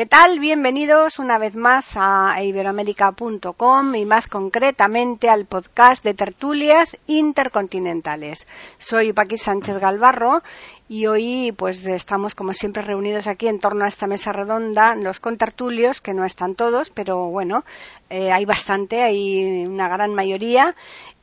¿Qué 0.00 0.06
tal? 0.06 0.38
Bienvenidos 0.38 1.18
una 1.18 1.36
vez 1.36 1.54
más 1.54 1.92
a 1.94 2.42
iberoamérica.com 2.42 3.94
y 3.94 4.06
más 4.06 4.28
concretamente 4.28 5.28
al 5.28 5.44
podcast 5.44 6.02
de 6.02 6.14
tertulias 6.14 6.96
intercontinentales. 7.06 8.46
Soy 8.78 9.12
Paqui 9.12 9.36
Sánchez 9.36 9.76
Galvarro 9.76 10.42
y 10.88 11.06
hoy 11.06 11.52
pues 11.52 11.84
estamos 11.84 12.34
como 12.34 12.54
siempre 12.54 12.80
reunidos 12.80 13.26
aquí 13.26 13.46
en 13.46 13.60
torno 13.60 13.84
a 13.84 13.88
esta 13.88 14.06
mesa 14.06 14.32
redonda 14.32 14.94
los 14.94 15.20
contertulios, 15.20 16.00
que 16.00 16.14
no 16.14 16.24
están 16.24 16.54
todos, 16.54 16.88
pero 16.88 17.26
bueno, 17.26 17.66
eh, 18.08 18.32
hay 18.32 18.46
bastante, 18.46 19.02
hay 19.02 19.66
una 19.66 19.86
gran 19.90 20.14
mayoría 20.14 20.76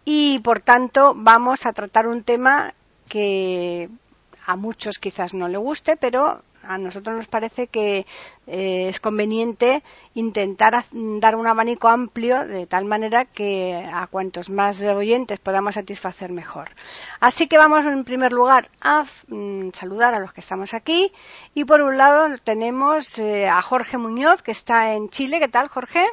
y 0.06 0.38
por 0.42 0.62
tanto 0.62 1.16
vamos 1.16 1.66
a 1.66 1.74
tratar 1.74 2.06
un 2.06 2.22
tema 2.22 2.76
que 3.10 3.90
a 4.46 4.56
muchos 4.56 5.00
quizás 5.00 5.34
no 5.34 5.48
le 5.48 5.58
guste, 5.58 5.98
pero 5.98 6.44
a 6.68 6.78
nosotros 6.78 7.16
nos 7.16 7.28
parece 7.28 7.68
que 7.68 8.06
eh, 8.46 8.88
es 8.90 9.00
conveniente 9.00 9.84
intentar 10.14 10.86
dar 10.92 11.36
un 11.36 11.48
abanico 11.48 11.88
amplio 11.88 12.46
de 12.46 12.68
tal 12.68 12.86
manera 12.86 13.26
que 13.26 13.76
a 13.76 14.08
cuantos 14.08 14.50
más 14.50 14.82
oyentes 14.84 15.40
podamos 15.40 15.76
satisfacer 15.76 16.32
mejor. 16.32 16.70
Así 17.20 17.48
que 17.48 17.58
vamos 17.58 17.86
en 17.86 18.04
primer 18.04 18.34
lugar 18.34 18.70
a 18.82 19.06
mm, 19.28 19.70
saludar 19.74 20.14
a 20.14 20.20
los 20.20 20.34
que 20.34 20.42
estamos 20.42 20.74
aquí 20.74 21.12
y 21.54 21.66
por 21.66 21.82
un 21.82 21.98
lado 21.98 22.38
tenemos 22.44 23.18
eh, 23.20 23.48
a 23.48 23.62
Jorge 23.62 23.98
Muñoz 23.98 24.42
que 24.42 24.52
está 24.52 24.94
en 24.94 25.10
Chile. 25.10 25.40
¿Qué 25.40 25.48
tal, 25.48 25.68
Jorge? 25.70 26.06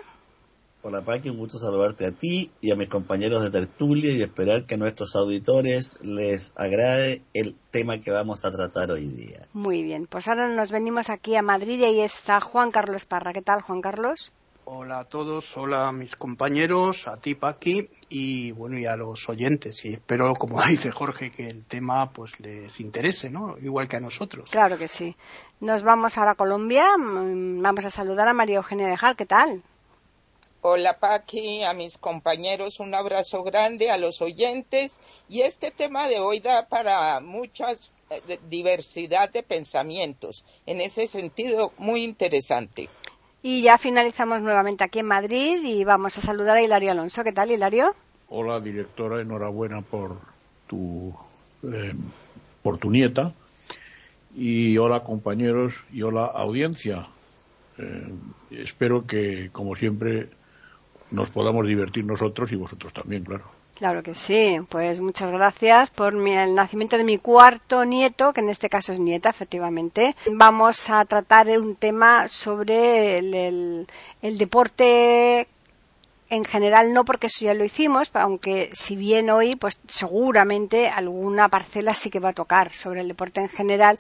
Hola 0.87 1.01
Paqui, 1.01 1.31
un 1.31 1.39
gusto 1.39 1.57
saludarte 1.57 2.05
a 2.05 2.13
ti 2.13 2.51
y 2.61 2.71
a 2.71 2.77
mis 2.77 2.91
compañeros 2.91 3.43
de 3.43 3.51
tertulia 3.51 4.13
y 4.13 4.21
esperar 4.21 4.65
que 4.65 4.75
a 4.75 4.77
nuestros 4.77 5.17
auditores 5.17 5.99
les 6.03 6.53
agrade 6.57 7.23
el 7.33 7.57
tema 7.71 8.01
que 8.01 8.11
vamos 8.11 8.45
a 8.45 8.51
tratar 8.51 8.91
hoy 8.91 9.09
día. 9.09 9.47
Muy 9.55 9.83
bien, 9.83 10.07
pues 10.07 10.29
ahora 10.29 10.47
nos 10.47 10.71
venimos 10.71 11.09
aquí 11.09 11.37
a 11.37 11.43
Madrid 11.43 11.79
y 11.79 11.85
ahí 11.85 12.01
está 12.03 12.39
Juan 12.43 12.71
Carlos 12.71 13.07
Parra. 13.07 13.33
¿Qué 13.33 13.41
tal, 13.41 13.63
Juan 13.63 13.81
Carlos? 13.81 14.31
Hola 14.67 14.99
a 14.99 15.05
todos, 15.05 15.57
hola 15.57 15.89
a 15.89 15.93
mis 15.93 16.17
compañeros, 16.17 17.09
a 17.09 17.17
ti 17.17 17.35
Paqui 17.35 17.89
y 18.11 18.53
bueno 18.53 18.79
y 18.79 18.85
a 18.85 18.95
los 18.95 19.27
oyentes 19.31 19.83
y 19.87 19.95
espero 19.95 20.35
como 20.35 20.63
dice 20.69 20.91
Jorge 20.91 21.31
que 21.31 21.49
el 21.49 21.65
tema 21.65 22.11
pues 22.11 22.39
les 22.41 22.79
interese, 22.79 23.31
¿no? 23.31 23.57
Igual 23.57 23.89
que 23.89 23.97
a 23.97 24.01
nosotros. 24.01 24.51
Claro 24.51 24.77
que 24.77 24.89
sí. 24.89 25.17
Nos 25.61 25.83
vamos 25.83 26.19
ahora 26.19 26.33
a 26.33 26.35
Colombia, 26.35 26.85
mm, 26.99 27.63
vamos 27.63 27.87
a 27.87 27.91
saludar 27.91 28.29
a 28.29 28.35
María 28.35 28.57
Eugenia 28.57 28.87
Dejar, 28.87 29.17
¿qué 29.17 29.25
tal? 29.25 29.63
Hola 30.67 30.99
Paqui, 30.99 31.63
a 31.63 31.75
mis 31.75 31.99
compañeros 31.99 32.81
un 32.81 32.95
abrazo 32.95 33.43
grande, 33.43 33.91
a 33.91 33.99
los 33.99 34.23
oyentes 34.23 34.99
y 35.29 35.43
este 35.43 35.71
tema 35.71 36.09
de 36.09 36.21
hoy 36.21 36.41
da 36.41 36.69
para 36.69 37.21
mucha 37.21 37.73
eh, 37.73 38.39
diversidad 38.49 39.31
de 39.31 39.43
pensamientos. 39.43 40.43
En 40.65 40.81
ese 40.81 41.07
sentido, 41.07 41.73
muy 41.77 42.03
interesante. 42.03 42.89
Y 43.43 43.61
ya 43.61 43.77
finalizamos 43.77 44.41
nuevamente 44.41 44.85
aquí 44.85 45.01
en 45.01 45.07
Madrid 45.09 45.63
y 45.63 45.85
vamos 45.85 46.17
a 46.17 46.23
saludar 46.23 46.57
a 46.57 46.63
Hilario 46.63 46.93
Alonso. 46.93 47.23
¿Qué 47.25 47.33
tal, 47.33 47.51
Hilario? 47.51 47.95
Hola, 48.31 48.59
directora, 48.59 49.21
enhorabuena 49.21 49.83
por 49.83 50.17
tu, 50.67 51.15
eh, 51.63 51.93
por 52.63 52.79
tu 52.79 52.91
nieta. 52.91 53.35
Y 54.35 54.79
hola, 54.79 55.01
compañeros, 55.01 55.75
y 55.93 56.01
hola, 56.01 56.25
audiencia. 56.25 57.07
Eh, 57.77 58.15
espero 58.51 59.07
que, 59.07 59.51
como 59.53 59.77
siempre, 59.77 60.31
nos 61.15 61.31
podamos 61.31 61.67
divertir 61.67 62.05
nosotros 62.05 62.51
y 62.53 62.57
vosotros 62.57 62.93
también, 62.93 63.25
claro. 63.25 63.45
Claro 63.75 64.03
que 64.03 64.15
sí. 64.15 64.59
Pues 64.71 65.01
muchas 65.01 65.31
gracias 65.31 65.91
por 65.91 66.15
el 66.15 66.55
nacimiento 66.55 66.97
de 66.97 67.05
mi 67.05 67.19
cuarto 67.19 67.85
nieto, 67.85 68.33
que 68.33 68.41
en 68.41 68.51
este 68.51 68.69
caso 68.69 68.93
es 68.93 69.01
nieta, 69.01 69.31
efectivamente. 69.31 70.15
Vamos 70.33 70.89
a 70.91 71.05
tratar 71.05 71.49
un 71.59 71.75
tema 71.75 72.29
sobre 72.29 73.19
el, 73.19 73.87
el 74.23 74.39
deporte 74.39 75.49
en 76.35 76.45
general 76.45 76.93
no 76.93 77.05
porque 77.05 77.29
eso 77.29 77.45
ya 77.45 77.55
lo 77.55 77.65
hicimos, 77.65 78.11
aunque 78.15 78.71
si 78.73 78.97
bien 78.97 79.31
hoy 79.31 79.55
pues 79.57 79.79
seguramente 79.87 80.89
alguna 80.89 81.49
parcela 81.49 81.95
sí 81.95 82.11
que 82.11 82.21
va 82.21 82.31
a 82.31 82.35
tocar 82.35 82.73
sobre 82.73 83.01
el 83.01 83.09
deporte 83.09 83.41
en 83.41 83.49
general, 83.49 83.99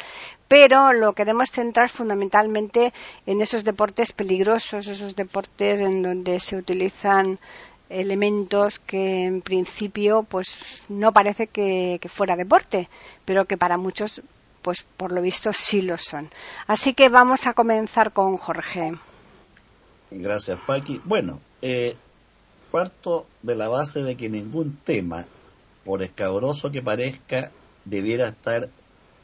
pero 0.48 0.92
lo 0.92 1.12
queremos 1.12 1.50
centrar 1.50 1.88
fundamentalmente 1.88 2.92
en 3.26 3.40
esos 3.40 3.64
deportes 3.64 4.12
peligrosos, 4.12 4.86
esos 4.86 5.14
deportes 5.14 5.80
en 5.80 6.02
donde 6.02 6.40
se 6.40 6.56
utilizan 6.56 7.38
elementos 7.88 8.78
que 8.80 9.24
en 9.24 9.40
principio 9.40 10.24
pues 10.24 10.86
no 10.88 11.12
parece 11.12 11.46
que, 11.46 12.00
fuera 12.08 12.36
deporte, 12.36 12.88
pero 13.24 13.44
que 13.44 13.56
para 13.56 13.76
muchos 13.76 14.22
pues 14.62 14.86
por 14.96 15.12
lo 15.12 15.20
visto 15.20 15.52
sí 15.52 15.82
lo 15.82 15.98
son. 15.98 16.30
Así 16.66 16.94
que 16.94 17.10
vamos 17.10 17.46
a 17.46 17.52
comenzar 17.52 18.12
con 18.12 18.38
Jorge. 18.38 18.92
Gracias, 20.10 20.58
Paqui. 20.66 21.00
Bueno, 21.04 21.40
eh, 21.60 21.96
parto 22.74 23.24
de 23.44 23.54
la 23.54 23.68
base 23.68 24.02
de 24.02 24.16
que 24.16 24.28
ningún 24.28 24.76
tema, 24.82 25.26
por 25.84 26.02
escabroso 26.02 26.72
que 26.72 26.82
parezca, 26.82 27.52
debiera 27.84 28.26
estar 28.26 28.68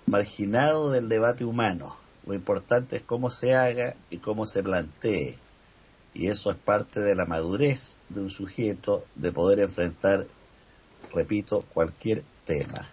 marginado 0.06 0.92
del 0.92 1.08
debate 1.08 1.44
humano. 1.44 1.96
Lo 2.24 2.34
importante 2.34 2.94
es 2.94 3.02
cómo 3.02 3.28
se 3.28 3.56
haga 3.56 3.96
y 4.08 4.18
cómo 4.18 4.46
se 4.46 4.62
plantee. 4.62 5.36
Y 6.14 6.28
eso 6.28 6.52
es 6.52 6.58
parte 6.58 7.00
de 7.00 7.16
la 7.16 7.26
madurez 7.26 7.96
de 8.08 8.20
un 8.20 8.30
sujeto 8.30 9.04
de 9.16 9.32
poder 9.32 9.58
enfrentar, 9.58 10.28
repito, 11.12 11.64
cualquier 11.74 12.22
tema. 12.44 12.86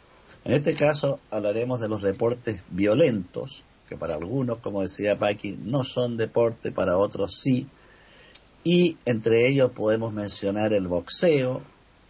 En 0.44 0.56
este 0.56 0.74
caso 0.74 1.20
hablaremos 1.30 1.82
de 1.82 1.88
los 1.88 2.02
deportes 2.02 2.64
violentos, 2.72 3.64
que 3.88 3.96
para 3.96 4.16
algunos, 4.16 4.58
como 4.58 4.82
decía 4.82 5.20
Paqui, 5.20 5.52
no 5.52 5.84
son 5.84 6.18
deporte, 6.18 6.72
para 6.72 6.98
otros 6.98 7.40
sí, 7.40 7.68
y 8.70 8.98
entre 9.06 9.48
ellos 9.48 9.72
podemos 9.72 10.14
mencionar 10.14 10.74
el 10.74 10.90
boxeo, 10.90 11.62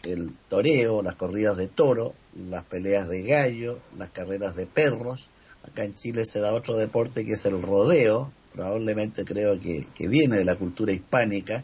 el 0.02 0.32
toreo, 0.50 1.04
las 1.04 1.14
corridas 1.14 1.56
de 1.56 1.68
toro, 1.68 2.16
las 2.36 2.64
peleas 2.64 3.08
de 3.08 3.22
gallo, 3.22 3.78
las 3.96 4.10
carreras 4.10 4.56
de 4.56 4.66
perros. 4.66 5.30
Acá 5.62 5.84
en 5.84 5.94
Chile 5.94 6.26
se 6.26 6.40
da 6.40 6.52
otro 6.56 6.76
deporte 6.76 7.24
que 7.28 7.34
es 7.34 7.46
el 7.46 7.62
rodeo, 7.62 8.32
probablemente 8.54 9.24
creo 9.24 9.60
que, 9.60 9.86
viene 10.08 10.38
de 10.38 10.46
la 10.46 10.56
cultura 10.56 10.92
hispánica. 10.92 11.64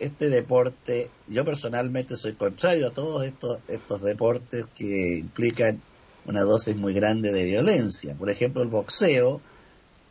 Este 0.00 0.28
deporte, 0.28 1.10
yo 1.28 1.44
personalmente 1.44 2.16
soy 2.16 2.32
contrario 2.32 2.88
a 2.88 2.92
todos 2.92 3.24
estos, 3.24 3.60
estos 3.68 4.02
deportes 4.02 4.64
que 4.76 5.18
implican 5.18 5.80
una 6.26 6.42
dosis 6.42 6.74
muy 6.74 6.92
grande 6.92 7.30
de 7.30 7.44
violencia. 7.44 8.16
Por 8.16 8.30
ejemplo, 8.30 8.64
el 8.64 8.68
boxeo, 8.68 9.40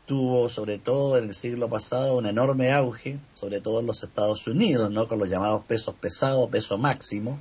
tuvo 0.08 0.48
sobre 0.48 0.80
todo 0.80 1.18
en 1.18 1.26
el 1.26 1.36
siglo 1.36 1.70
pasado 1.70 2.18
un 2.18 2.26
enorme 2.26 2.72
auge, 2.72 3.20
sobre 3.36 3.60
todo 3.60 3.82
en 3.82 3.86
los 3.86 4.04
Estados 4.04 4.48
Unidos, 4.48 4.90
¿no? 4.90 5.08
con 5.08 5.20
los 5.20 5.30
llamados 5.30 5.66
pesos 5.66 5.94
pesados, 5.96 6.50
peso 6.50 6.78
máximo, 6.78 7.40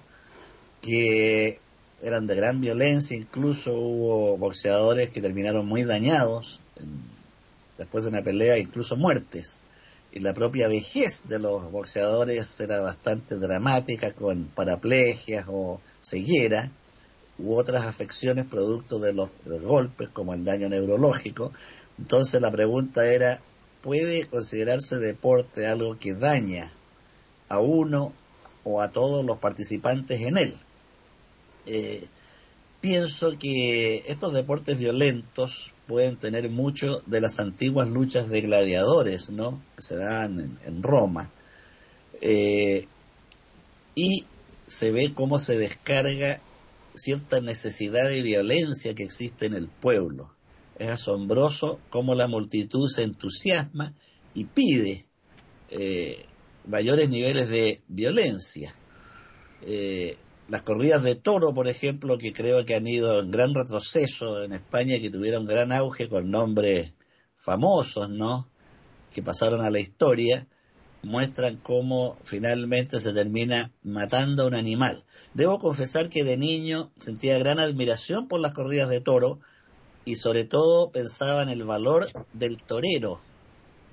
que 0.82 1.60
eran 2.02 2.26
de 2.26 2.34
gran 2.34 2.60
violencia, 2.60 3.16
incluso 3.16 3.72
hubo 3.72 4.36
boxeadores 4.36 5.10
que 5.10 5.22
terminaron 5.22 5.64
muy 5.64 5.84
dañados 5.84 6.60
después 7.78 8.04
de 8.04 8.10
una 8.10 8.22
pelea, 8.22 8.58
incluso 8.58 8.96
muertes. 8.96 9.60
Y 10.12 10.20
la 10.20 10.34
propia 10.34 10.66
vejez 10.66 11.28
de 11.28 11.38
los 11.38 11.70
boxeadores 11.70 12.58
era 12.58 12.80
bastante 12.80 13.36
dramática, 13.36 14.12
con 14.12 14.46
paraplegias 14.46 15.46
o 15.48 15.80
ceguera, 16.00 16.72
u 17.38 17.54
otras 17.54 17.84
afecciones 17.84 18.46
producto 18.46 18.98
de 18.98 19.12
los 19.12 19.30
golpes, 19.62 20.08
como 20.08 20.34
el 20.34 20.42
daño 20.42 20.68
neurológico, 20.68 21.52
entonces 21.98 22.40
la 22.40 22.50
pregunta 22.50 23.06
era, 23.06 23.40
¿puede 23.82 24.26
considerarse 24.26 24.96
deporte 24.96 25.66
algo 25.66 25.98
que 25.98 26.14
daña 26.14 26.72
a 27.48 27.60
uno 27.60 28.12
o 28.64 28.82
a 28.82 28.90
todos 28.90 29.24
los 29.24 29.38
participantes 29.38 30.20
en 30.20 30.38
él? 30.38 30.56
Eh, 31.66 32.06
pienso 32.80 33.38
que 33.38 34.04
estos 34.06 34.32
deportes 34.32 34.78
violentos 34.78 35.72
pueden 35.86 36.16
tener 36.16 36.50
mucho 36.50 37.02
de 37.06 37.20
las 37.20 37.38
antiguas 37.40 37.88
luchas 37.88 38.28
de 38.28 38.40
gladiadores, 38.42 39.30
¿no? 39.30 39.62
Que 39.76 39.82
se 39.82 39.96
dan 39.96 40.58
en, 40.64 40.82
Roma. 40.82 41.30
Eh, 42.20 42.86
y 43.94 44.24
se 44.66 44.90
ve 44.90 45.14
cómo 45.14 45.38
se 45.38 45.56
descarga 45.56 46.40
cierta 46.94 47.40
necesidad 47.40 48.08
de 48.08 48.22
violencia 48.22 48.94
que 48.94 49.04
existe 49.04 49.46
en 49.46 49.54
el 49.54 49.68
pueblo. 49.68 50.35
Es 50.78 50.88
asombroso 50.88 51.80
cómo 51.88 52.14
la 52.14 52.26
multitud 52.26 52.88
se 52.88 53.02
entusiasma 53.02 53.94
y 54.34 54.44
pide 54.44 55.06
eh, 55.70 56.26
mayores 56.66 57.08
niveles 57.08 57.48
de 57.48 57.82
violencia. 57.88 58.74
Eh, 59.62 60.18
las 60.48 60.62
corridas 60.62 61.02
de 61.02 61.16
toro, 61.16 61.54
por 61.54 61.68
ejemplo, 61.68 62.18
que 62.18 62.32
creo 62.32 62.64
que 62.64 62.74
han 62.74 62.86
ido 62.86 63.20
en 63.20 63.30
gran 63.30 63.54
retroceso 63.54 64.42
en 64.42 64.52
España, 64.52 65.00
que 65.00 65.10
tuvieron 65.10 65.46
gran 65.46 65.72
auge 65.72 66.08
con 66.08 66.30
nombres 66.30 66.92
famosos, 67.34 68.08
¿no? 68.10 68.48
Que 69.12 69.22
pasaron 69.22 69.62
a 69.62 69.70
la 69.70 69.80
historia, 69.80 70.46
muestran 71.02 71.56
cómo 71.56 72.18
finalmente 72.24 73.00
se 73.00 73.12
termina 73.12 73.72
matando 73.82 74.44
a 74.44 74.46
un 74.46 74.54
animal. 74.54 75.04
Debo 75.34 75.58
confesar 75.58 76.08
que 76.08 76.24
de 76.24 76.36
niño 76.36 76.92
sentía 76.96 77.38
gran 77.38 77.58
admiración 77.58 78.28
por 78.28 78.40
las 78.40 78.52
corridas 78.52 78.88
de 78.88 79.00
toro 79.00 79.40
y 80.06 80.14
sobre 80.16 80.44
todo 80.44 80.92
pensaba 80.92 81.42
en 81.42 81.48
el 81.48 81.64
valor 81.64 82.06
del 82.32 82.62
torero, 82.62 83.20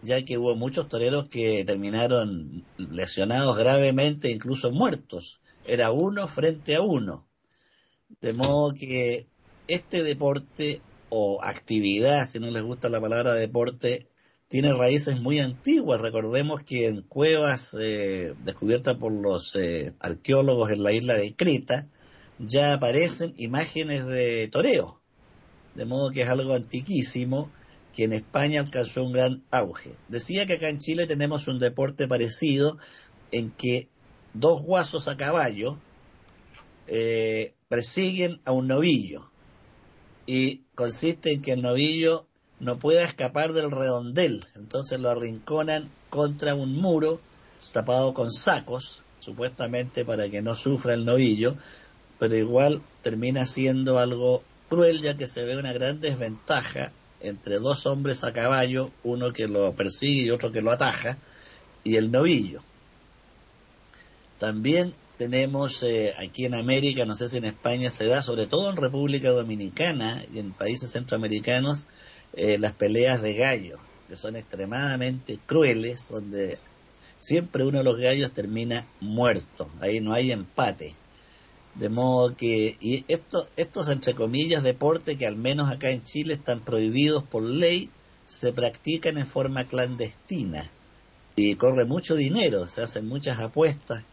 ya 0.03 0.23
que 0.23 0.37
hubo 0.37 0.55
muchos 0.55 0.87
toreros 0.87 1.27
que 1.27 1.65
terminaron 1.65 2.63
lesionados 2.77 3.57
gravemente, 3.57 4.31
incluso 4.31 4.71
muertos. 4.71 5.41
Era 5.65 5.91
uno 5.91 6.27
frente 6.27 6.75
a 6.75 6.81
uno. 6.81 7.27
De 8.21 8.31
modo 8.31 8.73
que 8.73 9.27
este 9.67 10.03
deporte 10.03 10.81
o 11.09 11.43
actividad, 11.43 12.27
si 12.27 12.39
no 12.39 12.51
les 12.51 12.61
gusta 12.61 12.89
la 12.89 13.01
palabra 13.01 13.33
deporte, 13.33 14.07
tiene 14.47 14.71
raíces 14.71 15.19
muy 15.19 15.39
antiguas. 15.39 15.99
Recordemos 15.99 16.61
que 16.61 16.85
en 16.85 17.01
cuevas 17.01 17.75
eh, 17.79 18.35
descubiertas 18.43 18.97
por 18.97 19.11
los 19.11 19.55
eh, 19.55 19.95
arqueólogos 19.99 20.69
en 20.69 20.83
la 20.83 20.91
isla 20.91 21.15
de 21.15 21.35
Creta 21.35 21.89
ya 22.37 22.73
aparecen 22.73 23.33
imágenes 23.35 24.05
de 24.05 24.47
toreo. 24.49 25.02
De 25.75 25.85
modo 25.85 26.09
que 26.09 26.21
es 26.21 26.29
algo 26.29 26.53
antiquísimo 26.53 27.49
que 27.93 28.03
en 28.05 28.13
España 28.13 28.61
alcanzó 28.61 29.03
un 29.03 29.13
gran 29.13 29.43
auge. 29.51 29.95
Decía 30.07 30.45
que 30.45 30.53
acá 30.53 30.69
en 30.69 30.79
Chile 30.79 31.05
tenemos 31.05 31.47
un 31.47 31.59
deporte 31.59 32.07
parecido 32.07 32.77
en 33.31 33.51
que 33.51 33.87
dos 34.33 34.61
guasos 34.63 35.07
a 35.07 35.15
caballo 35.15 35.77
eh, 36.87 37.53
persiguen 37.69 38.41
a 38.45 38.51
un 38.51 38.67
novillo 38.67 39.29
y 40.25 40.61
consiste 40.75 41.33
en 41.33 41.41
que 41.41 41.53
el 41.53 41.61
novillo 41.61 42.27
no 42.59 42.79
pueda 42.79 43.03
escapar 43.03 43.53
del 43.53 43.71
redondel, 43.71 44.45
entonces 44.55 44.99
lo 44.99 45.09
arrinconan 45.09 45.89
contra 46.09 46.55
un 46.55 46.75
muro 46.75 47.19
tapado 47.73 48.13
con 48.13 48.31
sacos, 48.31 49.03
supuestamente 49.19 50.05
para 50.05 50.29
que 50.29 50.41
no 50.41 50.55
sufra 50.55 50.93
el 50.93 51.05
novillo, 51.05 51.55
pero 52.19 52.35
igual 52.35 52.81
termina 53.01 53.45
siendo 53.45 53.99
algo 53.99 54.43
cruel 54.73 55.03
ya 55.03 55.15
que 55.15 55.27
se 55.27 55.45
ve 55.45 55.55
una 55.55 55.71
gran 55.71 56.01
desventaja 56.01 56.91
entre 57.21 57.59
dos 57.59 57.85
hombres 57.85 58.23
a 58.23 58.33
caballo, 58.33 58.89
uno 59.03 59.31
que 59.31 59.47
lo 59.47 59.71
persigue 59.73 60.23
y 60.23 60.31
otro 60.31 60.51
que 60.51 60.61
lo 60.61 60.71
ataja, 60.71 61.19
y 61.83 61.95
el 61.97 62.09
novillo. 62.11 62.63
También 64.39 64.95
tenemos 65.19 65.83
eh, 65.83 66.15
aquí 66.17 66.45
en 66.45 66.55
América, 66.55 67.05
no 67.05 67.15
sé 67.15 67.29
si 67.29 67.37
en 67.37 67.45
España 67.45 67.91
se 67.91 68.07
da, 68.07 68.23
sobre 68.23 68.47
todo 68.47 68.71
en 68.71 68.77
República 68.77 69.29
Dominicana 69.29 70.25
y 70.33 70.39
en 70.39 70.53
países 70.53 70.91
centroamericanos, 70.91 71.85
eh, 72.33 72.57
las 72.57 72.71
peleas 72.71 73.21
de 73.21 73.35
gallos, 73.35 73.79
que 74.09 74.15
son 74.15 74.35
extremadamente 74.35 75.37
crueles, 75.45 76.09
donde 76.09 76.57
siempre 77.19 77.63
uno 77.63 77.77
de 77.77 77.83
los 77.83 77.99
gallos 77.99 78.33
termina 78.33 78.87
muerto, 79.01 79.69
ahí 79.81 80.01
no 80.01 80.13
hay 80.13 80.31
empate. 80.31 80.95
De 81.75 81.89
modo 81.89 82.35
que, 82.35 82.77
y 82.79 83.03
esto, 83.07 83.47
estos 83.55 83.89
entre 83.89 84.13
comillas 84.13 84.61
deportes 84.61 85.17
que 85.17 85.25
al 85.25 85.35
menos 85.35 85.71
acá 85.71 85.89
en 85.89 86.03
Chile 86.03 86.35
están 86.35 86.59
prohibidos 86.59 87.23
por 87.23 87.41
ley, 87.43 87.89
se 88.25 88.53
practican 88.53 89.17
en 89.17 89.27
forma 89.27 89.65
clandestina 89.65 90.69
y 91.35 91.55
corre 91.55 91.85
mucho 91.85 92.15
dinero, 92.15 92.67
se 92.67 92.83
hacen 92.83 93.07
muchas 93.07 93.39
apuestas 93.39 94.03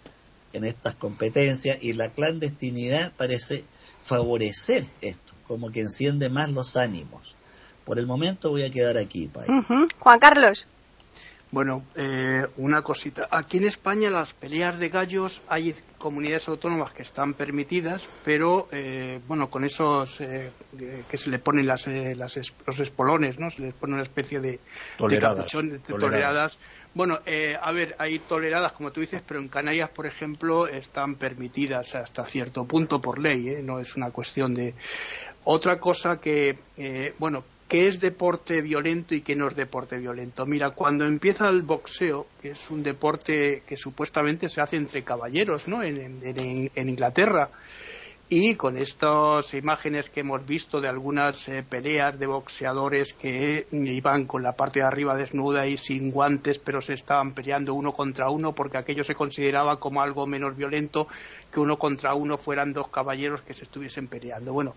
en 0.53 0.65
estas 0.65 0.95
competencias 0.95 1.79
y 1.81 1.93
la 1.93 2.09
clandestinidad 2.09 3.12
parece 3.17 3.65
favorecer 4.03 4.85
esto, 5.01 5.35
como 5.47 5.71
que 5.71 5.81
enciende 5.81 6.29
más 6.29 6.51
los 6.51 6.77
ánimos. 6.77 7.37
Por 7.85 7.99
el 7.99 8.07
momento 8.07 8.51
voy 8.51 8.62
a 8.62 8.71
quedar 8.71 8.97
aquí. 8.97 9.31
Juan 9.99 10.19
Carlos. 10.19 10.67
Bueno, 11.52 11.82
eh, 11.97 12.47
una 12.58 12.82
cosita. 12.82 13.26
Aquí 13.29 13.56
en 13.56 13.64
España 13.64 14.08
las 14.08 14.35
peleas 14.35 14.79
de 14.79 14.88
gallos 14.88 15.43
hay 15.49 15.75
comunidades 15.99 16.47
autónomas 16.47 16.93
que 16.93 17.02
están 17.02 17.35
permitidas, 17.35 18.08
pero 18.25 18.69
eh, 18.70 19.19
bueno, 19.26 19.50
con 19.50 19.64
esos 19.64 20.20
eh, 20.20 20.52
que 21.11 21.19
se 21.19 21.29
le 21.29 21.41
ponen 21.41 21.67
las, 21.67 21.88
los 21.88 22.81
espolones, 22.81 23.41
¿no? 23.41 23.50
Se 23.50 23.62
les 23.62 23.75
pone 23.75 23.94
una 23.94 24.05
especie 24.05 24.38
de 24.38 24.61
toleradas. 24.97 25.49
toleradas. 25.85 26.56
Bueno, 26.94 27.19
a 27.61 27.73
ver, 27.73 27.97
hay 27.99 28.20
toleradas, 28.20 28.73
como 28.73 28.93
tú 28.93 29.00
dices, 29.00 29.23
pero 29.26 29.41
en 29.41 29.49
Canarias, 29.49 29.91
por 29.91 30.06
ejemplo, 30.06 30.69
están 30.69 31.17
permitidas 31.17 31.94
hasta 31.97 32.25
cierto 32.25 32.64
punto 32.64 33.00
por 33.00 33.19
ley, 33.19 33.61
no 33.62 33.81
es 33.81 33.97
una 33.97 34.11
cuestión 34.11 34.55
de. 34.55 34.75
Otra 35.44 35.79
cosa 35.79 36.20
que, 36.20 36.58
bueno, 37.19 37.44
qué 37.70 37.87
es 37.87 38.00
deporte 38.00 38.62
violento 38.62 39.14
y 39.14 39.20
qué 39.20 39.37
no 39.37 39.46
es 39.46 39.55
deporte 39.55 39.96
violento. 39.96 40.44
Mira, 40.44 40.70
cuando 40.70 41.06
empieza 41.06 41.49
el 41.49 41.62
boxeo, 41.62 42.26
que 42.43 42.50
es 42.50 42.69
un 42.69 42.82
deporte 42.82 43.62
que 43.64 43.76
supuestamente 43.76 44.49
se 44.49 44.61
hace 44.61 44.76
entre 44.76 45.05
caballeros, 45.05 45.69
¿no? 45.69 45.81
En, 45.81 46.69
Inglaterra. 46.75 47.49
Y 48.28 48.56
con 48.56 48.76
estas 48.76 49.55
imágenes 49.55 50.11
que 50.11 50.20
hemos 50.20 50.44
visto 50.46 50.81
de 50.81 50.88
algunas 50.88 51.49
eh, 51.49 51.64
peleas 51.69 52.19
de 52.19 52.26
boxeadores 52.26 53.12
que 53.12 53.67
iban 53.70 54.26
con 54.26 54.43
la 54.43 54.52
parte 54.52 54.81
de 54.81 54.87
arriba 54.87 55.16
desnuda 55.16 55.66
y 55.66 55.76
sin 55.76 56.11
guantes, 56.11 56.58
pero 56.58 56.81
se 56.81 56.94
estaban 56.94 57.34
peleando 57.34 57.75
uno 57.75 57.93
contra 57.93 58.31
uno 58.31 58.52
porque 58.52 58.78
aquello 58.78 59.05
se 59.05 59.14
consideraba 59.14 59.78
como 59.78 60.00
algo 60.00 60.26
menos 60.26 60.56
violento 60.56 61.06
que 61.52 61.61
uno 61.61 61.76
contra 61.76 62.14
uno 62.14 62.37
fueran 62.37 62.73
dos 62.73 62.88
caballeros 62.88 63.43
que 63.43 63.55
se 63.55 63.64
estuviesen 63.64 64.06
peleando. 64.06 64.52
Bueno, 64.52 64.75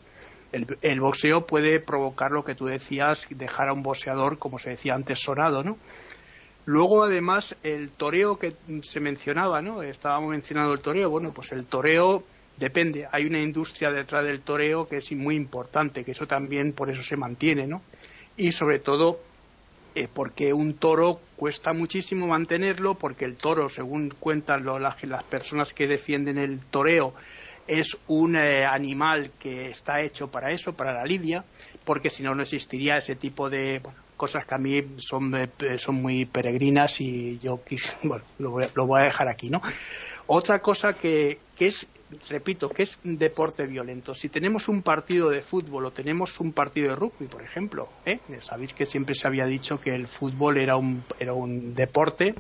el, 0.54 1.02
boxeo 1.02 1.48
puede 1.48 1.80
provocar 1.80 2.32
lo 2.32 2.46
que 2.46 2.56
tú 2.56 2.66
decías, 2.66 3.26
dejar 3.30 3.70
a 3.70 3.74
un 3.74 3.84
boxeador, 3.84 4.38
como 4.38 4.60
se 4.60 4.70
decía 4.70 4.94
antes, 4.94 5.20
sonado, 5.20 5.64
¿no? 5.64 5.78
Luego, 6.66 7.04
además, 7.04 7.58
el 7.64 7.90
toreo 7.90 8.40
que 8.40 8.54
se 8.84 9.00
mencionaba, 9.02 9.62
¿no? 9.62 9.82
Estábamos 9.82 10.32
mencionando 10.32 10.72
el 10.72 10.80
toreo. 10.80 11.10
Bueno, 11.10 11.34
pues 11.34 11.52
el 11.52 11.66
toreo 11.66 12.24
depende. 12.58 13.08
Hay 13.12 13.26
una 13.26 13.42
industria 13.42 13.92
detrás 13.92 14.24
del 14.24 14.42
toreo 14.42 14.88
que 14.88 14.98
es 14.98 15.12
muy 15.12 15.36
importante, 15.36 16.06
que 16.06 16.12
eso 16.12 16.26
también 16.26 16.72
por 16.72 16.90
eso 16.90 17.04
se 17.04 17.18
mantiene, 17.18 17.68
¿no? 17.68 17.82
Y 18.38 18.52
sobre 18.52 18.80
todo 18.80 19.20
eh, 19.96 20.08
porque 20.12 20.54
un 20.54 20.74
toro 20.74 21.20
cuesta 21.36 21.74
muchísimo 21.74 22.28
mantenerlo, 22.28 22.96
porque 22.96 23.26
el 23.26 23.36
toro, 23.36 23.70
según 23.70 24.10
cuentan 24.10 24.66
las 24.66 25.24
personas 25.26 25.74
que 25.74 25.88
defienden 25.88 26.38
el 26.38 26.60
toreo, 26.60 27.14
es 27.68 27.98
un 28.08 28.36
eh, 28.36 28.66
animal 28.66 29.32
que 29.40 29.68
está 29.68 30.02
hecho 30.02 30.30
para 30.30 30.52
eso, 30.52 30.74
para 30.74 30.94
la 30.94 31.06
lidia, 31.06 31.44
porque 31.86 32.10
si 32.10 32.24
no, 32.24 32.36
no 32.36 32.44
existiría 32.44 32.98
ese 32.98 33.16
tipo 33.16 33.50
de 33.50 33.82
cosas 34.18 34.46
que 34.46 34.56
a 34.56 34.58
mí 34.58 34.84
son, 34.98 35.34
eh, 35.36 35.50
son 35.78 35.96
muy 35.96 36.26
peregrinas 36.26 37.02
y 37.02 37.40
yo 37.40 37.62
bueno, 38.04 38.24
lo 38.40 38.52
voy, 38.52 38.66
lo 38.76 38.88
voy, 38.88 39.02
a 39.02 39.06
dejar 39.06 39.30
aquí, 39.30 39.50
¿no? 39.50 39.62
Otra 40.28 40.60
cosa 40.60 40.94
que, 40.94 41.40
que 41.56 41.68
es, 41.68 41.88
repito, 42.30 42.70
que 42.70 42.84
es 42.84 42.98
un 43.04 43.18
deporte 43.18 43.66
violento. 43.66 44.14
Si 44.14 44.30
tenemos 44.30 44.68
un 44.68 44.82
partido 44.82 45.30
de 45.30 45.42
fútbol 45.42 45.86
o 45.86 45.92
tenemos 45.92 46.40
un 46.40 46.54
partido 46.54 46.90
de 46.90 46.96
rugby, 46.96 47.28
por 47.28 47.44
ejemplo, 47.44 47.90
¿eh? 48.06 48.20
sabéis 48.42 48.74
que 48.74 48.86
siempre 48.86 49.16
se 49.16 49.28
había 49.28 49.46
dicho 49.46 49.80
que 49.80 49.94
el 49.94 50.08
fútbol 50.08 50.58
era 50.58 50.78
un, 50.78 51.04
era 51.20 51.34
un 51.34 51.74
deporte 51.74 52.36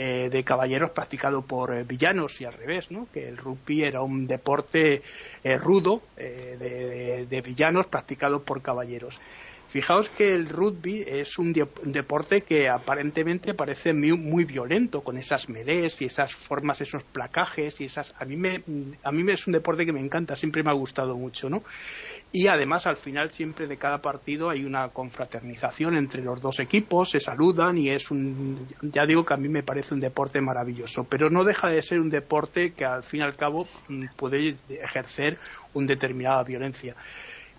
eh, 0.00 0.30
de 0.30 0.44
caballeros 0.44 0.90
practicado 0.90 1.42
por 1.42 1.74
eh, 1.74 1.82
villanos 1.82 2.40
y 2.40 2.44
al 2.44 2.52
revés, 2.52 2.88
¿no? 2.92 3.08
que 3.12 3.28
el 3.28 3.36
rugby 3.36 3.82
era 3.82 4.00
un 4.00 4.28
deporte 4.28 5.02
eh, 5.42 5.58
rudo 5.58 6.02
de, 6.16 7.26
de, 7.28 7.42
villanos 7.42 7.86
practicado 7.86 8.44
por 8.44 8.62
caballeros. 8.62 9.18
Fijaos 9.68 10.08
que 10.08 10.34
el 10.34 10.48
rugby 10.48 11.04
es 11.06 11.38
un, 11.38 11.52
deporte 11.52 12.40
que 12.40 12.70
aparentemente 12.70 13.52
parece 13.52 13.92
muy, 13.92 14.46
violento, 14.46 15.02
con 15.02 15.18
esas 15.18 15.50
medés 15.50 16.00
y 16.00 16.06
esas 16.06 16.32
formas, 16.32 16.80
esos 16.80 17.04
placajes 17.04 17.78
y 17.82 17.84
esas. 17.84 18.14
A 18.18 18.24
mí 18.24 18.36
me, 18.36 18.62
a 19.02 19.32
es 19.32 19.46
un 19.46 19.52
deporte 19.52 19.84
que 19.84 19.92
me 19.92 20.00
encanta, 20.00 20.36
siempre 20.36 20.62
me 20.62 20.70
ha 20.70 20.74
gustado 20.74 21.16
mucho, 21.16 21.50
¿no? 21.50 21.62
Y 22.32 22.48
además 22.50 22.86
al 22.86 22.96
final 22.96 23.30
siempre 23.30 23.66
de 23.66 23.76
cada 23.76 24.00
partido 24.00 24.48
hay 24.48 24.64
una 24.64 24.88
confraternización 24.88 25.98
entre 25.98 26.22
los 26.22 26.40
dos 26.40 26.60
equipos, 26.60 27.10
se 27.10 27.20
saludan 27.20 27.76
y 27.76 27.90
es 27.90 28.10
un, 28.10 28.68
ya 28.80 29.04
digo 29.04 29.26
que 29.26 29.34
a 29.34 29.38
mí 29.38 29.50
me 29.50 29.62
parece 29.62 29.92
un 29.92 30.00
deporte 30.00 30.40
maravilloso, 30.40 31.04
pero 31.04 31.28
no 31.28 31.44
deja 31.44 31.68
de 31.68 31.82
ser 31.82 32.00
un 32.00 32.08
deporte 32.08 32.72
que 32.72 32.86
al 32.86 33.04
fin 33.04 33.20
y 33.20 33.24
al 33.24 33.36
cabo 33.36 33.66
puede 34.16 34.56
ejercer 34.70 35.36
una 35.74 35.88
determinada 35.88 36.42
violencia 36.42 36.96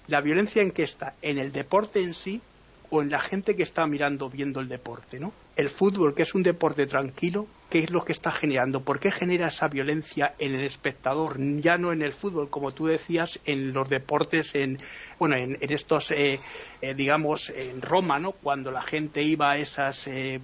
la 0.09 0.21
violencia 0.21 0.61
en 0.61 0.71
qué 0.71 0.83
está, 0.83 1.13
en 1.21 1.37
el 1.37 1.51
deporte 1.51 2.01
en 2.01 2.13
sí 2.13 2.41
o 2.89 3.01
en 3.01 3.09
la 3.09 3.19
gente 3.19 3.55
que 3.55 3.63
está 3.63 3.85
mirando, 3.85 4.29
viendo 4.29 4.59
el 4.59 4.67
deporte, 4.67 5.19
¿no? 5.19 5.31
El 5.55 5.69
fútbol, 5.69 6.15
que 6.15 6.23
es 6.23 6.33
un 6.33 6.41
deporte 6.41 6.87
tranquilo, 6.87 7.47
qué 7.69 7.79
es 7.79 7.91
lo 7.91 8.03
que 8.03 8.11
está 8.11 8.31
generando, 8.31 8.81
por 8.81 8.99
qué 8.99 9.11
genera 9.11 9.47
esa 9.47 9.67
violencia 9.67 10.33
en 10.39 10.55
el 10.55 10.61
espectador, 10.61 11.37
ya 11.61 11.77
no 11.77 11.93
en 11.93 12.01
el 12.01 12.13
fútbol, 12.13 12.49
como 12.49 12.71
tú 12.71 12.87
decías, 12.87 13.39
en 13.45 13.73
los 13.73 13.87
deportes, 13.89 14.55
en 14.55 14.77
bueno, 15.19 15.35
en, 15.35 15.57
estos, 15.59 16.11
eh, 16.11 16.39
eh, 16.81 16.93
digamos, 16.93 17.49
en 17.49 17.81
Roma, 17.81 18.19
¿no? 18.19 18.31
Cuando 18.31 18.71
la 18.71 18.81
gente 18.81 19.21
iba 19.21 19.51
a 19.51 19.57
esas 19.57 20.07
eh, 20.07 20.39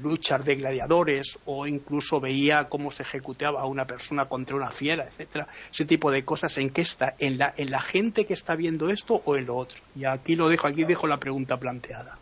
luchas 0.00 0.44
de 0.44 0.54
gladiadores 0.54 1.38
o 1.44 1.66
incluso 1.66 2.20
veía 2.20 2.68
cómo 2.68 2.90
se 2.90 3.02
ejecutaba 3.02 3.60
a 3.60 3.66
una 3.66 3.84
persona 3.84 4.26
contra 4.26 4.56
una 4.56 4.70
fiera, 4.70 5.04
etcétera, 5.04 5.48
ese 5.70 5.84
tipo 5.84 6.10
de 6.10 6.24
cosas, 6.24 6.56
¿en 6.58 6.70
qué 6.70 6.82
está? 6.82 7.14
¿En 7.18 7.36
la, 7.36 7.52
en 7.56 7.70
la 7.70 7.82
gente 7.82 8.24
que 8.24 8.34
está 8.34 8.54
viendo 8.54 8.88
esto 8.88 9.20
o 9.24 9.36
en 9.36 9.46
lo 9.46 9.56
otro? 9.56 9.78
Y 9.96 10.04
aquí 10.04 10.36
lo 10.36 10.48
dejo, 10.48 10.68
aquí 10.68 10.84
dejo 10.84 11.06
la 11.06 11.18
pregunta 11.18 11.56
planteada. 11.56 12.16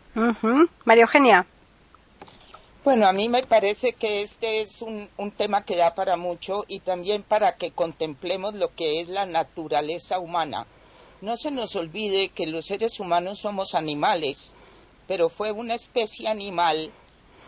María 0.85 1.03
Eugenia. 1.03 1.45
Bueno, 2.83 3.07
a 3.07 3.13
mí 3.13 3.29
me 3.29 3.43
parece 3.43 3.93
que 3.93 4.23
este 4.23 4.61
es 4.61 4.81
un, 4.81 5.07
tema 5.37 5.63
que 5.63 5.75
da 5.75 5.93
para 5.93 6.17
mucho 6.17 6.65
y 6.67 6.79
también 6.79 7.21
para 7.21 7.55
que 7.55 7.69
contemplemos 7.69 8.55
lo 8.55 8.73
que 8.73 8.99
es 8.99 9.07
la 9.07 9.27
naturaleza 9.27 10.17
humana. 10.17 10.65
No 11.21 11.37
se 11.37 11.51
nos 11.51 11.75
olvide 11.75 12.29
que 12.29 12.47
los 12.47 12.65
seres 12.65 12.99
humanos 12.99 13.37
somos 13.37 13.75
animales, 13.75 14.55
pero 15.07 15.29
fue 15.29 15.51
una 15.51 15.75
especie 15.75 16.27
animal 16.27 16.91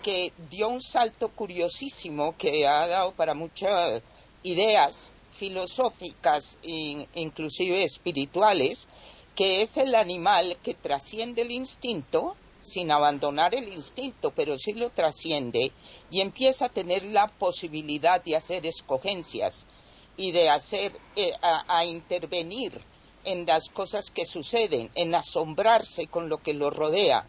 que 0.03 0.33
dio 0.51 0.67
un 0.67 0.83
salto 0.83 1.29
curiosísimo 1.29 2.37
que 2.37 2.67
ha 2.67 2.85
dado 2.85 3.13
para 3.13 3.33
muchas 3.33 4.03
ideas 4.43 5.13
filosóficas 5.31 6.59
e 6.61 7.07
inclusive 7.15 7.83
espirituales, 7.83 8.87
que 9.33 9.63
es 9.63 9.77
el 9.77 9.95
animal 9.95 10.59
que 10.61 10.75
trasciende 10.75 11.41
el 11.41 11.49
instinto 11.49 12.35
sin 12.63 12.91
abandonar 12.91 13.53
el 13.53 13.72
instinto, 13.74 14.32
pero 14.32 14.58
sí 14.58 14.74
lo 14.74 14.89
trasciende 14.89 15.74
y 16.10 16.22
empieza 16.22 16.65
a 16.65 16.70
tener 16.70 17.03
la 17.03 17.27
posibilidad 17.27 18.24
de 18.24 18.38
hacer 18.38 18.65
escogencias 18.65 19.67
y 20.15 20.32
de 20.32 20.50
hacer, 20.50 20.93
eh, 21.17 21.34
a, 21.41 21.86
intervenir 21.86 22.79
en 23.25 23.46
las 23.46 23.70
cosas 23.70 24.10
que 24.10 24.25
suceden, 24.25 24.89
en 24.96 25.13
asombrarse 25.13 26.08
con 26.08 26.29
lo 26.29 26.38
que 26.38 26.53
lo 26.53 26.70
rodea, 26.70 27.27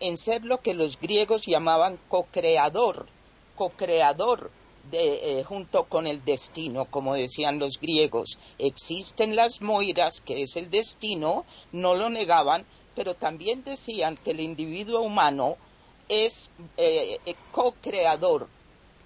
en 0.00 0.18
ser 0.18 0.44
lo 0.44 0.60
que 0.60 0.74
los 0.74 1.00
griegos 1.00 1.46
llamaban 1.46 1.98
co-creador, 2.08 3.06
co-creador 3.56 4.50
de, 4.90 5.38
eh, 5.38 5.44
junto 5.44 5.84
con 5.84 6.06
el 6.06 6.24
destino, 6.24 6.86
como 6.90 7.14
decían 7.14 7.58
los 7.58 7.80
griegos. 7.80 8.38
Existen 8.58 9.34
las 9.34 9.62
moiras, 9.62 10.20
que 10.20 10.42
es 10.42 10.56
el 10.56 10.68
destino, 10.68 11.46
no 11.72 11.94
lo 11.94 12.10
negaban, 12.10 12.66
pero 12.94 13.14
también 13.14 13.64
decían 13.64 14.16
que 14.16 14.30
el 14.30 14.40
individuo 14.40 15.00
humano 15.00 15.56
es 16.08 16.50
eh, 16.76 17.18
eh, 17.24 17.34
co-creador 17.52 18.48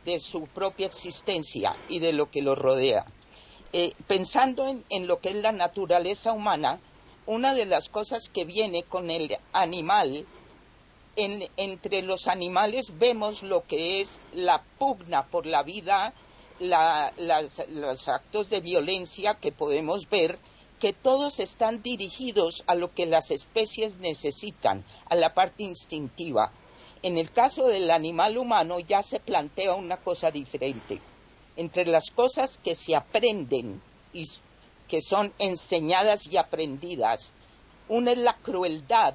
de 0.05 0.21
su 0.21 0.47
propia 0.47 0.87
existencia 0.87 1.75
y 1.89 1.99
de 1.99 2.13
lo 2.13 2.31
que 2.31 2.43
lo 2.43 2.55
rodea. 2.55 3.07
Eh, 3.73 3.93
pensando 4.07 4.67
en, 4.89 5.07
lo 5.07 5.21
que 5.21 5.31
es 5.31 5.37
la 5.37 5.53
naturaleza 5.53 6.33
humana, 6.33 6.81
una 7.27 7.55
de 7.55 7.67
las 7.67 7.89
cosas 7.89 8.29
que 8.29 8.45
viene 8.45 8.83
con 8.83 9.11
el 9.11 9.37
animal, 9.53 10.27
entre 11.17 12.03
los 12.03 12.29
animales 12.29 12.97
vemos 12.97 13.43
lo 13.43 13.65
que 13.65 14.01
es 14.01 14.21
la 14.33 14.63
pugna 14.79 15.27
por 15.27 15.47
la 15.47 15.65
vida, 15.65 16.15
los 16.61 18.09
actos 18.09 18.49
de 18.49 18.61
violencia 18.61 19.35
que 19.35 19.51
podemos 19.51 20.09
ver 20.09 20.39
que 20.79 20.93
todos 20.93 21.41
están 21.41 21.83
dirigidos 21.83 22.65
a 22.67 22.75
lo 22.75 22.95
que 22.95 23.07
las 23.07 23.31
especies 23.31 23.97
necesitan, 23.97 24.85
a 25.09 25.17
la 25.17 25.35
parte 25.35 25.63
instintiva. 25.65 26.51
En 27.03 27.19
el 27.19 27.31
caso 27.31 27.67
del 27.67 27.91
animal 27.91 28.39
humano 28.39 28.79
ya 28.81 29.03
se 29.03 29.21
plantea 29.21 29.75
una 29.75 29.99
cosa 29.99 30.31
diferente. 30.31 31.01
Entre 31.57 31.85
las 31.87 32.11
cosas 32.11 32.59
que 32.59 32.75
se 32.75 32.95
aprenden 32.95 33.81
y 34.13 34.25
que 34.89 35.01
son 35.01 35.33
enseñadas 35.39 36.27
y 36.27 36.37
aprendidas, 36.37 37.33
una 37.89 38.13
es 38.13 38.19
la 38.19 38.35
crueldad. 38.35 39.15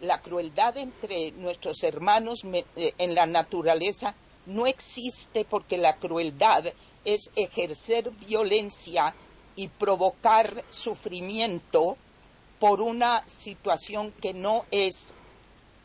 La 0.00 0.20
crueldad 0.20 0.76
entre 0.76 1.32
nuestros 1.32 1.82
hermanos 1.82 2.44
eh, 2.44 2.92
en 2.98 3.14
la 3.14 3.26
naturaleza 3.26 4.14
no 4.46 4.66
existe 4.66 5.44
porque 5.44 5.78
la 5.78 5.96
crueldad 5.96 6.66
es 7.04 7.30
ejercer 7.36 8.10
violencia 8.10 9.14
y 9.56 9.68
provocar 9.68 10.64
sufrimiento 10.68 11.96
por 12.58 12.80
una 12.80 13.26
situación 13.26 14.12
que 14.12 14.32
no 14.34 14.64
es 14.70 15.14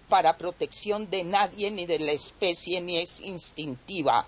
para 0.07 0.37
protección 0.37 1.09
de 1.09 1.23
nadie 1.23 1.69
ni 1.69 1.85
de 1.85 1.99
la 1.99 2.11
especie 2.13 2.81
ni 2.81 2.97
es 2.97 3.19
instintiva. 3.19 4.25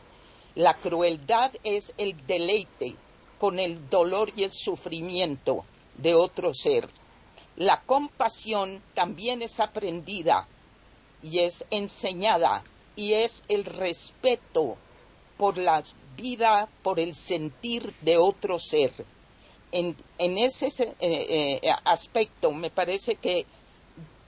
La 0.56 0.76
crueldad 0.76 1.52
es 1.64 1.94
el 1.98 2.26
deleite 2.28 2.96
con 3.40 3.58
el 3.58 3.90
dolor 3.90 4.32
y 4.36 4.44
el 4.44 4.52
sufrimiento 4.52 5.66
de 5.98 6.14
otro 6.14 6.54
ser. 6.54 6.88
La 7.56 7.82
compasión 7.82 8.82
también 8.94 9.42
es 9.42 9.60
aprendida 9.60 10.48
y 11.24 11.40
es 11.40 11.66
enseñada 11.72 12.64
y 12.96 13.14
es 13.14 13.44
el 13.48 13.66
respeto 13.66 14.78
por 15.38 15.58
la 15.58 15.82
vida, 16.16 16.70
por 16.84 17.00
el 17.00 17.16
sentir 17.16 17.94
de 18.02 18.18
otro 18.18 18.60
ser 18.60 18.94
en, 19.72 19.96
ese 20.38 20.68
eh, 20.68 20.96
eh, 21.00 21.60
aspecto 21.86 22.52
me 22.52 22.70
parece 22.70 23.16
que 23.16 23.46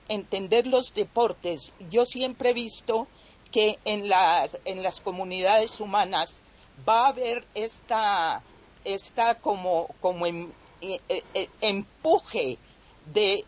entender 0.08 0.68
los 0.68 0.94
deportes, 0.94 1.74
yo 1.90 2.06
siempre 2.06 2.52
he 2.52 2.54
visto 2.54 3.08
que 3.52 3.78
en 3.86 4.10
las, 4.10 4.60
en 4.66 4.84
las 4.84 5.00
comunidades 5.00 5.80
humanas 5.80 6.42
va 6.88 7.06
a 7.06 7.10
haber 7.10 7.46
esta, 7.54 8.42
esta 8.84 9.36
como, 9.40 9.88
como 10.02 10.26
em, 10.26 10.52
eh, 10.82 11.00
empuje 11.62 12.58
de 13.06 13.44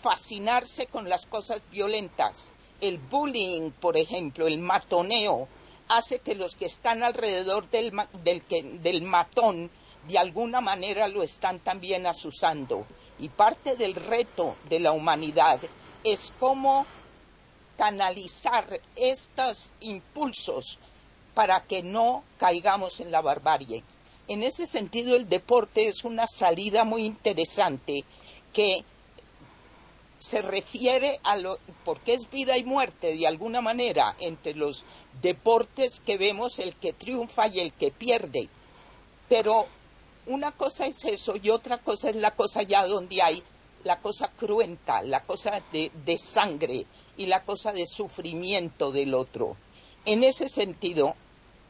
fascinarse 0.00 0.86
con 0.86 1.08
las 1.08 1.26
cosas 1.26 1.60
violentas. 1.70 2.54
El 2.80 2.98
bullying, 2.98 3.72
por 3.72 3.96
ejemplo, 3.96 4.46
el 4.46 4.58
matoneo, 4.58 5.48
hace 5.88 6.20
que 6.20 6.34
los 6.34 6.54
que 6.54 6.66
están 6.66 7.02
alrededor 7.02 7.68
del, 7.70 7.92
del, 8.22 8.42
del 8.82 9.02
matón 9.02 9.70
de 10.08 10.18
alguna 10.18 10.60
manera 10.60 11.06
lo 11.06 11.22
están 11.22 11.60
también 11.60 12.06
asusando. 12.06 12.86
Y 13.18 13.28
parte 13.28 13.76
del 13.76 13.94
reto 13.94 14.56
de 14.68 14.80
la 14.80 14.92
humanidad 14.92 15.60
es 16.02 16.32
cómo 16.40 16.86
canalizar 17.76 18.80
estos 18.96 19.70
impulsos 19.80 20.78
para 21.34 21.60
que 21.64 21.82
no 21.82 22.24
caigamos 22.38 23.00
en 23.00 23.12
la 23.12 23.20
barbarie. 23.20 23.84
En 24.26 24.42
ese 24.42 24.66
sentido, 24.66 25.14
el 25.14 25.28
deporte 25.28 25.88
es 25.88 26.04
una 26.04 26.26
salida 26.26 26.84
muy 26.84 27.04
interesante 27.04 28.04
que 28.52 28.84
se 30.18 30.42
refiere 30.42 31.20
a 31.22 31.36
lo, 31.36 31.58
porque 31.84 32.14
es 32.14 32.28
vida 32.30 32.56
y 32.58 32.64
muerte 32.64 33.16
de 33.16 33.26
alguna 33.26 33.60
manera 33.60 34.16
entre 34.18 34.54
los 34.54 34.84
deportes 35.22 36.00
que 36.00 36.18
vemos 36.18 36.58
el 36.58 36.74
que 36.74 36.92
triunfa 36.92 37.46
y 37.48 37.60
el 37.60 37.72
que 37.72 37.90
pierde. 37.92 38.48
Pero 39.28 39.66
una 40.28 40.52
cosa 40.52 40.86
es 40.86 41.04
eso 41.04 41.34
y 41.42 41.50
otra 41.50 41.78
cosa 41.78 42.10
es 42.10 42.16
la 42.16 42.30
cosa 42.32 42.62
ya 42.62 42.86
donde 42.86 43.20
hay 43.22 43.42
la 43.84 44.00
cosa 44.00 44.30
cruenta, 44.36 45.02
la 45.02 45.24
cosa 45.24 45.62
de, 45.72 45.90
de 46.04 46.18
sangre 46.18 46.84
y 47.16 47.26
la 47.26 47.44
cosa 47.44 47.72
de 47.72 47.86
sufrimiento 47.86 48.90
del 48.90 49.14
otro. 49.14 49.56
En 50.04 50.24
ese 50.24 50.48
sentido, 50.48 51.14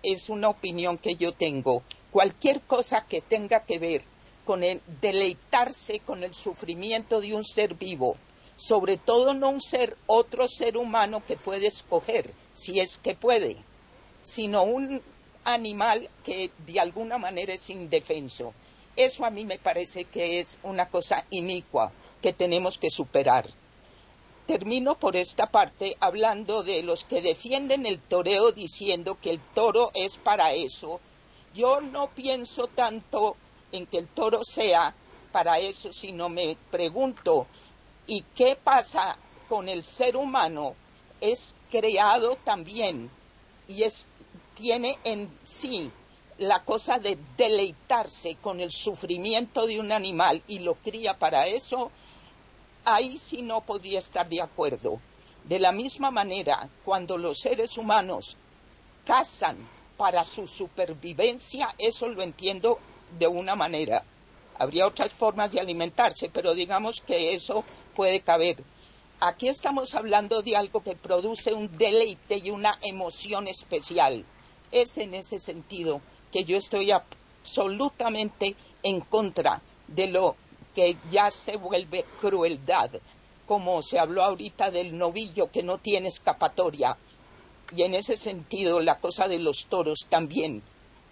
es 0.03 0.29
una 0.29 0.49
opinión 0.49 0.99
que 0.99 1.17
yo 1.17 1.33
tengo. 1.33 1.83
Cualquier 2.11 2.63
cosa 2.63 3.05
que 3.07 3.21
tenga 3.21 3.65
que 3.65 3.79
ver 3.79 4.03
con 4.45 4.65
el 4.65 4.81
deleitarse 5.03 6.01
con 6.01 6.25
el 6.25 6.33
sufrimiento 6.33 7.21
de 7.21 7.35
un 7.35 7.45
ser 7.45 7.75
vivo, 7.75 8.17
sobre 8.57 8.97
todo 8.97 9.35
no 9.35 9.51
un 9.51 9.61
ser, 9.61 9.95
otro 10.07 10.49
ser 10.49 10.79
humano 10.79 11.23
que 11.27 11.37
puede 11.37 11.67
escoger, 11.67 12.33
si 12.55 12.81
es 12.81 12.97
que 12.97 13.15
puede, 13.15 13.59
sino 14.23 14.63
un 14.63 15.03
animal 15.53 16.09
que 16.25 16.51
de 16.67 16.79
alguna 16.79 17.19
manera 17.19 17.55
es 17.55 17.71
indefenso. 17.71 18.53
Eso 18.95 19.25
a 19.25 19.31
mí 19.31 19.45
me 19.45 19.59
parece 19.59 20.05
que 20.05 20.41
es 20.41 20.59
una 20.63 20.89
cosa 20.89 21.25
inicua 21.31 21.93
que 22.21 22.33
tenemos 22.33 22.79
que 22.79 22.91
superar. 22.91 23.49
Termino 24.47 24.99
por 24.99 25.17
esta 25.17 25.47
parte 25.47 25.97
hablando 26.01 26.63
de 26.63 26.83
los 26.83 27.05
que 27.05 27.21
defienden 27.21 27.87
el 27.87 28.01
toreo 28.01 28.53
diciendo 28.53 29.19
que 29.21 29.31
el 29.31 29.41
toro 29.55 29.91
es 29.95 30.17
para 30.19 30.53
eso. 30.53 31.01
Yo 31.55 31.81
no 31.81 32.09
pienso 32.09 32.67
tanto 32.69 33.37
en 33.73 33.87
que 33.87 33.99
el 33.99 34.09
toro 34.09 34.41
sea 34.43 34.95
para 35.33 35.59
eso, 35.59 35.93
sino 35.93 36.29
me 36.29 36.57
pregunto, 36.71 37.47
¿y 38.07 38.23
qué 38.35 38.57
pasa 38.57 39.17
con 39.49 39.69
el 39.69 39.85
ser 39.85 40.17
humano? 40.17 40.75
Es 41.21 41.55
creado 41.71 42.37
también 42.45 43.11
y 43.69 43.83
es 43.83 44.09
tiene 44.59 44.99
en 45.05 45.31
sí 45.45 45.91
la 46.39 46.65
cosa 46.65 46.99
de 46.99 47.17
deleitarse 47.37 48.37
con 48.37 48.61
el 48.61 48.71
sufrimiento 48.71 49.67
de 49.67 49.79
un 49.79 49.93
animal 49.93 50.43
y 50.49 50.59
lo 50.59 50.75
cría 50.75 51.15
para 51.15 51.47
eso, 51.47 51.91
ahí 52.85 53.17
sí 53.17 53.43
no 53.43 53.61
podría 53.61 54.01
estar 54.01 54.29
de 54.29 54.43
acuerdo. 54.43 55.01
De 55.45 55.59
la 55.59 55.73
misma 55.73 56.11
manera, 56.11 56.69
cuando 56.85 57.17
los 57.17 57.39
seres 57.39 57.79
humanos 57.79 58.37
cazan 59.05 59.57
para 59.97 60.23
su 60.25 60.47
supervivencia, 60.47 61.75
eso 61.79 62.09
lo 62.09 62.23
entiendo 62.23 62.79
de 63.19 63.27
una 63.27 63.55
manera. 63.55 64.03
Habría 64.59 64.87
otras 64.87 65.13
formas 65.13 65.53
de 65.53 65.61
alimentarse, 65.61 66.31
pero 66.33 66.53
digamos 66.53 67.01
que 67.01 67.33
eso 67.33 67.65
puede 67.95 68.21
caber. 68.21 68.63
Aquí 69.21 69.49
estamos 69.49 69.95
hablando 69.95 70.43
de 70.43 70.57
algo 70.57 70.83
que 70.83 70.97
produce 70.97 71.53
un 71.53 71.77
deleite 71.79 72.39
y 72.39 72.51
una 72.51 72.79
emoción 72.83 73.49
especial. 73.49 74.25
Es 74.71 74.99
en 74.99 75.15
ese 75.15 75.39
sentido 75.39 76.01
que 76.31 76.45
yo 76.45 76.57
estoy 76.57 76.91
absolutamente 76.91 78.55
en 78.83 79.01
contra 79.01 79.63
de 79.87 80.09
lo 80.09 80.37
que 80.75 80.97
ya 81.11 81.31
se 81.31 81.57
vuelve 81.57 82.05
crueldad, 82.21 82.91
como 83.47 83.83
se 83.83 83.99
habló 83.99 84.23
ahorita 84.23 84.71
del 84.71 84.97
novillo 84.97 85.51
que 85.51 85.63
no 85.63 85.79
tiene 85.79 86.09
escapatoria. 86.09 86.97
Y 87.75 87.83
en 87.83 87.95
ese 87.95 88.17
sentido, 88.17 88.81
la 88.81 88.99
cosa 88.99 89.27
de 89.29 89.39
los 89.39 89.67
toros 89.67 90.07
también. 90.09 90.63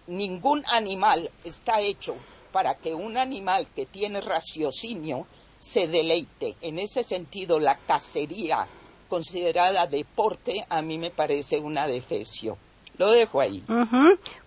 Ningún 0.06 0.62
animal 0.66 1.30
está 1.42 1.80
hecho 1.80 2.14
para 2.52 2.76
que 2.76 2.94
un 2.94 3.16
animal 3.16 3.66
que 3.74 3.86
tiene 3.86 4.20
raciocinio 4.20 5.26
se 5.58 5.88
deleite. 5.88 6.54
En 6.60 6.78
ese 6.78 7.02
sentido, 7.02 7.58
la 7.58 7.76
cacería 7.76 8.66
considerada 9.08 9.86
deporte 9.86 10.64
a 10.68 10.82
mí 10.82 10.98
me 10.98 11.10
parece 11.10 11.58
una 11.58 11.86
defecio. 11.86 12.56
Lo 12.98 13.10
dejo 13.10 13.40
ahí. 13.40 13.62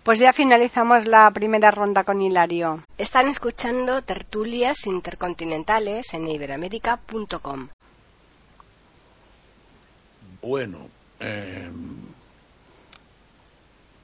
Pues 0.02 0.18
ya 0.18 0.32
finalizamos 0.32 1.06
la 1.06 1.30
primera 1.30 1.70
ronda 1.70 2.02
con 2.04 2.20
Hilario. 2.20 2.82
Están 2.98 3.28
escuchando 3.28 4.02
tertulias 4.02 4.86
intercontinentales 4.86 6.12
en 6.14 6.28
iberoamérica.com. 6.28 7.68
Bueno, 10.42 10.88
eh, 11.20 11.70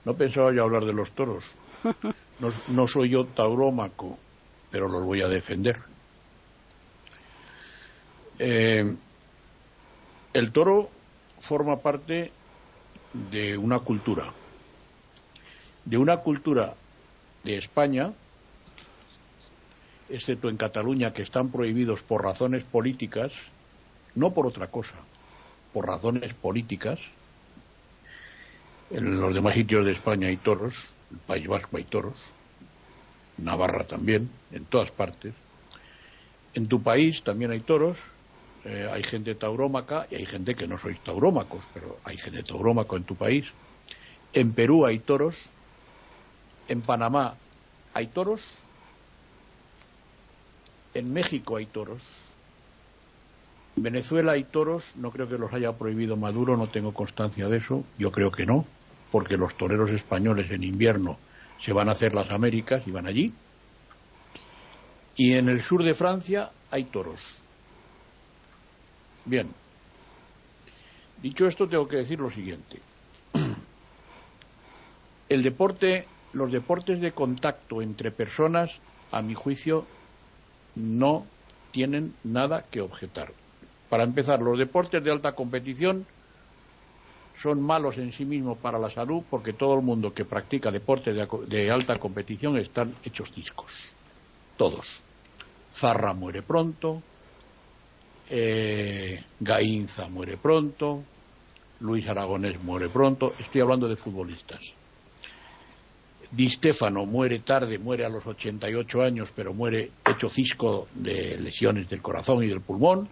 no 0.05 0.15
pensaba 0.15 0.53
yo 0.53 0.62
hablar 0.62 0.85
de 0.85 0.93
los 0.93 1.11
toros. 1.12 1.59
No, 2.38 2.50
no 2.69 2.87
soy 2.87 3.09
yo 3.09 3.25
taurómaco, 3.25 4.19
pero 4.71 4.88
los 4.88 5.03
voy 5.05 5.23
a 5.23 5.26
defender. 5.26 5.79
Eh, 8.38 8.95
el 10.35 10.53
toro 10.53 10.91
forma 11.41 11.79
parte 11.79 12.31
de 13.31 13.57
una 13.57 13.79
cultura, 13.81 14.33
de 15.85 15.99
una 15.99 16.19
cultura 16.19 16.75
de 17.45 17.57
España, 17.57 18.13
excepto 20.09 20.49
en 20.49 20.57
Cataluña, 20.57 21.13
que 21.13 21.23
están 21.23 21.51
prohibidos 21.51 22.03
por 22.03 22.23
razones 22.23 22.65
políticas, 22.65 23.33
no 24.15 24.33
por 24.33 24.47
otra 24.47 24.69
cosa, 24.69 24.97
por 25.73 25.87
razones 25.87 26.35
políticas. 26.35 26.99
En 28.91 29.21
los 29.21 29.35
demás 29.35 29.55
sitios 29.55 29.85
de 29.85 29.93
España 29.93 30.29
hay 30.29 30.37
toros, 30.37 30.75
el 31.11 31.19
País 31.19 31.49
Vasco 31.49 31.77
hay 31.77 31.85
toros, 31.85 32.19
Navarra 33.39 33.85
también, 33.85 34.31
en 34.53 34.65
todas 34.65 34.91
partes. 34.91 35.35
En 36.55 36.69
tu 36.69 36.83
país 36.83 37.23
también 37.23 37.51
hay 37.51 37.61
toros, 37.61 37.99
eh, 38.67 38.89
hay 38.91 39.05
gente 39.05 39.37
taurómaca 39.37 40.09
y 40.11 40.17
hay 40.17 40.27
gente 40.27 40.57
que 40.57 40.67
no 40.67 40.77
sois 40.77 40.99
taurómacos, 41.01 41.69
pero 41.73 41.99
hay 42.03 42.17
gente 42.17 42.43
taurómaco 42.43 42.97
en 42.97 43.05
tu 43.05 43.15
país. 43.15 43.45
En 44.33 44.53
Perú 44.53 44.85
hay 44.87 44.99
toros, 44.99 45.37
en 46.67 46.83
Panamá 46.83 47.37
hay 47.95 48.09
toros, 48.09 48.43
en 50.95 51.13
México 51.13 51.57
hay 51.57 51.67
toros, 51.67 52.03
en 53.77 53.85
Venezuela 53.85 54.33
hay 54.33 54.43
toros, 54.43 54.85
no 54.97 55.13
creo 55.13 55.29
que 55.29 55.39
los 55.39 55.53
haya 55.53 55.73
prohibido 55.79 56.17
Maduro, 56.17 56.57
no 56.57 56.69
tengo 56.69 56.93
constancia 56.93 57.47
de 57.49 57.59
eso, 57.59 57.85
yo 57.99 58.11
creo 58.11 58.33
que 58.33 58.47
no, 58.47 58.67
porque 59.13 59.37
los 59.37 59.57
toreros 59.57 59.93
españoles 59.93 60.51
en 60.51 60.65
invierno 60.65 61.19
se 61.61 61.73
van 61.73 61.89
a 61.89 61.93
hacer 61.93 62.15
las 62.15 62.33
Américas 62.33 62.83
y 62.87 62.91
van 62.91 63.07
allí. 63.07 63.33
Y 65.15 65.35
en 65.35 65.49
el 65.49 65.63
sur 65.63 65.85
de 65.85 65.95
Francia 65.95 66.51
hay 66.71 66.85
toros. 66.85 67.21
Bien. 69.26 69.49
Dicho 71.23 71.47
esto, 71.47 71.68
tengo 71.68 71.88
que 71.88 71.97
decir 71.97 72.21
lo 72.21 72.30
siguiente. 72.30 72.80
El 75.28 75.43
deporte, 75.43 76.06
los 76.32 76.52
deportes 76.52 77.00
de 77.00 77.12
contacto 77.12 77.82
entre 77.82 78.12
personas, 78.12 78.80
a 79.10 79.23
mi 79.23 79.34
juicio, 79.34 79.84
no 80.76 81.26
tienen 81.73 82.15
nada 82.23 82.65
que 82.71 82.80
objetar. 82.80 83.32
Para 83.91 84.04
empezar, 84.04 84.41
los 84.41 84.58
deportes 84.58 85.02
de 85.02 85.10
alta 85.10 85.32
competición 85.32 86.06
son 87.36 87.62
malos 87.62 87.99
en 87.99 88.12
sí 88.12 88.25
mismos 88.25 88.58
para 88.58 88.78
la 88.78 88.91
salud 88.91 89.23
porque 89.28 89.52
todo 89.52 89.75
el 89.75 89.82
mundo 89.82 90.15
que 90.15 90.25
practica 90.25 90.71
deportes 90.71 91.15
de, 91.49 91.71
alta 91.71 91.99
competición 91.99 92.56
están 92.56 92.95
hechos 93.04 93.34
discos. 93.34 93.73
Todos. 94.56 95.02
Zarra 95.75 96.15
muere 96.15 96.43
pronto, 96.43 97.02
eh, 98.28 99.23
Gainza 99.41 100.08
muere 100.08 100.36
pronto, 100.36 101.02
Luis 101.80 102.08
Aragonés 102.08 102.62
muere 102.62 102.89
pronto, 102.89 103.32
estoy 103.39 103.60
hablando 103.60 103.89
de 103.89 103.97
futbolistas. 103.97 104.60
Di 106.30 106.50
Stefano 106.50 107.06
muere 107.06 107.41
tarde, 107.41 107.78
muere 107.78 108.04
a 108.04 108.08
los 108.08 108.26
88 108.26 109.00
años, 109.02 109.32
pero 109.34 109.54
muere 109.54 109.91
hecho 110.04 110.28
cisco 110.28 110.89
de 110.95 111.39
lesiones 111.39 111.89
del 111.89 112.02
corazón 112.02 112.43
y 112.43 112.49
del 112.49 112.60
pulmón, 112.60 113.08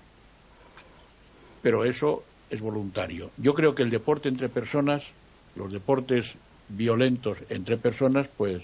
pero 1.62 1.84
eso 1.84 2.24
es 2.50 2.60
voluntario. 2.60 3.30
Yo 3.36 3.54
creo 3.54 3.74
que 3.74 3.82
el 3.82 3.90
deporte 3.90 4.28
entre 4.28 4.48
personas, 4.48 5.06
los 5.54 5.72
deportes 5.72 6.34
violentos 6.68 7.38
entre 7.48 7.76
personas, 7.76 8.28
pues, 8.36 8.62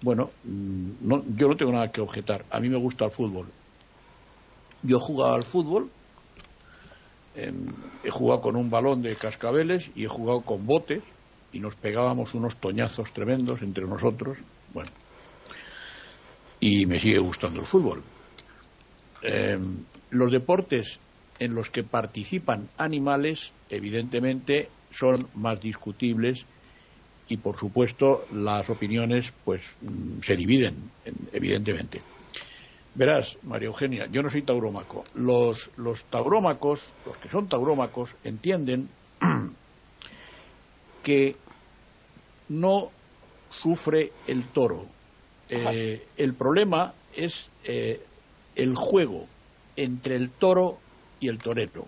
bueno, 0.00 0.30
mm, 0.44 0.90
no, 1.02 1.22
yo 1.36 1.48
no 1.48 1.56
tengo 1.56 1.72
nada 1.72 1.92
que 1.92 2.00
objetar. 2.00 2.44
A 2.50 2.60
mí 2.60 2.68
me 2.68 2.78
gusta 2.78 3.04
el 3.04 3.10
fútbol, 3.10 3.46
yo 4.82 4.98
jugaba 4.98 5.34
al 5.34 5.44
fútbol, 5.44 5.92
em, 7.34 7.66
he 8.02 8.10
jugado 8.10 8.40
con 8.40 8.56
un 8.56 8.70
balón 8.70 9.02
de 9.02 9.16
cascabeles 9.16 9.90
y 9.94 10.04
he 10.04 10.08
jugado 10.08 10.44
con 10.44 10.66
botes 10.66 11.04
y 11.52 11.60
nos 11.60 11.76
pegábamos 11.76 12.34
unos 12.34 12.60
toñazos 12.60 13.12
tremendos 13.12 13.62
entre 13.62 13.84
nosotros. 13.86 14.38
Bueno, 14.68 14.90
y 16.60 16.86
me 16.86 17.00
sigue 17.00 17.18
gustando 17.18 17.60
el 17.60 17.66
fútbol. 17.66 18.04
Em, 19.22 19.84
los 20.10 20.30
deportes 20.30 21.00
en 21.38 21.54
los 21.54 21.70
que 21.70 21.82
participan 21.82 22.70
animales, 22.76 23.54
evidentemente, 23.68 24.70
son 24.90 25.30
más 25.34 25.60
discutibles 25.60 26.46
y, 27.26 27.38
por 27.38 27.56
supuesto, 27.56 28.26
las 28.30 28.68
opiniones 28.70 29.32
pues 29.44 29.62
mm, 29.80 30.20
se 30.22 30.36
dividen, 30.36 30.90
evidentemente. 31.32 32.02
Verás, 32.94 33.38
María 33.42 33.68
Eugenia, 33.68 34.08
yo 34.10 34.22
no 34.22 34.28
soy 34.28 34.42
taurómaco. 34.42 35.04
Los, 35.14 35.70
los 35.76 36.04
taurómacos, 36.04 36.82
los 37.06 37.16
que 37.18 37.28
son 37.28 37.48
taurómacos, 37.48 38.16
entienden 38.24 38.88
que 41.02 41.36
no 42.48 42.90
sufre 43.48 44.12
el 44.26 44.44
toro. 44.44 44.86
Eh, 45.48 46.06
el 46.16 46.34
problema 46.34 46.94
es 47.14 47.48
eh, 47.64 48.04
el 48.56 48.74
juego 48.76 49.26
entre 49.76 50.16
el 50.16 50.30
toro 50.30 50.78
y 51.20 51.28
el 51.28 51.38
torero. 51.38 51.86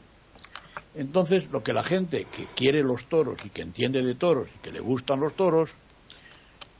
Entonces, 0.94 1.50
lo 1.50 1.62
que 1.62 1.72
la 1.72 1.84
gente 1.84 2.26
que 2.26 2.44
quiere 2.54 2.82
los 2.82 3.06
toros 3.06 3.44
y 3.44 3.50
que 3.50 3.62
entiende 3.62 4.02
de 4.02 4.14
toros 4.14 4.48
y 4.54 4.58
que 4.58 4.72
le 4.72 4.80
gustan 4.80 5.20
los 5.20 5.34
toros, 5.34 5.70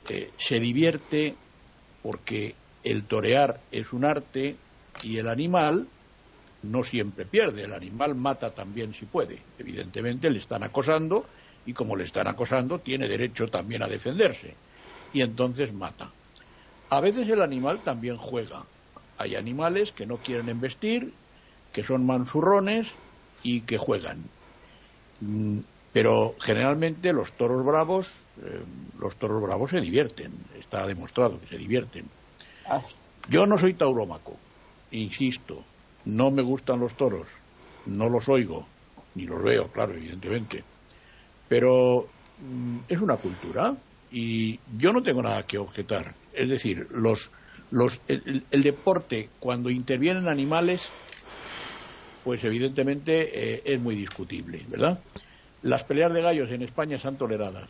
eh, 0.09 0.31
se 0.39 0.61
divierte 0.61 1.35
porque 2.03 2.55
el 2.85 3.05
torear 3.05 3.61
es 3.71 3.93
un 3.93 4.05
arte 4.05 4.57
y 5.03 5.19
el 5.19 5.29
animal 5.29 5.87
no 6.63 6.85
siempre 6.85 7.25
pierde. 7.25 7.65
El 7.65 7.73
animal 7.73 8.15
mata 8.15 8.51
también 8.51 8.95
si 8.95 9.07
puede. 9.07 9.39
Evidentemente 9.59 10.31
le 10.31 10.39
están 10.39 10.63
acosando 10.63 11.25
y 11.67 11.73
como 11.73 11.97
le 11.97 12.05
están 12.05 12.29
acosando 12.29 12.79
tiene 12.81 13.09
derecho 13.09 13.49
también 13.49 13.83
a 13.83 13.89
defenderse. 13.89 14.55
Y 15.13 15.23
entonces 15.23 15.73
mata. 15.73 16.11
A 16.91 17.01
veces 17.01 17.29
el 17.29 17.43
animal 17.43 17.81
también 17.81 18.17
juega. 18.17 18.65
Hay 19.19 19.37
animales 19.37 19.93
que 19.93 20.07
no 20.07 20.17
quieren 20.19 20.49
embestir, 20.49 21.13
que 21.73 21.85
son 21.85 22.07
mansurrones 22.07 22.89
y 23.43 23.63
que 23.63 23.79
juegan. 23.79 24.23
Mm, 25.21 25.61
pero 25.93 26.35
generalmente 26.41 27.13
los 27.13 27.33
toros 27.33 27.65
bravos, 27.65 28.11
eh, 28.43 28.63
los 28.99 29.17
toros 29.17 29.43
bravos 29.43 29.71
se 29.71 29.81
divierten. 29.81 30.33
Está 30.59 30.87
demostrado 30.87 31.41
que 31.41 31.47
se 31.47 31.59
divierten 31.59 32.07
yo 33.29 33.47
no 33.47 33.59
soy 33.59 33.75
taurómaco, 33.75 34.37
insisto, 34.91 35.65
no 36.05 36.31
me 36.31 36.43
gustan 36.43 36.81
los 36.81 36.97
toros, 36.97 37.29
no 37.87 38.09
los 38.09 38.29
oigo, 38.29 38.67
ni 39.15 39.25
los 39.25 39.43
veo, 39.43 39.69
claro, 39.69 39.95
evidentemente. 39.95 40.65
Pero 41.49 42.07
mm, 42.39 42.79
es 42.89 43.01
una 43.01 43.17
cultura 43.17 43.75
y 44.11 44.59
yo 44.79 44.93
no 44.93 45.03
tengo 45.03 45.23
nada 45.23 45.43
que 45.45 45.59
objetar. 45.59 46.15
Es 46.33 46.49
decir, 46.49 46.89
los, 46.91 47.31
los, 47.71 48.01
el, 48.09 48.63
deporte, 48.63 49.29
cuando 49.39 49.71
intervienen 49.71 50.29
animales, 50.29 50.91
pues 52.25 52.45
evidentemente 52.45 53.55
eh, 53.55 53.63
es 53.65 53.81
muy 53.81 53.95
discutible, 53.95 54.63
¿verdad? 54.69 55.01
Las 55.63 55.85
peleas 55.85 56.13
de 56.13 56.23
gallos 56.23 56.51
en 56.51 56.63
España 56.63 56.97
están 56.97 57.17
toleradas. 57.17 57.69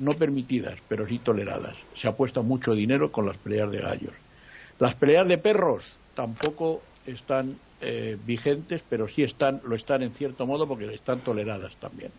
No 0.00 0.18
permitidas, 0.18 0.78
pero 0.88 1.06
sí 1.06 1.18
toleradas. 1.18 1.76
Se 1.94 2.08
apuesta 2.08 2.42
mucho 2.42 2.74
dinero 2.74 3.10
con 3.12 3.26
las 3.26 3.38
peleas 3.38 3.70
de 3.70 3.78
gallos. 3.78 4.14
Las 4.78 4.94
peleas 4.94 5.28
de 5.28 5.38
perros 5.38 6.00
tampoco 6.14 6.82
están 7.04 7.58
eh, 7.80 8.16
vigentes, 8.20 8.82
pero 8.88 9.06
sí 9.08 9.22
están, 9.22 9.60
lo 9.64 9.76
están 9.76 10.02
en 10.02 10.12
cierto 10.12 10.46
modo 10.46 10.66
porque 10.66 10.92
están 10.92 11.22
toleradas 11.22 11.76
también. 11.78 12.12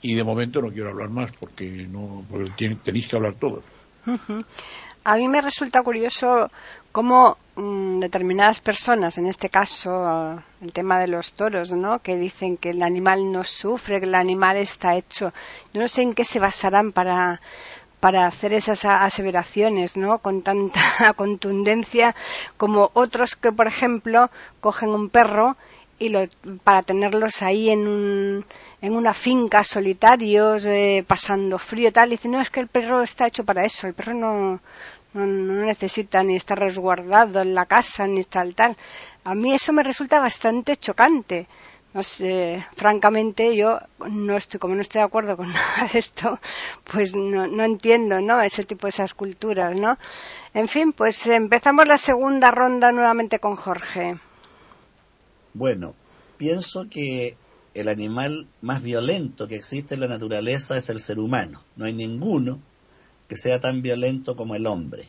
Y 0.00 0.14
de 0.14 0.24
momento 0.24 0.62
no 0.62 0.70
quiero 0.70 0.90
hablar 0.90 1.10
más 1.10 1.32
porque 1.32 1.86
no 1.88 2.24
porque 2.28 2.76
tenéis 2.84 3.08
que 3.08 3.16
hablar 3.16 3.34
todos. 3.34 3.64
A 5.04 5.16
mí 5.16 5.28
me 5.28 5.40
resulta 5.40 5.82
curioso 5.82 6.50
cómo 6.92 7.36
mm, 7.56 8.00
determinadas 8.00 8.60
personas, 8.60 9.18
en 9.18 9.26
este 9.26 9.48
caso 9.48 10.42
el 10.60 10.72
tema 10.72 10.98
de 10.98 11.08
los 11.08 11.32
toros, 11.32 11.72
¿no? 11.72 12.00
que 12.00 12.16
dicen 12.16 12.56
que 12.56 12.70
el 12.70 12.82
animal 12.82 13.30
no 13.30 13.44
sufre, 13.44 14.00
que 14.00 14.06
el 14.06 14.14
animal 14.14 14.56
está 14.56 14.96
hecho. 14.96 15.32
Yo 15.72 15.80
no 15.80 15.88
sé 15.88 16.02
en 16.02 16.14
qué 16.14 16.24
se 16.24 16.40
basarán 16.40 16.92
para, 16.92 17.40
para 18.00 18.26
hacer 18.26 18.52
esas 18.52 18.84
aseveraciones, 18.84 19.96
¿no? 19.96 20.18
Con 20.18 20.42
tanta 20.42 21.12
contundencia 21.16 22.14
como 22.56 22.90
otros 22.94 23.36
que, 23.36 23.52
por 23.52 23.66
ejemplo, 23.66 24.30
cogen 24.60 24.90
un 24.90 25.08
perro 25.08 25.56
y 25.98 26.10
lo, 26.10 26.26
para 26.64 26.82
tenerlos 26.82 27.42
ahí 27.42 27.70
en, 27.70 27.88
un, 27.88 28.44
en 28.80 28.94
una 28.94 29.14
finca 29.14 29.64
solitarios, 29.64 30.66
eh, 30.66 31.04
pasando 31.06 31.58
frío 31.58 31.88
y 31.88 31.92
tal, 31.92 32.08
y 32.08 32.10
dicen, 32.12 32.32
no, 32.32 32.40
es 32.40 32.50
que 32.50 32.60
el 32.60 32.68
perro 32.68 33.02
está 33.02 33.26
hecho 33.26 33.44
para 33.44 33.64
eso, 33.64 33.86
el 33.86 33.94
perro 33.94 34.14
no, 34.14 34.60
no, 35.14 35.26
no, 35.26 35.64
necesita 35.66 36.22
ni 36.22 36.36
estar 36.36 36.58
resguardado 36.58 37.40
en 37.40 37.54
la 37.54 37.66
casa 37.66 38.06
ni 38.06 38.22
tal, 38.24 38.54
tal. 38.54 38.76
A 39.24 39.34
mí 39.34 39.54
eso 39.54 39.72
me 39.72 39.82
resulta 39.82 40.20
bastante 40.20 40.76
chocante 40.76 41.46
no 41.94 42.02
sé, 42.02 42.64
francamente 42.76 43.56
yo 43.56 43.78
no 44.08 44.36
estoy, 44.36 44.60
como 44.60 44.74
no 44.74 44.82
estoy 44.82 45.00
de 45.00 45.06
acuerdo 45.06 45.36
con 45.36 45.48
nada 45.52 45.88
de 45.92 45.98
esto, 45.98 46.38
pues 46.84 47.16
no, 47.16 47.46
no 47.46 47.64
entiendo, 47.64 48.20
¿no? 48.20 48.40
Ese 48.40 48.62
tipo 48.62 48.86
de 48.86 48.90
esas 48.90 49.14
culturas, 49.14 49.74
¿no? 49.78 49.96
En 50.54 50.68
fin, 50.68 50.92
pues 50.92 51.26
empezamos 51.26 51.88
la 51.88 51.96
segunda 51.96 52.50
ronda 52.50 52.92
nuevamente 52.92 53.38
con 53.38 53.56
Jorge. 53.56 54.16
Bueno, 55.54 55.94
pienso 56.36 56.84
que 56.90 57.36
el 57.80 57.88
animal 57.88 58.48
más 58.60 58.82
violento 58.82 59.46
que 59.46 59.56
existe 59.56 59.94
en 59.94 60.00
la 60.00 60.08
naturaleza 60.08 60.76
es 60.76 60.88
el 60.88 60.98
ser 60.98 61.18
humano. 61.18 61.62
No 61.76 61.86
hay 61.86 61.92
ninguno 61.92 62.60
que 63.28 63.36
sea 63.36 63.60
tan 63.60 63.82
violento 63.82 64.36
como 64.36 64.54
el 64.54 64.66
hombre. 64.66 65.08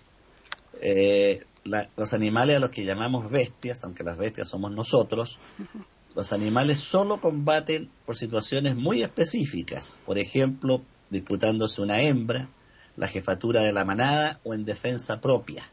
Eh, 0.82 1.46
los 1.64 2.14
animales 2.14 2.58
a 2.58 2.60
los 2.60 2.70
que 2.70 2.86
llamamos 2.86 3.30
bestias, 3.32 3.84
aunque 3.84 4.04
las 4.04 4.18
bestias 4.18 4.48
somos 4.48 4.72
nosotros, 4.72 5.40
los 6.16 6.34
animales 6.34 6.80
solo 6.80 7.22
combaten 7.22 7.90
por 8.06 8.16
situaciones 8.16 8.76
muy 8.76 9.04
específicas, 9.04 10.00
por 10.06 10.18
ejemplo, 10.18 10.84
disputándose 11.10 11.82
una 11.82 12.02
hembra, 12.02 12.50
la 12.96 13.08
jefatura 13.08 13.62
de 13.62 13.72
la 13.72 13.86
manada 13.86 14.40
o 14.44 14.54
en 14.54 14.66
defensa 14.66 15.22
propia. 15.22 15.64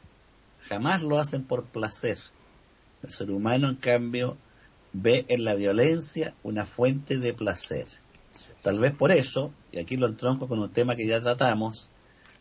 Jamás 0.69 1.03
lo 1.03 1.19
hacen 1.19 1.45
por 1.45 1.65
placer. 1.65 2.19
El 3.03 3.11
ser 3.11 3.31
humano, 3.31 3.69
en 3.69 3.77
cambio, 3.77 4.37
ve 4.99 5.27
en 5.29 5.45
la 5.45 5.55
violencia 5.55 6.35
una 6.43 6.65
fuente 6.65 7.19
de 7.19 7.35
placer. 7.35 7.87
Tal 8.63 8.81
vez 8.81 8.93
por 8.93 9.13
eso, 9.13 9.53
y 9.71 9.79
aquí 9.79 9.97
lo 9.97 10.07
entronco 10.07 10.49
con 10.49 10.59
un 10.59 10.73
tema 10.73 10.97
que 10.97 11.07
ya 11.07 11.21
tratamos, 11.21 11.87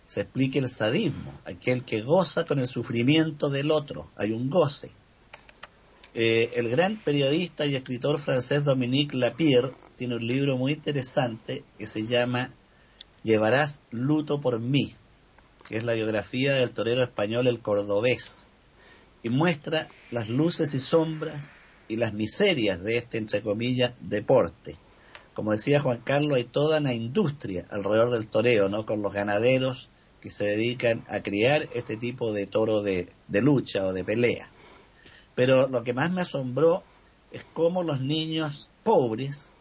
se 0.06 0.22
explique 0.22 0.60
el 0.60 0.70
sadismo, 0.70 1.34
aquel 1.46 1.84
que 1.84 2.02
goza 2.02 2.46
con 2.46 2.60
el 2.60 2.68
sufrimiento 2.68 3.50
del 3.50 3.72
otro. 3.72 4.10
Hay 4.15 4.32
un 4.32 4.50
goce. 4.50 4.91
Eh, 6.13 6.52
el 6.56 6.70
gran 6.70 7.04
periodista 7.04 7.65
y 7.65 7.76
escritor 7.76 8.20
francés 8.20 8.63
Dominique 8.63 9.18
Lapierre 9.18 9.72
tiene 9.98 10.15
un 10.15 10.26
libro 10.26 10.58
muy 10.58 10.72
interesante 10.72 11.65
que 11.78 11.88
se 11.88 12.08
llama 12.08 12.54
Llevarás 13.24 13.82
luto 13.91 14.39
por 14.39 14.62
mí, 14.62 14.96
que 15.68 15.76
es 15.76 15.84
la 15.84 15.94
biografía 15.94 16.54
del 16.54 16.70
torero 16.70 17.04
español 17.04 17.48
El 17.48 17.60
Cordobés, 17.60 18.48
y 19.24 19.30
muestra 19.30 19.89
las 20.10 20.30
luces 20.30 20.74
y 20.74 20.80
sombras 20.80 21.52
y 21.88 21.98
las 21.98 22.13
miserias 22.13 22.82
de 22.82 22.98
este, 22.98 23.17
entre 23.17 23.41
comillas, 23.41 23.93
deporte. 24.00 24.78
Como 25.34 25.52
decía 25.52 25.82
Juan 25.82 26.02
Carlos, 26.04 26.38
hay 26.38 26.45
toda 26.45 26.80
una 26.80 26.93
industria 26.93 27.65
alrededor 27.69 28.12
del 28.12 28.28
toreo, 28.28 28.69
¿no? 28.69 28.86
Con 28.86 29.02
los 29.02 29.13
ganaderos 29.13 29.89
que 30.21 30.30
se 30.30 30.45
dedican 30.45 31.04
a 31.08 31.21
criar 31.21 31.67
este 31.74 31.98
tipo 31.98 32.34
de 32.34 32.48
toro 32.48 32.82
de 32.82 33.08
lucha 33.30 33.86
o 33.86 33.93
de 33.93 34.04
pelea. 34.04 34.50
Pero 35.36 35.67
lo 35.67 35.84
que 35.84 35.93
más 35.93 36.12
me 36.12 36.21
asombró 36.21 36.84
es 37.32 37.43
cómo 37.54 37.84
los 37.84 38.00
niños 38.00 38.69
pobres 38.84 39.52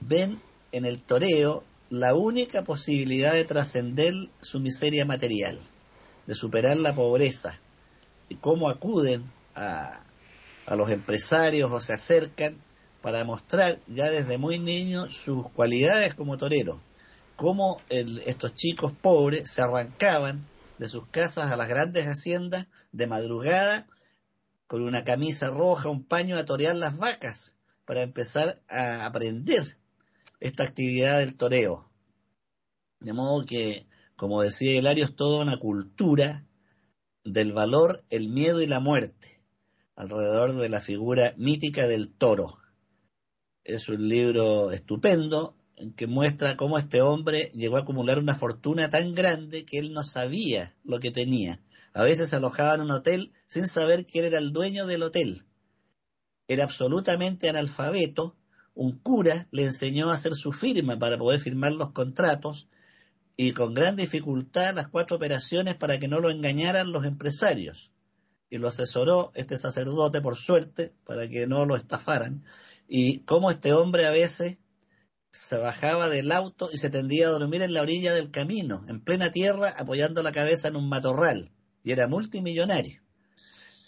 ven 0.00 0.40
en 0.72 0.84
el 0.84 1.00
toreo 1.00 1.64
la 1.88 2.14
única 2.14 2.62
posibilidad 2.62 3.32
de 3.32 3.44
trascender 3.44 4.12
su 4.40 4.60
miseria 4.60 5.06
material, 5.06 5.58
de 6.26 6.34
superar 6.34 6.76
la 6.76 6.94
pobreza, 6.94 7.58
y 8.28 8.36
cómo 8.36 8.68
acuden 8.68 9.24
a, 9.54 10.05
los 10.74 10.90
empresarios 10.90 11.70
o 11.70 11.78
se 11.78 11.92
acercan 11.92 12.56
para 13.00 13.22
mostrar 13.22 13.78
ya 13.86 14.10
desde 14.10 14.36
muy 14.36 14.58
niños 14.58 15.14
sus 15.14 15.48
cualidades 15.50 16.16
como 16.16 16.38
torero, 16.38 16.80
cómo 17.36 17.80
estos 17.88 18.54
chicos 18.54 18.92
pobres 18.92 19.48
se 19.48 19.62
arrancaban 19.62 20.44
de 20.78 20.88
sus 20.88 21.06
casas 21.06 21.52
a 21.52 21.56
las 21.56 21.68
grandes 21.68 22.06
haciendas 22.06 22.66
de 22.90 23.06
madrugada 23.06 23.86
con 24.66 24.82
una 24.82 25.04
camisa 25.04 25.50
roja, 25.50 25.88
un 25.88 26.02
paño 26.02 26.36
a 26.36 26.44
torear 26.44 26.74
las 26.74 26.96
vacas 26.96 27.54
para 27.84 28.02
empezar 28.02 28.60
a 28.68 29.06
aprender 29.06 29.76
esta 30.40 30.64
actividad 30.64 31.20
del 31.20 31.36
toreo. 31.36 31.88
De 32.98 33.12
modo 33.12 33.44
que, 33.44 33.86
como 34.16 34.42
decía 34.42 34.74
Hilario, 34.74 35.04
es 35.04 35.14
toda 35.14 35.42
una 35.42 35.58
cultura 35.58 36.44
del 37.24 37.52
valor, 37.52 38.02
el 38.10 38.28
miedo 38.28 38.60
y 38.60 38.66
la 38.66 38.80
muerte 38.80 39.35
alrededor 39.96 40.54
de 40.54 40.68
la 40.68 40.80
figura 40.80 41.34
mítica 41.36 41.88
del 41.88 42.08
toro. 42.08 42.58
Es 43.64 43.88
un 43.88 44.08
libro 44.08 44.70
estupendo 44.70 45.56
en 45.74 45.90
que 45.90 46.06
muestra 46.06 46.56
cómo 46.56 46.78
este 46.78 47.02
hombre 47.02 47.50
llegó 47.52 47.76
a 47.76 47.80
acumular 47.80 48.18
una 48.18 48.36
fortuna 48.36 48.88
tan 48.88 49.14
grande 49.14 49.64
que 49.64 49.78
él 49.78 49.92
no 49.92 50.04
sabía 50.04 50.76
lo 50.84 51.00
que 51.00 51.10
tenía 51.10 51.60
a 51.96 52.02
veces 52.02 52.34
alojaba 52.34 52.74
en 52.74 52.82
un 52.82 52.90
hotel 52.90 53.32
sin 53.46 53.66
saber 53.66 54.04
quién 54.04 54.26
era 54.26 54.36
el 54.36 54.52
dueño 54.52 54.86
del 54.86 55.02
hotel. 55.02 55.46
Era 56.46 56.64
absolutamente 56.64 57.48
analfabeto. 57.48 58.36
Un 58.74 58.98
cura 58.98 59.48
le 59.50 59.64
enseñó 59.64 60.10
a 60.10 60.12
hacer 60.12 60.34
su 60.34 60.52
firma 60.52 60.98
para 60.98 61.16
poder 61.16 61.40
firmar 61.40 61.72
los 61.72 61.92
contratos 61.92 62.68
y 63.34 63.52
con 63.52 63.72
gran 63.72 63.96
dificultad 63.96 64.74
las 64.74 64.88
cuatro 64.88 65.16
operaciones 65.16 65.74
para 65.74 65.98
que 65.98 66.06
no 66.06 66.20
lo 66.20 66.28
engañaran 66.28 66.92
los 66.92 67.06
empresarios. 67.06 67.90
Y 68.48 68.58
lo 68.58 68.68
asesoró 68.68 69.32
este 69.34 69.58
sacerdote, 69.58 70.20
por 70.20 70.36
suerte, 70.36 70.94
para 71.04 71.28
que 71.28 71.46
no 71.46 71.66
lo 71.66 71.76
estafaran. 71.76 72.44
Y 72.88 73.20
cómo 73.20 73.50
este 73.50 73.72
hombre 73.72 74.06
a 74.06 74.10
veces 74.10 74.58
se 75.30 75.58
bajaba 75.58 76.08
del 76.08 76.32
auto 76.32 76.70
y 76.72 76.78
se 76.78 76.90
tendía 76.90 77.26
a 77.26 77.30
dormir 77.30 77.62
en 77.62 77.74
la 77.74 77.82
orilla 77.82 78.14
del 78.14 78.30
camino, 78.30 78.84
en 78.88 79.00
plena 79.00 79.32
tierra, 79.32 79.74
apoyando 79.76 80.22
la 80.22 80.32
cabeza 80.32 80.68
en 80.68 80.76
un 80.76 80.88
matorral 80.88 81.52
y 81.82 81.92
era 81.92 82.08
multimillonario. 82.08 83.02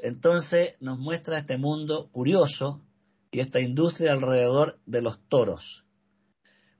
Entonces 0.01 0.77
nos 0.81 0.99
muestra 0.99 1.39
este 1.39 1.59
mundo 1.59 2.11
curioso 2.13 2.81
y 3.31 3.41
esta 3.41 3.61
industria 3.61 4.13
alrededor 4.13 4.79
de 4.87 5.03
los 5.03 5.19
toros. 5.29 5.85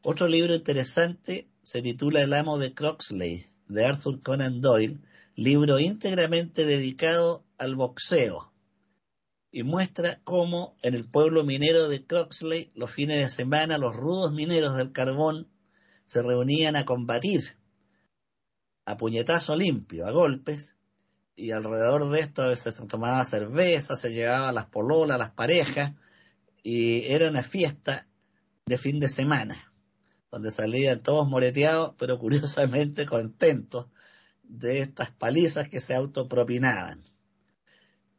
Otro 0.05 0.29
libro 0.29 0.55
interesante 0.55 1.49
se 1.63 1.83
titula 1.83 2.23
El 2.23 2.33
amo 2.33 2.59
de 2.59 2.73
Croxley, 2.73 3.47
de 3.67 3.85
Arthur 3.85 4.23
Conan 4.23 4.61
Doyle, 4.61 5.01
libro 5.35 5.81
íntegramente 5.81 6.65
dedicado 6.65 7.45
al 7.59 7.77
boxeo, 7.77 8.53
y 9.51 9.63
muestra 9.63 10.21
cómo 10.25 10.77
en 10.83 10.95
el 10.95 11.05
pueblo 11.05 11.45
minero 11.45 11.89
de 11.89 12.07
Croxley 12.07 12.71
los 12.75 12.91
fines 12.91 13.19
de 13.19 13.29
semana 13.29 13.79
los 13.79 13.97
rudos 13.97 14.33
mineros 14.33 14.77
del 14.77 14.93
carbón 14.93 15.49
se 16.05 16.23
reunían 16.23 16.77
a 16.77 16.85
combatir 16.85 17.57
a 18.85 18.97
puñetazo 18.97 19.55
limpio, 19.55 20.07
a 20.07 20.11
golpes, 20.13 20.77
y 21.37 21.53
alrededor 21.53 22.09
de 22.11 22.21
esto 22.21 22.57
se 22.57 22.73
tomaba 22.87 23.23
cerveza, 23.25 23.97
se 23.97 24.13
llevaba 24.13 24.51
las 24.51 24.67
pololas, 24.67 25.19
las 25.19 25.31
parejas, 25.31 25.93
y 26.63 27.05
era 27.13 27.29
una 27.29 27.43
fiesta 27.43 28.09
de 28.67 28.79
fin 28.79 28.99
de 28.99 29.09
semana, 29.09 29.73
donde 30.31 30.51
salían 30.51 31.03
todos 31.03 31.29
moreteados, 31.29 31.95
pero 31.99 32.19
curiosamente 32.19 33.07
contentos 33.07 33.89
de 34.43 34.81
estas 34.81 35.11
palizas 35.11 35.69
que 35.69 35.81
se 35.81 35.95
autopropinaban. 35.95 37.05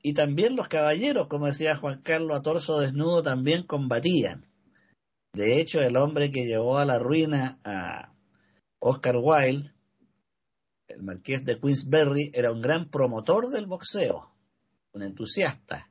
Y 0.02 0.14
también 0.14 0.56
los 0.56 0.68
caballeros, 0.68 1.28
como 1.28 1.48
decía 1.48 1.76
Juan 1.76 2.02
Carlos, 2.02 2.38
a 2.38 2.42
torso 2.42 2.80
desnudo 2.80 3.22
también 3.22 3.64
combatían. 3.64 4.46
De 5.34 5.60
hecho, 5.60 5.82
el 5.82 5.98
hombre 5.98 6.32
que 6.32 6.46
llevó 6.46 6.78
a 6.78 6.86
la 6.86 7.00
ruina 7.00 7.60
a 7.64 8.14
Oscar 8.80 9.18
Wilde 9.18 9.74
el 10.90 11.04
marqués 11.04 11.46
de 11.46 11.60
Queensberry 11.60 12.32
era 12.34 12.52
un 12.52 12.62
gran 12.62 12.90
promotor 12.90 13.50
del 13.50 13.68
boxeo, 13.68 14.34
un 14.92 15.04
entusiasta 15.04 15.90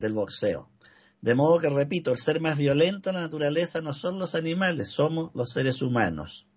del 0.00 0.14
boxeo. 0.14 0.70
De 1.20 1.34
modo 1.34 1.58
que, 1.58 1.68
repito, 1.68 2.12
el 2.12 2.18
ser 2.18 2.40
más 2.40 2.56
violento 2.56 3.10
en 3.10 3.16
la 3.16 3.22
naturaleza 3.22 3.80
no 3.82 3.92
son 3.92 4.18
los 4.18 4.34
animales, 4.34 4.88
somos 4.88 5.30
los 5.34 5.52
seres 5.52 5.82
humanos. 5.82 6.48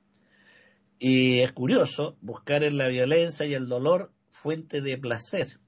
Y 0.99 1.39
es 1.39 1.51
curioso 1.51 2.17
buscar 2.21 2.63
en 2.63 2.77
la 2.77 2.87
violencia 2.87 3.45
y 3.45 3.53
el 3.53 3.67
dolor 3.67 4.13
fuente 4.29 4.81
de 4.81 4.97
placer. 4.97 5.59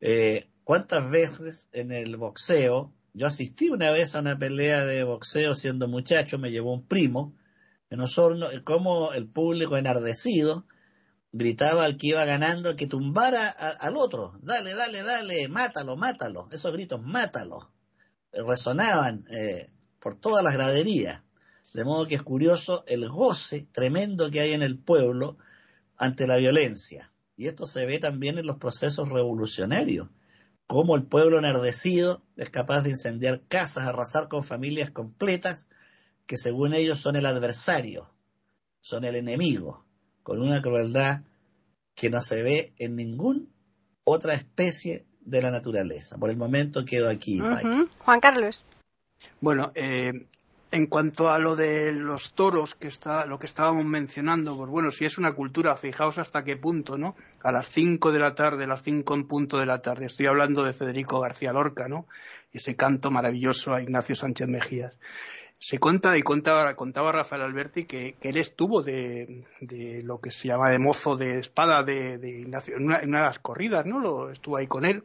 Eh, 0.00 0.48
¿Cuántas 0.64 1.10
veces 1.10 1.68
en 1.72 1.92
el 1.92 2.16
boxeo, 2.16 2.92
yo 3.12 3.26
asistí 3.26 3.70
una 3.70 3.90
vez 3.90 4.14
a 4.14 4.20
una 4.20 4.38
pelea 4.38 4.84
de 4.84 5.04
boxeo 5.04 5.54
siendo 5.54 5.88
muchacho, 5.88 6.38
me 6.38 6.50
llevó 6.50 6.72
un 6.72 6.86
primo, 6.86 7.34
Osorno, 7.98 8.46
como 8.62 9.12
el 9.12 9.26
público 9.26 9.76
enardecido 9.76 10.64
gritaba 11.32 11.84
al 11.84 11.96
que 11.96 12.08
iba 12.08 12.24
ganando 12.24 12.76
que 12.76 12.86
tumbara 12.86 13.48
al 13.48 13.96
otro, 13.96 14.34
dale, 14.42 14.74
dale, 14.74 15.02
dale, 15.02 15.48
mátalo, 15.48 15.96
mátalo, 15.96 16.48
esos 16.52 16.72
gritos, 16.72 17.02
mátalo, 17.02 17.70
resonaban 18.32 19.26
eh, 19.30 19.70
por 19.98 20.14
todas 20.14 20.44
las 20.44 20.54
graderías. 20.54 21.22
De 21.72 21.84
modo 21.84 22.06
que 22.06 22.16
es 22.16 22.22
curioso 22.22 22.84
el 22.86 23.08
goce 23.08 23.66
tremendo 23.70 24.30
que 24.30 24.40
hay 24.40 24.52
en 24.52 24.62
el 24.62 24.78
pueblo 24.78 25.36
ante 25.96 26.26
la 26.26 26.36
violencia. 26.36 27.12
Y 27.40 27.48
esto 27.48 27.64
se 27.64 27.86
ve 27.86 27.98
también 27.98 28.36
en 28.36 28.46
los 28.46 28.58
procesos 28.58 29.08
revolucionarios, 29.08 30.10
cómo 30.66 30.94
el 30.94 31.04
pueblo 31.04 31.38
enardecido 31.38 32.20
es 32.36 32.50
capaz 32.50 32.82
de 32.82 32.90
incendiar 32.90 33.40
casas, 33.48 33.84
arrasar 33.84 34.28
con 34.28 34.44
familias 34.44 34.90
completas 34.90 35.66
que 36.26 36.36
según 36.36 36.74
ellos 36.74 36.98
son 36.98 37.16
el 37.16 37.24
adversario, 37.24 38.10
son 38.80 39.04
el 39.04 39.16
enemigo, 39.16 39.86
con 40.22 40.42
una 40.42 40.60
crueldad 40.60 41.22
que 41.94 42.10
no 42.10 42.20
se 42.20 42.42
ve 42.42 42.74
en 42.76 42.94
ninguna 42.94 43.46
otra 44.04 44.34
especie 44.34 45.06
de 45.22 45.40
la 45.40 45.50
naturaleza. 45.50 46.18
Por 46.18 46.28
el 46.28 46.36
momento 46.36 46.84
quedo 46.84 47.08
aquí. 47.08 47.38
Juan 47.38 48.20
Carlos. 48.20 48.62
Bueno, 49.40 49.72
eh, 49.74 50.26
en 50.72 50.86
cuanto 50.86 51.30
a 51.30 51.38
lo 51.38 51.56
de 51.56 51.92
los 51.92 52.32
toros, 52.34 52.74
que 52.74 52.88
está, 52.88 53.26
lo 53.26 53.38
que 53.38 53.46
estábamos 53.46 53.84
mencionando, 53.84 54.56
pues 54.56 54.70
bueno, 54.70 54.92
si 54.92 55.04
es 55.04 55.18
una 55.18 55.32
cultura, 55.32 55.74
fijaos 55.74 56.18
hasta 56.18 56.44
qué 56.44 56.56
punto, 56.56 56.96
¿no? 56.96 57.16
A 57.42 57.50
las 57.50 57.68
5 57.70 58.12
de 58.12 58.18
la 58.20 58.34
tarde, 58.34 58.64
a 58.64 58.68
las 58.68 58.82
5 58.82 59.14
en 59.14 59.26
punto 59.26 59.58
de 59.58 59.66
la 59.66 59.78
tarde, 59.78 60.06
estoy 60.06 60.26
hablando 60.26 60.62
de 60.62 60.72
Federico 60.72 61.20
García 61.20 61.52
Lorca, 61.52 61.88
¿no? 61.88 62.06
Ese 62.52 62.76
canto 62.76 63.10
maravilloso 63.10 63.74
a 63.74 63.82
Ignacio 63.82 64.14
Sánchez 64.14 64.46
Mejías. 64.46 64.96
Se 65.58 65.78
cuenta 65.78 66.16
y 66.16 66.22
contaba, 66.22 66.74
contaba 66.74 67.12
Rafael 67.12 67.42
Alberti 67.42 67.84
que, 67.84 68.16
él 68.22 68.36
estuvo 68.38 68.82
de, 68.82 69.44
lo 70.04 70.20
que 70.20 70.30
se 70.30 70.48
llama 70.48 70.70
de 70.70 70.78
mozo 70.78 71.16
de 71.16 71.38
espada 71.38 71.82
de, 71.82 72.14
Ignacio, 72.22 72.76
en 72.76 72.84
una, 72.84 73.00
de 73.00 73.06
las 73.08 73.40
corridas, 73.40 73.84
¿no? 73.86 73.98
Lo, 73.98 74.30
estuvo 74.30 74.56
ahí 74.56 74.68
con 74.68 74.86
él 74.86 75.02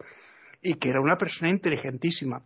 y 0.61 0.75
que 0.75 0.91
era 0.91 1.01
una 1.01 1.17
persona 1.17 1.49
inteligentísima. 1.49 2.43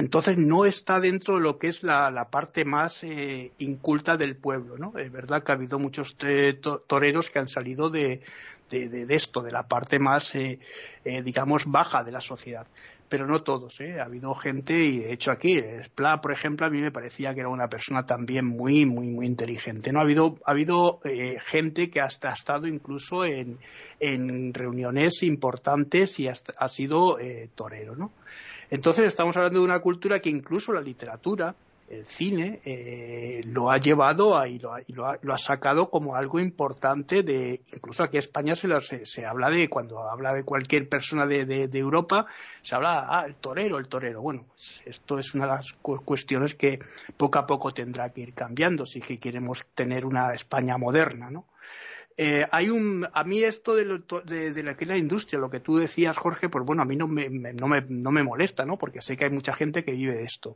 Entonces 0.00 0.36
no 0.38 0.64
está 0.64 0.98
dentro 0.98 1.36
de 1.36 1.42
lo 1.42 1.58
que 1.58 1.68
es 1.68 1.82
la, 1.82 2.28
parte 2.30 2.64
más 2.64 3.04
eh, 3.04 3.52
inculta 3.58 4.16
del 4.16 4.36
pueblo, 4.36 4.76
¿no? 4.76 4.92
Es 4.96 5.10
verdad 5.12 5.42
que 5.42 5.52
ha 5.52 5.54
habido 5.54 5.78
muchos 5.78 6.16
eh, 6.20 6.58
toreros 6.86 7.30
que 7.30 7.38
han 7.38 7.48
salido 7.48 7.90
de, 7.90 8.22
esto, 8.70 9.42
de 9.42 9.52
la 9.52 9.64
parte 9.64 9.98
más, 9.98 10.34
eh, 10.34 10.58
digamos, 11.04 11.64
baja 11.66 12.02
de 12.02 12.12
la 12.12 12.20
sociedad 12.20 12.66
pero 13.10 13.26
no 13.26 13.42
todos. 13.42 13.78
¿eh? 13.80 14.00
Ha 14.00 14.04
habido 14.04 14.34
gente, 14.34 14.72
y 14.72 15.00
de 15.00 15.12
hecho 15.12 15.32
aquí, 15.32 15.60
Spla, 15.82 16.20
por 16.20 16.32
ejemplo, 16.32 16.64
a 16.64 16.70
mí 16.70 16.80
me 16.80 16.92
parecía 16.92 17.34
que 17.34 17.40
era 17.40 17.48
una 17.48 17.68
persona 17.68 18.06
también 18.06 18.46
muy, 18.46 18.86
muy, 18.86 19.08
muy 19.08 19.26
inteligente. 19.26 19.92
¿no? 19.92 19.98
Ha 19.98 20.04
habido, 20.04 20.38
ha 20.46 20.52
habido 20.52 21.00
eh, 21.04 21.38
gente 21.44 21.90
que 21.90 22.00
hasta 22.00 22.30
ha 22.30 22.34
estado 22.34 22.68
incluso 22.68 23.24
en, 23.24 23.58
reuniones 24.54 25.24
importantes 25.24 26.20
y 26.20 26.28
ha 26.28 26.68
sido 26.68 27.18
eh, 27.18 27.50
torero. 27.54 27.96
¿no? 27.96 28.12
Entonces 28.70 29.06
estamos 29.06 29.36
hablando 29.36 29.58
de 29.58 29.64
una 29.64 29.80
cultura 29.80 30.20
que 30.20 30.30
incluso 30.30 30.72
la 30.72 30.80
literatura, 30.80 31.54
el 31.88 32.06
cine 32.06 32.60
eh, 32.64 33.42
lo 33.46 33.68
ha 33.68 33.78
llevado 33.78 34.46
y, 34.46 34.60
lo 34.60 35.34
ha, 35.34 35.38
sacado 35.38 35.90
como 35.90 36.14
algo 36.14 36.38
importante 36.38 37.24
de 37.24 37.62
incluso 37.74 38.04
aquí 38.04 38.16
en 38.16 38.22
España 38.22 38.54
se, 38.54 39.04
se, 39.06 39.26
habla 39.26 39.50
de 39.50 39.68
cuando 39.68 39.98
habla 39.98 40.32
de 40.32 40.44
cualquier 40.44 40.88
persona 40.88 41.26
de, 41.26 41.68
Europa 41.72 42.26
se 42.62 42.76
habla 42.76 43.06
ah 43.08 43.24
el 43.26 43.34
torero 43.34 43.76
el 43.76 43.88
torero. 43.88 44.22
Bueno 44.22 44.44
pues 44.46 44.82
esto 44.86 45.18
es 45.18 45.34
una 45.34 45.46
de 45.46 45.50
las 45.50 45.72
cuestiones 46.04 46.54
que 46.54 46.78
poco 47.16 47.40
a 47.40 47.46
poco 47.46 47.72
tendrá 47.72 48.10
que 48.10 48.20
ir 48.20 48.34
cambiando 48.34 48.86
si 48.86 49.00
que 49.00 49.18
queremos 49.18 49.66
tener 49.74 50.06
una 50.06 50.32
España 50.32 50.78
moderna 50.78 51.28
no 51.28 51.44
eh, 52.22 52.46
hay 52.52 52.68
un, 52.68 53.08
a 53.10 53.24
mí 53.24 53.42
esto 53.42 53.74
de, 53.74 53.86
de, 54.26 54.62
la, 54.62 54.76
la 54.78 54.96
industria, 54.98 55.40
lo 55.40 55.48
que 55.48 55.60
tú 55.60 55.78
decías, 55.78 56.18
Jorge, 56.18 56.50
pues 56.50 56.66
bueno, 56.66 56.82
a 56.82 56.84
mí 56.84 56.94
no 56.94 57.08
me, 57.08 57.30
no 57.30 57.66
me, 57.66 57.80
no 57.88 58.10
me 58.10 58.22
molesta, 58.22 58.66
¿no? 58.66 58.76
Porque 58.76 59.00
sé 59.00 59.16
que 59.16 59.24
hay 59.24 59.30
mucha 59.30 59.54
gente 59.54 59.84
que 59.84 59.92
vive 59.92 60.18
de 60.18 60.24
esto. 60.24 60.54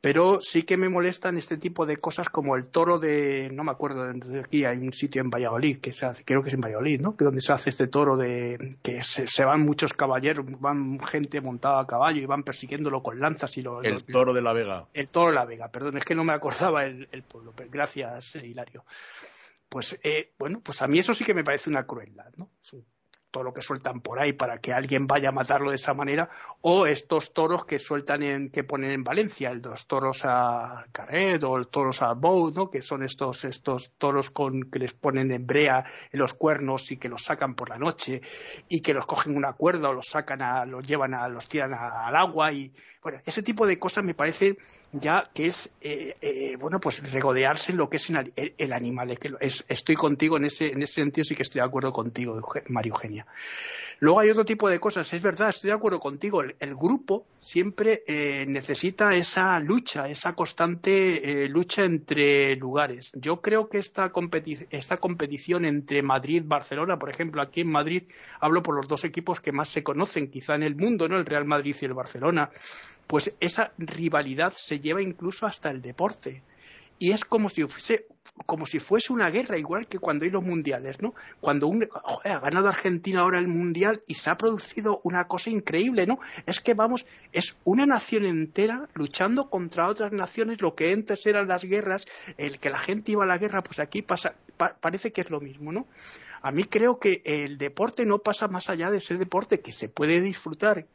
Pero 0.00 0.40
sí 0.40 0.64
que 0.64 0.76
me 0.76 0.88
molestan 0.88 1.36
este 1.36 1.58
tipo 1.58 1.86
de 1.86 1.98
cosas 1.98 2.28
como 2.28 2.56
el 2.56 2.70
toro 2.70 2.98
de, 2.98 3.50
no 3.52 3.62
me 3.62 3.70
acuerdo, 3.70 4.12
de 4.12 4.40
aquí 4.40 4.64
hay 4.64 4.78
un 4.78 4.92
sitio 4.92 5.22
en 5.22 5.30
Valladolid, 5.30 5.78
que 5.78 5.92
se 5.92 6.06
hace, 6.06 6.24
creo 6.24 6.42
que 6.42 6.48
es 6.48 6.54
en 6.54 6.60
Valladolid, 6.60 7.00
¿no? 7.00 7.16
Que 7.16 7.24
donde 7.24 7.40
se 7.40 7.52
hace 7.52 7.70
este 7.70 7.86
toro 7.86 8.16
de, 8.16 8.76
que 8.82 9.04
se, 9.04 9.44
van 9.44 9.60
muchos 9.60 9.92
caballeros, 9.92 10.44
van 10.58 10.98
gente 10.98 11.40
montada 11.40 11.82
a 11.82 11.86
caballo 11.86 12.20
y 12.20 12.26
van 12.26 12.42
persiguiéndolo 12.42 13.00
con 13.00 13.20
lanzas 13.20 13.56
y 13.58 13.62
lo, 13.62 13.80
El 13.80 14.02
toro 14.02 14.32
de 14.32 14.42
la 14.42 14.52
Vega. 14.52 14.86
El 14.92 15.08
toro 15.08 15.28
de 15.28 15.36
la 15.36 15.44
Vega, 15.44 15.68
perdón, 15.68 15.98
es 15.98 16.04
que 16.04 16.16
no 16.16 16.24
me 16.24 16.32
acordaba 16.32 16.84
el, 16.84 17.06
el 17.12 17.22
pueblo. 17.22 17.54
Gracias, 17.70 18.34
Hilario 18.34 18.82
pues 19.70 19.98
eh, 20.02 20.34
bueno, 20.38 20.60
pues 20.60 20.82
a 20.82 20.88
mí 20.88 20.98
eso 20.98 21.14
sí 21.14 21.24
que 21.24 21.32
me 21.32 21.44
parece 21.44 21.70
una 21.70 21.86
crueldad, 21.86 22.30
¿no? 22.36 22.50
todo 23.30 23.44
lo 23.44 23.54
que 23.54 23.62
sueltan 23.62 24.00
por 24.00 24.18
ahí 24.18 24.32
para 24.32 24.58
que 24.58 24.72
alguien 24.72 25.06
vaya 25.06 25.28
a 25.28 25.32
matarlo 25.32 25.70
de 25.70 25.76
esa 25.76 25.94
manera, 25.94 26.28
o 26.62 26.86
estos 26.86 27.32
toros 27.32 27.64
que 27.64 27.78
sueltan 27.78 28.22
en, 28.22 28.50
que 28.50 28.64
ponen 28.64 28.90
en 28.90 29.04
Valencia, 29.04 29.50
el 29.50 29.60
los 29.62 29.86
toros 29.86 30.22
a 30.24 30.86
Carret 30.90 31.44
o 31.44 31.58
los 31.58 31.70
toros 31.70 32.02
a 32.02 32.12
Boud, 32.14 32.54
¿no? 32.54 32.70
que 32.70 32.82
son 32.82 33.04
estos, 33.04 33.44
estos 33.44 33.92
toros 33.98 34.30
con, 34.30 34.62
que 34.64 34.80
les 34.80 34.94
ponen 34.94 35.30
en 35.30 35.46
brea 35.46 35.84
en 36.10 36.18
los 36.18 36.34
cuernos 36.34 36.90
y 36.90 36.96
que 36.96 37.08
los 37.08 37.22
sacan 37.22 37.54
por 37.54 37.68
la 37.68 37.78
noche 37.78 38.20
y 38.68 38.80
que 38.80 38.94
los 38.94 39.06
cogen 39.06 39.36
una 39.36 39.52
cuerda 39.52 39.90
o 39.90 39.92
los 39.92 40.08
sacan 40.08 40.42
a, 40.42 40.66
los 40.66 40.84
llevan 40.84 41.14
a, 41.14 41.28
los 41.28 41.48
tiran 41.48 41.72
al 41.74 42.16
agua 42.16 42.52
y 42.52 42.72
bueno, 43.02 43.18
ese 43.24 43.42
tipo 43.42 43.66
de 43.66 43.78
cosas 43.78 44.04
me 44.04 44.14
parece 44.14 44.58
ya 44.92 45.22
que 45.32 45.46
es, 45.46 45.70
eh, 45.80 46.14
eh, 46.20 46.56
bueno, 46.58 46.80
pues 46.80 47.12
regodearse 47.12 47.72
en 47.72 47.78
lo 47.78 47.88
que 47.88 47.96
es 47.96 48.10
el, 48.10 48.72
animal. 48.72 49.16
estoy 49.68 49.94
contigo 49.94 50.36
en 50.36 50.46
ese, 50.46 50.72
en 50.72 50.82
ese 50.82 50.94
sentido, 50.94 51.24
sí 51.24 51.34
que 51.36 51.42
estoy 51.42 51.60
de 51.60 51.66
acuerdo 51.66 51.92
contigo, 51.92 52.40
María 52.68 52.90
Eugenia. 52.90 53.26
Luego 54.00 54.20
hay 54.20 54.30
otro 54.30 54.44
tipo 54.44 54.68
de 54.68 54.80
cosas, 54.80 55.12
es 55.12 55.22
verdad, 55.22 55.50
estoy 55.50 55.68
de 55.68 55.76
acuerdo 55.76 56.00
contigo, 56.00 56.42
el, 56.42 56.74
grupo 56.74 57.26
siempre 57.38 58.02
eh, 58.06 58.46
necesita 58.48 59.10
esa 59.10 59.60
lucha, 59.60 60.08
esa 60.08 60.32
constante 60.32 61.46
lucha 61.48 61.84
entre 61.84 62.56
lugares. 62.56 63.12
Yo 63.14 63.42
creo 63.42 63.68
que 63.68 63.78
esta, 63.78 64.10
esta 64.70 64.96
competición 64.96 65.66
entre 65.66 66.02
Madrid 66.02 66.36
y 66.36 66.40
Barcelona, 66.40 66.98
por 66.98 67.10
ejemplo, 67.10 67.42
aquí 67.42 67.60
en 67.60 67.70
Madrid 67.70 68.04
hablo 68.40 68.62
por 68.62 68.74
los 68.74 68.88
dos 68.88 69.04
equipos 69.04 69.40
que 69.40 69.52
más 69.52 69.68
se 69.68 69.82
conocen 69.82 70.30
quizá 70.30 70.54
en 70.54 70.62
el 70.62 70.76
mundo, 70.76 71.06
¿no? 71.06 71.16
El 71.16 71.26
Real 71.26 71.44
Madrid 71.44 71.76
y 71.80 71.84
el 71.84 71.94
Barcelona 71.94 72.50
pues 73.10 73.34
esa 73.40 73.72
rivalidad 73.76 74.52
se 74.52 74.78
lleva 74.78 75.02
incluso 75.02 75.44
hasta 75.44 75.68
el 75.68 75.82
deporte. 75.82 76.44
Y 76.96 77.10
es 77.10 77.24
como 77.24 77.48
si 77.48 77.64
fuese, 77.64 78.06
como 78.46 78.66
si 78.66 78.78
fuese 78.78 79.12
una 79.12 79.30
guerra, 79.30 79.58
igual 79.58 79.88
que 79.88 79.98
cuando 79.98 80.24
hay 80.24 80.30
los 80.30 80.44
mundiales, 80.44 81.02
¿no? 81.02 81.12
Cuando 81.40 81.66
un, 81.66 81.88
ha 82.24 82.38
ganado 82.38 82.68
Argentina 82.68 83.22
ahora 83.22 83.40
el 83.40 83.48
mundial 83.48 84.00
y 84.06 84.14
se 84.14 84.30
ha 84.30 84.36
producido 84.36 85.00
una 85.02 85.24
cosa 85.24 85.50
increíble, 85.50 86.06
¿no? 86.06 86.20
Es 86.46 86.60
que 86.60 86.74
vamos, 86.74 87.04
es 87.32 87.56
una 87.64 87.84
nación 87.84 88.26
entera 88.26 88.88
luchando 88.94 89.50
contra 89.50 89.88
otras 89.88 90.12
naciones, 90.12 90.62
lo 90.62 90.76
que 90.76 90.92
antes 90.92 91.26
eran 91.26 91.48
las 91.48 91.64
guerras, 91.64 92.04
el 92.38 92.60
que 92.60 92.70
la 92.70 92.78
gente 92.78 93.10
iba 93.10 93.24
a 93.24 93.26
la 93.26 93.38
guerra, 93.38 93.64
pues 93.64 93.80
aquí 93.80 94.02
pasa, 94.02 94.36
parece 94.80 95.10
que 95.10 95.22
es 95.22 95.30
lo 95.30 95.40
mismo, 95.40 95.72
¿no? 95.72 95.88
A 96.42 96.52
mí 96.52 96.62
creo 96.62 97.00
que 97.00 97.22
el 97.24 97.58
deporte 97.58 98.06
no 98.06 98.18
pasa 98.18 98.46
más 98.46 98.70
allá 98.70 98.88
de 98.92 99.00
ser 99.00 99.18
deporte, 99.18 99.58
que 99.58 99.72
se 99.72 99.88
puede 99.88 100.20
disfrutar, 100.20 100.86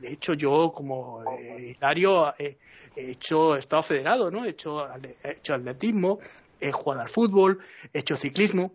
de 0.00 0.12
hecho 0.12 0.34
yo 0.34 0.72
como 0.74 1.22
eh, 1.38 1.74
Hilario 1.76 2.34
he 2.38 2.58
hecho 2.96 3.56
he 3.56 3.58
estado 3.60 3.82
federado 3.82 4.30
no 4.30 4.44
he 4.44 4.50
hecho 4.50 4.86
he 5.22 5.30
hecho 5.30 5.54
atletismo 5.54 6.18
he 6.60 6.72
jugado 6.72 7.02
al 7.02 7.08
fútbol 7.08 7.58
he 7.92 8.00
hecho 8.00 8.16
ciclismo 8.16 8.72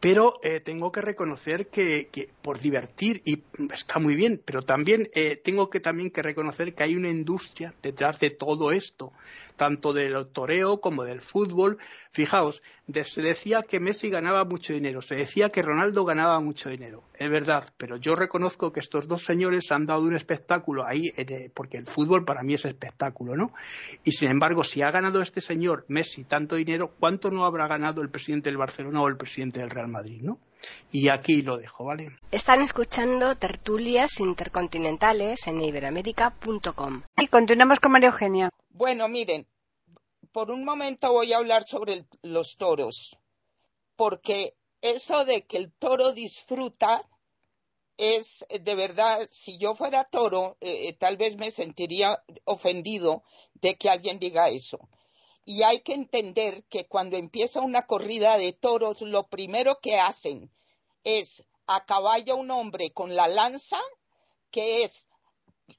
pero 0.00 0.38
eh, 0.42 0.60
tengo 0.60 0.92
que 0.92 1.00
reconocer 1.00 1.68
que, 1.68 2.08
por 2.42 2.58
divertir 2.60 3.22
y 3.24 3.42
está 3.72 3.98
muy 3.98 4.14
bien 4.14 4.40
pero 4.44 4.62
también 4.62 5.08
eh, 5.14 5.40
tengo 5.42 5.70
que 5.70 5.80
también 5.80 6.10
que 6.10 6.22
reconocer 6.22 6.74
que 6.74 6.84
hay 6.84 6.96
una 6.96 7.08
industria 7.08 7.74
detrás 7.82 8.18
de 8.20 8.30
todo 8.30 8.72
esto 8.72 9.12
tanto 9.56 9.92
del 9.92 10.26
toreo 10.28 10.80
como 10.80 11.04
del 11.04 11.20
fútbol. 11.20 11.78
Fijaos, 12.10 12.62
se 13.04 13.22
decía 13.22 13.62
que 13.62 13.80
Messi 13.80 14.08
ganaba 14.08 14.44
mucho 14.44 14.72
dinero, 14.72 15.02
se 15.02 15.16
decía 15.16 15.50
que 15.50 15.62
Ronaldo 15.62 16.04
ganaba 16.04 16.40
mucho 16.40 16.70
dinero. 16.70 17.02
Es 17.18 17.28
verdad, 17.28 17.72
pero 17.76 17.96
yo 17.96 18.14
reconozco 18.14 18.72
que 18.72 18.80
estos 18.80 19.08
dos 19.08 19.24
señores 19.24 19.70
han 19.72 19.86
dado 19.86 20.02
un 20.02 20.14
espectáculo 20.14 20.84
ahí, 20.86 21.04
eh, 21.16 21.50
porque 21.52 21.78
el 21.78 21.86
fútbol 21.86 22.24
para 22.24 22.42
mí 22.42 22.54
es 22.54 22.64
espectáculo, 22.64 23.36
¿no? 23.36 23.52
Y 24.04 24.12
sin 24.12 24.30
embargo, 24.30 24.62
si 24.62 24.82
ha 24.82 24.90
ganado 24.90 25.20
este 25.20 25.40
señor 25.40 25.84
Messi 25.88 26.24
tanto 26.24 26.56
dinero, 26.56 26.92
¿cuánto 26.98 27.30
no 27.30 27.44
habrá 27.44 27.66
ganado 27.66 28.02
el 28.02 28.10
presidente 28.10 28.50
del 28.50 28.58
Barcelona 28.58 29.02
o 29.02 29.08
el 29.08 29.16
presidente 29.16 29.60
del 29.60 29.65
Real 29.70 29.88
Madrid, 29.88 30.20
¿no? 30.22 30.38
Y 30.90 31.08
aquí 31.08 31.42
lo 31.42 31.56
dejo, 31.58 31.84
¿vale? 31.84 32.16
Están 32.30 32.60
escuchando 32.62 33.36
tertulias 33.36 34.20
intercontinentales 34.20 35.46
en 35.46 35.60
iberamérica.com. 35.62 37.02
Y 37.18 37.26
continuamos 37.28 37.78
con 37.80 37.92
María 37.92 38.08
Eugenia. 38.08 38.50
Bueno, 38.70 39.08
miren, 39.08 39.46
por 40.32 40.50
un 40.50 40.64
momento 40.64 41.12
voy 41.12 41.32
a 41.32 41.38
hablar 41.38 41.64
sobre 41.64 42.04
los 42.22 42.56
toros. 42.56 43.16
porque 43.96 44.54
eso 44.82 45.24
de 45.24 45.46
que 45.46 45.56
el 45.56 45.72
toro 45.72 46.12
disfruta 46.12 47.00
es 47.96 48.44
de 48.60 48.74
verdad, 48.74 49.26
si 49.30 49.56
yo 49.56 49.72
fuera 49.74 50.04
toro, 50.04 50.58
eh, 50.60 50.88
eh, 50.88 50.92
tal 50.92 51.16
vez 51.16 51.36
me 51.38 51.50
sentiría 51.50 52.22
ofendido 52.44 53.22
de 53.54 53.76
que 53.76 53.88
alguien 53.88 54.18
diga 54.18 54.50
eso. 54.50 54.78
Y 55.48 55.62
hay 55.62 55.80
que 55.80 55.94
entender 55.94 56.64
que 56.64 56.88
cuando 56.88 57.16
empieza 57.16 57.60
una 57.60 57.86
corrida 57.86 58.36
de 58.36 58.52
toros, 58.52 59.00
lo 59.02 59.28
primero 59.28 59.78
que 59.78 59.94
hacen 59.96 60.50
es 61.04 61.46
a 61.68 61.86
caballo 61.86 62.36
un 62.36 62.50
hombre 62.50 62.92
con 62.92 63.14
la 63.14 63.28
lanza, 63.28 63.78
que 64.50 64.82
es 64.82 65.08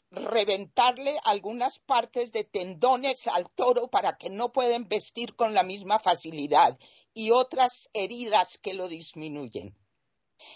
reventarle 0.09 1.19
algunas 1.25 1.79
partes 1.79 2.31
de 2.31 2.45
tendones 2.45 3.27
al 3.27 3.49
toro 3.51 3.89
para 3.89 4.17
que 4.17 4.29
no 4.29 4.53
pueden 4.53 4.87
vestir 4.87 5.35
con 5.35 5.53
la 5.53 5.63
misma 5.63 5.99
facilidad 5.99 6.79
y 7.13 7.31
otras 7.31 7.89
heridas 7.93 8.57
que 8.57 8.73
lo 8.73 8.87
disminuyen. 8.87 9.75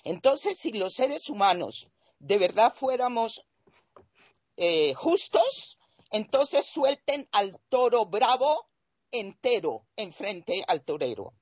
Entonces, 0.05 0.57
si 0.57 0.71
los 0.71 0.93
seres 0.93 1.29
humanos 1.29 1.89
de 2.19 2.37
verdad 2.37 2.71
fuéramos 2.73 3.43
eh, 4.55 4.93
justos, 4.93 5.79
entonces 6.11 6.65
suelten 6.65 7.27
al 7.33 7.59
toro 7.67 8.05
bravo 8.05 8.70
entero 9.11 9.87
enfrente 9.95 10.63
al 10.67 10.83
torero. 10.83 11.33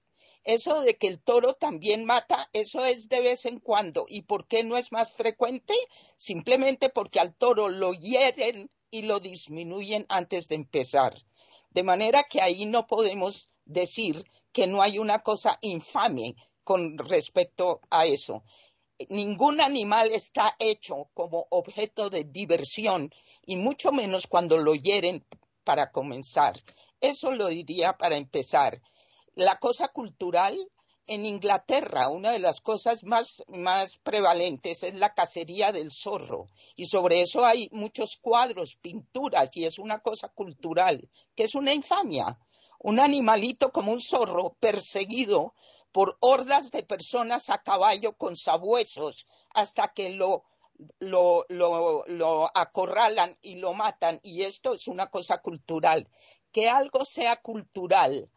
Eso 0.44 0.82
de 0.82 0.98
que 0.98 1.08
el 1.08 1.22
toro 1.22 1.54
también 1.54 2.06
mata, 2.06 2.50
eso 2.54 2.84
es 2.86 3.10
de 3.10 3.22
vez 3.22 3.46
en 3.46 3.60
cuando. 3.60 4.06
¿Y 4.08 4.24
por 4.24 4.48
qué 4.48 4.64
no 4.64 4.78
es 4.78 4.92
más 4.92 5.16
frecuente? 5.16 5.74
Simplemente 6.16 6.90
porque 6.90 7.20
al 7.20 7.36
toro 7.36 7.70
lo 7.70 7.94
hieren 7.94 8.72
y 8.90 9.04
lo 9.04 9.20
disminuyen 9.20 10.06
antes 10.10 10.48
de 10.48 10.56
empezar. 10.56 11.16
De 11.72 11.84
manera 11.84 12.24
que 12.24 12.42
ahí 12.42 12.66
no 12.66 12.88
podemos 12.88 13.52
decir 13.66 14.24
que 14.52 14.66
no 14.66 14.82
hay 14.82 14.98
una 14.98 15.20
cosa 15.20 15.60
infame 15.62 16.36
con 16.64 16.98
respecto 16.98 17.82
a 17.90 18.06
eso. 18.06 18.44
Ningún 19.10 19.62
animal 19.62 20.12
está 20.12 20.56
hecho 20.60 21.10
como 21.14 21.48
objeto 21.52 22.10
de 22.10 22.24
diversión 22.24 23.12
y 23.46 23.56
mucho 23.56 23.92
menos 23.92 24.28
cuando 24.28 24.58
lo 24.58 24.74
hieren 24.76 25.26
para 25.64 25.92
comenzar. 25.92 26.56
Eso 27.02 27.32
lo 27.32 27.48
diría 27.48 27.98
para 27.98 28.18
empezar. 28.18 28.82
La 29.36 29.58
cosa 29.58 29.88
cultural, 29.88 30.58
en 31.08 31.26
Inglaterra, 31.26 32.10
una 32.10 32.32
de 32.32 32.40
las 32.40 32.62
cosas 32.62 33.04
más, 33.04 33.44
más, 33.48 33.98
prevalentes 33.98 34.84
es 34.84 34.94
la 34.94 35.14
cacería 35.14 35.72
del 35.72 35.92
zorro. 35.92 36.48
Y 36.76 36.86
sobre 36.86 37.22
eso 37.22 37.46
hay 37.46 37.70
muchos 37.72 38.18
cuadros, 38.18 38.76
pinturas, 38.76 39.50
y 39.56 39.66
es 39.66 39.80
una 39.80 40.00
cosa 40.00 40.30
cultural, 40.30 41.10
que 41.36 41.44
es 41.44 41.56
una 41.56 41.74
infamia. 41.74 42.38
Un 42.80 43.00
animalito 43.00 43.72
como 43.72 43.92
un 43.92 44.02
zorro 44.02 44.56
perseguido 44.60 45.54
por 45.92 46.18
hordas 46.20 46.70
de 46.72 46.84
personas 46.84 47.50
a 47.50 47.64
caballo 47.64 48.14
con 48.14 48.36
sabuesos 48.36 49.26
hasta 49.54 49.94
que 49.94 50.12
lo, 50.12 50.44
lo, 51.00 51.46
lo, 51.50 52.06
lo 52.08 52.52
acorralan 52.54 53.36
y 53.42 53.56
lo 53.56 53.74
matan. 53.74 54.20
Y 54.22 54.44
esto 54.44 54.74
es 54.74 54.88
una 54.88 55.08
cosa 55.08 55.42
cultural. 55.42 56.08
Que 56.52 56.70
algo 56.70 57.06
sea 57.06 57.38
cultural 57.38 58.30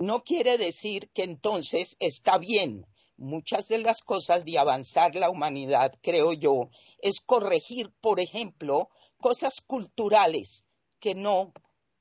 no 0.00 0.24
quiere 0.24 0.56
decir 0.56 1.10
que 1.10 1.24
entonces 1.24 1.96
está 2.00 2.38
bien. 2.38 2.86
Muchas 3.18 3.68
de 3.68 3.78
las 3.78 4.00
cosas 4.00 4.46
de 4.46 4.58
avanzar 4.58 5.14
la 5.14 5.28
humanidad, 5.28 5.92
creo 6.00 6.32
yo, 6.32 6.70
es 7.02 7.20
corregir, 7.20 7.92
por 8.00 8.18
ejemplo, 8.18 8.88
cosas 9.18 9.60
culturales 9.60 10.64
que 10.98 11.14
no 11.14 11.52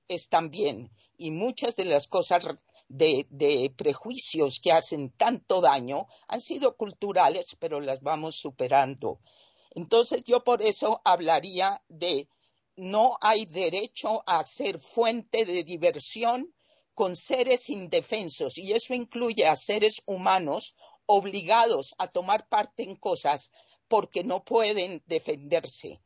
están 0.07 0.49
bien. 0.49 0.91
Y 1.17 1.31
muchas 1.31 1.75
de 1.75 1.83
las 1.83 2.07
cosas 2.07 2.45
de, 2.87 3.27
de, 3.29 3.69
prejuicios 3.75 4.61
que 4.61 4.71
hacen 4.71 5.11
tanto 5.11 5.59
daño 5.59 6.07
han 6.29 6.39
sido 6.39 6.77
culturales, 6.77 7.57
pero 7.59 7.81
las 7.81 8.01
vamos 8.01 8.37
superando. 8.37 9.19
Entonces 9.71 10.23
yo 10.23 10.45
por 10.45 10.61
eso 10.61 11.01
hablaría 11.03 11.81
de 11.89 12.29
no 12.79 13.17
hay 13.21 13.45
derecho 13.45 14.23
a 14.25 14.45
ser 14.45 14.79
fuente 14.79 15.45
de 15.45 15.63
diversión 15.63 16.53
con 16.93 17.15
seres 17.15 17.69
indefensos 17.69 18.57
y 18.57 18.73
eso 18.73 18.93
incluye 18.93 19.45
a 19.45 19.55
seres 19.55 20.01
humanos 20.05 20.75
obligados 21.05 21.95
a 21.97 22.07
tomar 22.07 22.47
parte 22.47 22.83
en 22.83 22.95
cosas 22.95 23.51
porque 23.87 24.23
no 24.23 24.43
pueden 24.43 25.01
defenderse. 25.07 25.99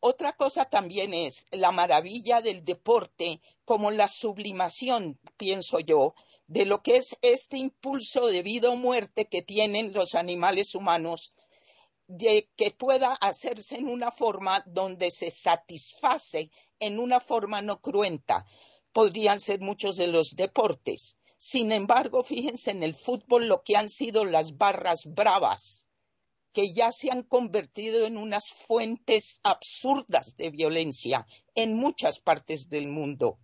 Otra 0.00 0.34
cosa 0.34 0.66
también 0.66 1.14
es 1.14 1.46
la 1.50 1.72
maravilla 1.72 2.40
del 2.40 2.64
deporte 2.64 3.40
como 3.64 3.90
la 3.90 4.08
sublimación, 4.08 5.18
pienso 5.36 5.80
yo, 5.80 6.14
de 6.46 6.64
lo 6.64 6.82
que 6.82 6.96
es 6.96 7.16
este 7.22 7.56
impulso 7.56 8.26
de 8.26 8.42
vida 8.42 8.70
o 8.70 8.76
muerte 8.76 9.26
que 9.26 9.42
tienen 9.42 9.92
los 9.92 10.14
animales 10.14 10.74
humanos, 10.74 11.32
de 12.08 12.48
que 12.56 12.70
pueda 12.70 13.14
hacerse 13.14 13.76
en 13.76 13.88
una 13.88 14.10
forma 14.10 14.62
donde 14.66 15.10
se 15.10 15.30
satisface 15.30 16.50
en 16.78 16.98
una 16.98 17.20
forma 17.20 17.62
no 17.62 17.80
cruenta 17.80 18.46
podrían 18.96 19.38
ser 19.40 19.60
muchos 19.60 19.96
de 19.96 20.06
los 20.06 20.36
deportes. 20.36 21.18
Sin 21.36 21.70
embargo, 21.70 22.22
fíjense 22.22 22.70
en 22.70 22.82
el 22.82 22.94
fútbol 22.94 23.46
lo 23.46 23.62
que 23.62 23.76
han 23.76 23.90
sido 23.90 24.24
las 24.24 24.56
barras 24.56 25.04
bravas, 25.04 25.86
que 26.54 26.72
ya 26.72 26.90
se 26.92 27.10
han 27.10 27.22
convertido 27.22 28.06
en 28.06 28.16
unas 28.16 28.50
fuentes 28.50 29.40
absurdas 29.42 30.34
de 30.38 30.48
violencia 30.48 31.26
en 31.54 31.76
muchas 31.76 32.20
partes 32.20 32.70
del 32.70 32.88
mundo. 32.88 33.38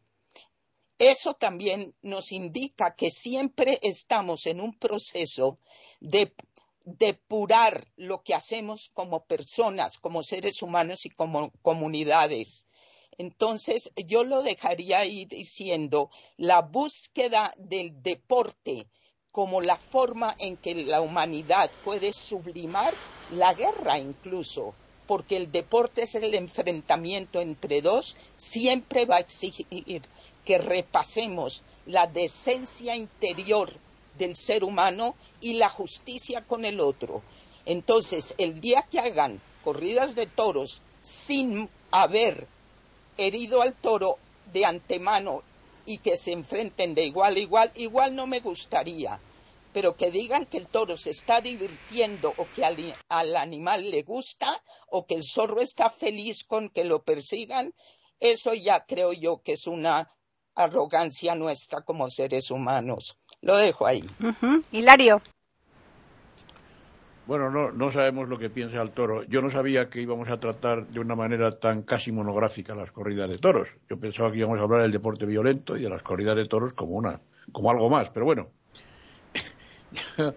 Eso 0.97 1.35
también 1.35 1.95
nos 2.01 2.33
indica 2.33 2.95
que 2.97 3.11
siempre 3.11 3.79
estamos 3.83 4.47
en 4.47 4.59
un 4.59 4.79
proceso 4.79 5.59
de 6.01 6.33
depurar 6.85 7.87
lo 7.97 8.23
que 8.23 8.35
hacemos 8.35 8.91
como 8.95 9.25
personas, 9.25 9.99
como 9.99 10.23
seres 10.23 10.63
humanos 10.63 11.07
y 11.07 11.11
como 11.11 11.53
comunidades. 11.63 12.69
Entonces, 13.19 13.93
yo 13.97 14.25
lo 14.25 14.43
dejaría 14.43 15.01
ahí 15.01 15.27
diciendo 15.27 16.11
la 16.37 16.63
búsqueda 16.63 17.53
del 17.59 18.03
deporte 18.03 18.87
como 19.31 19.61
la 19.61 19.77
forma 19.77 20.35
en 20.39 20.57
que 20.57 20.75
la 20.75 21.01
humanidad 21.01 21.71
puede 21.85 22.13
sublimar 22.13 22.93
la 23.33 23.55
guerra 23.55 23.99
incluso, 23.99 24.75
porque 25.07 25.37
el 25.37 25.51
deporte 25.51 26.03
es 26.03 26.15
el 26.15 26.35
enfrentamiento 26.35 27.41
entre 27.41 27.81
dos, 27.81 28.17
siempre 28.37 29.07
va 29.07 29.17
a 29.17 29.21
exigir 29.21 30.03
que 30.45 30.59
repasemos 30.59 31.65
la 31.87 32.07
decencia 32.07 32.95
interior 32.95 33.73
del 34.19 34.37
ser 34.37 34.65
humano 34.65 35.17
y 35.41 35.55
la 35.55 35.69
justicia 35.69 36.45
con 36.47 36.65
el 36.65 36.81
otro. 36.81 37.23
Entonces, 37.65 38.35
el 38.39 38.61
día 38.61 38.87
que 38.91 38.99
hagan 38.99 39.41
corridas 39.63 40.15
de 40.15 40.27
toros 40.27 40.83
sin 41.01 41.69
haber 41.91 42.49
herido 43.17 43.63
al 43.63 43.77
toro 43.77 44.17
de 44.53 44.65
antemano 44.65 45.43
y 45.85 45.99
que 45.99 46.17
se 46.17 46.33
enfrenten 46.33 46.95
de 46.95 47.05
igual 47.05 47.37
a 47.37 47.39
igual, 47.39 47.73
igual 47.75 48.15
no 48.15 48.27
me 48.27 48.41
gustaría. 48.41 49.21
Pero 49.73 49.97
que 49.97 50.11
digan 50.11 50.47
que 50.47 50.59
el 50.59 50.69
toro 50.69 50.97
se 50.97 51.11
está 51.11 51.41
divirtiendo 51.41 52.35
o 52.37 52.47
que 52.55 52.65
al, 52.65 52.95
al 53.09 53.37
animal 53.37 53.91
le 53.91 54.03
gusta 54.03 54.63
o 54.89 55.07
que 55.07 55.15
el 55.15 55.25
zorro 55.25 55.61
está 55.61 55.89
feliz 55.89 56.45
con 56.45 56.69
que 56.69 56.85
lo 56.85 57.03
persigan, 57.03 57.73
eso 58.21 58.55
ya 58.55 58.85
creo 58.85 59.13
yo 59.13 59.41
que 59.43 59.53
es 59.53 59.67
una 59.67 60.09
arrogancia 60.55 61.35
nuestra 61.35 61.83
como 61.83 62.11
seres 62.11 62.51
humanos. 62.51 63.17
Lo 63.43 63.57
dejo 63.57 63.87
ahí. 63.87 64.05
Hilario. 64.71 65.21
Bueno, 67.27 67.51
no, 67.51 67.73
no 67.73 67.91
sabemos 67.91 68.29
lo 68.29 68.39
que 68.39 68.51
piensa 68.51 68.81
el 68.81 68.91
toro. 68.91 69.25
Yo 69.25 69.43
no 69.43 69.51
sabía 69.51 69.89
que 69.91 70.01
íbamos 70.01 70.29
a 70.29 70.39
tratar 70.39 70.87
de 70.87 71.01
una 71.01 71.15
manera 71.15 71.51
tan 71.53 71.83
casi 71.83 72.13
monográfica 72.13 72.75
las 72.75 72.93
corridas 72.93 73.29
de 73.29 73.39
toros. 73.39 73.69
Yo 73.89 73.99
pensaba 73.99 74.31
que 74.31 74.39
íbamos 74.39 74.59
a 74.61 74.63
hablar 74.63 74.83
del 74.83 74.93
deporte 74.93 75.27
violento 75.27 75.77
y 75.77 75.83
de 75.83 75.89
las 75.89 76.03
corridas 76.03 76.37
de 76.37 76.47
toros 76.47 76.73
como 76.73 76.93
una, 76.93 77.21
como 77.51 77.71
algo 77.71 77.91
más. 77.91 78.11
Pero 78.11 78.27
bueno, 78.27 78.49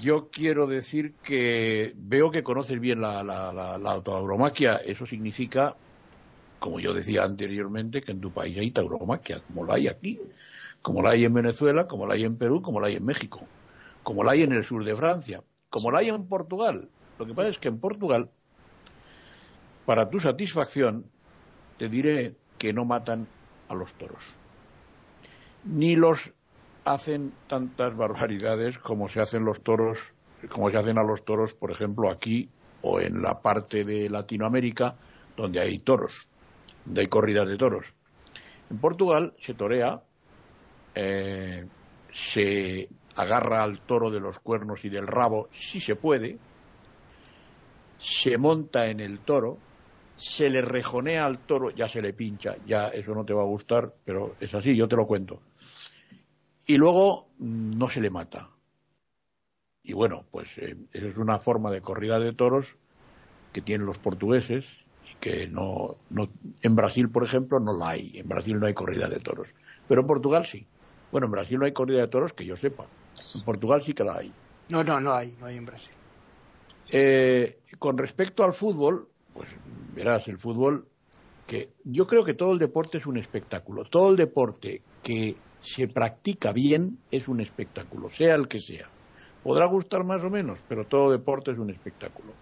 yo 0.00 0.28
quiero 0.30 0.66
decir 0.66 1.14
que 1.22 1.92
veo 1.96 2.30
que 2.30 2.42
conoces 2.42 2.80
bien 2.80 3.00
la, 3.00 3.22
la, 3.22 3.52
la, 3.52 3.78
la 3.78 4.02
tauromaquia. 4.02 4.76
Eso 4.76 5.06
significa, 5.06 5.74
como 6.58 6.80
yo 6.80 6.92
decía 6.92 7.24
anteriormente, 7.24 8.02
que 8.02 8.12
en 8.12 8.20
tu 8.20 8.30
país 8.30 8.58
hay 8.58 8.70
tauromaquia, 8.70 9.42
como 9.46 9.64
la 9.64 9.74
hay 9.74 9.88
aquí, 9.88 10.18
como 10.82 11.02
la 11.02 11.10
hay 11.10 11.24
en 11.24 11.34
Venezuela, 11.34 11.86
como 11.86 12.06
la 12.06 12.14
hay 12.14 12.24
en 12.24 12.36
Perú, 12.36 12.60
como 12.60 12.80
la 12.80 12.88
hay 12.88 12.96
en 12.96 13.04
México, 13.04 13.40
como 14.02 14.24
la 14.24 14.32
hay 14.32 14.42
en 14.42 14.52
el 14.52 14.64
sur 14.64 14.84
de 14.84 14.94
Francia 14.94 15.42
como 15.72 15.90
la 15.90 16.00
hay 16.00 16.10
en 16.10 16.28
Portugal. 16.28 16.90
Lo 17.18 17.24
que 17.24 17.32
pasa 17.32 17.48
es 17.48 17.58
que 17.58 17.68
en 17.68 17.80
Portugal, 17.80 18.30
para 19.86 20.10
tu 20.10 20.20
satisfacción, 20.20 21.06
te 21.78 21.88
diré 21.88 22.36
que 22.58 22.74
no 22.74 22.84
matan 22.84 23.26
a 23.70 23.74
los 23.74 23.94
toros. 23.94 24.22
Ni 25.64 25.96
los 25.96 26.30
hacen 26.84 27.32
tantas 27.46 27.96
barbaridades 27.96 28.76
como 28.76 29.08
se 29.08 29.22
hacen 29.22 29.46
los 29.46 29.62
toros, 29.62 29.98
como 30.50 30.70
se 30.70 30.76
hacen 30.76 30.98
a 30.98 31.04
los 31.04 31.24
toros, 31.24 31.54
por 31.54 31.70
ejemplo, 31.70 32.10
aquí 32.10 32.50
o 32.82 33.00
en 33.00 33.22
la 33.22 33.40
parte 33.40 33.82
de 33.82 34.10
Latinoamérica 34.10 34.96
donde 35.38 35.58
hay 35.58 35.78
toros, 35.78 36.28
donde 36.84 37.00
hay 37.00 37.06
corridas 37.06 37.48
de 37.48 37.56
toros. 37.56 37.86
En 38.68 38.76
Portugal 38.76 39.32
se 39.40 39.54
torea, 39.54 40.02
eh, 40.94 41.66
se 42.12 42.88
agarra 43.16 43.62
al 43.62 43.80
toro 43.80 44.10
de 44.10 44.20
los 44.20 44.38
cuernos 44.40 44.84
y 44.84 44.88
del 44.88 45.06
rabo, 45.06 45.48
si 45.52 45.80
se 45.80 45.96
puede, 45.96 46.38
se 47.98 48.38
monta 48.38 48.86
en 48.86 49.00
el 49.00 49.20
toro, 49.20 49.58
se 50.16 50.50
le 50.50 50.62
rejonea 50.62 51.24
al 51.24 51.38
toro, 51.38 51.70
ya 51.70 51.88
se 51.88 52.02
le 52.02 52.12
pincha, 52.12 52.56
ya 52.66 52.88
eso 52.88 53.14
no 53.14 53.24
te 53.24 53.32
va 53.32 53.42
a 53.42 53.46
gustar, 53.46 53.92
pero 54.04 54.36
es 54.40 54.54
así, 54.54 54.76
yo 54.76 54.88
te 54.88 54.96
lo 54.96 55.06
cuento. 55.06 55.40
Y 56.66 56.76
luego 56.76 57.28
mm, 57.38 57.76
no 57.76 57.88
se 57.88 58.00
le 58.00 58.10
mata. 58.10 58.48
Y 59.82 59.94
bueno, 59.94 60.24
pues 60.30 60.48
eh, 60.58 60.76
esa 60.92 61.06
es 61.06 61.18
una 61.18 61.38
forma 61.38 61.70
de 61.70 61.80
corrida 61.80 62.18
de 62.18 62.32
toros 62.32 62.76
que 63.52 63.62
tienen 63.62 63.86
los 63.86 63.98
portugueses 63.98 64.64
y 65.10 65.16
que 65.16 65.48
no, 65.48 65.96
no, 66.10 66.28
en 66.62 66.76
Brasil, 66.76 67.10
por 67.10 67.24
ejemplo, 67.24 67.58
no 67.58 67.76
la 67.76 67.90
hay. 67.90 68.18
En 68.18 68.28
Brasil 68.28 68.58
no 68.58 68.66
hay 68.66 68.74
corrida 68.74 69.08
de 69.08 69.18
toros. 69.18 69.52
Pero 69.88 70.02
en 70.02 70.06
Portugal 70.06 70.46
sí. 70.46 70.66
Bueno, 71.12 71.26
en 71.26 71.30
Brasil 71.30 71.58
no 71.58 71.66
hay 71.66 71.72
corrida 71.72 72.00
de 72.00 72.08
toros 72.08 72.32
que 72.32 72.44
yo 72.44 72.56
sepa. 72.56 72.86
En 73.34 73.42
Portugal 73.42 73.82
sí 73.84 73.92
que 73.92 74.02
la 74.02 74.16
hay. 74.16 74.32
No, 74.70 74.82
no, 74.82 74.98
no 74.98 75.12
hay, 75.12 75.36
no 75.38 75.46
hay 75.46 75.58
en 75.58 75.66
Brasil. 75.66 75.92
Eh, 76.90 77.60
con 77.78 77.96
respecto 77.98 78.42
al 78.42 78.54
fútbol, 78.54 79.08
pues 79.34 79.48
verás, 79.94 80.26
el 80.28 80.38
fútbol, 80.38 80.88
que 81.46 81.70
yo 81.84 82.06
creo 82.06 82.24
que 82.24 82.34
todo 82.34 82.52
el 82.52 82.58
deporte 82.58 82.98
es 82.98 83.06
un 83.06 83.18
espectáculo. 83.18 83.84
Todo 83.84 84.10
el 84.10 84.16
deporte 84.16 84.82
que 85.02 85.36
se 85.60 85.86
practica 85.88 86.52
bien 86.52 86.98
es 87.10 87.28
un 87.28 87.40
espectáculo, 87.40 88.10
sea 88.10 88.34
el 88.34 88.48
que 88.48 88.58
sea. 88.58 88.88
Podrá 89.42 89.66
gustar 89.66 90.04
más 90.04 90.22
o 90.22 90.30
menos, 90.30 90.58
pero 90.68 90.86
todo 90.86 91.10
deporte 91.10 91.52
es 91.52 91.58
un 91.58 91.70
espectáculo. 91.70 92.32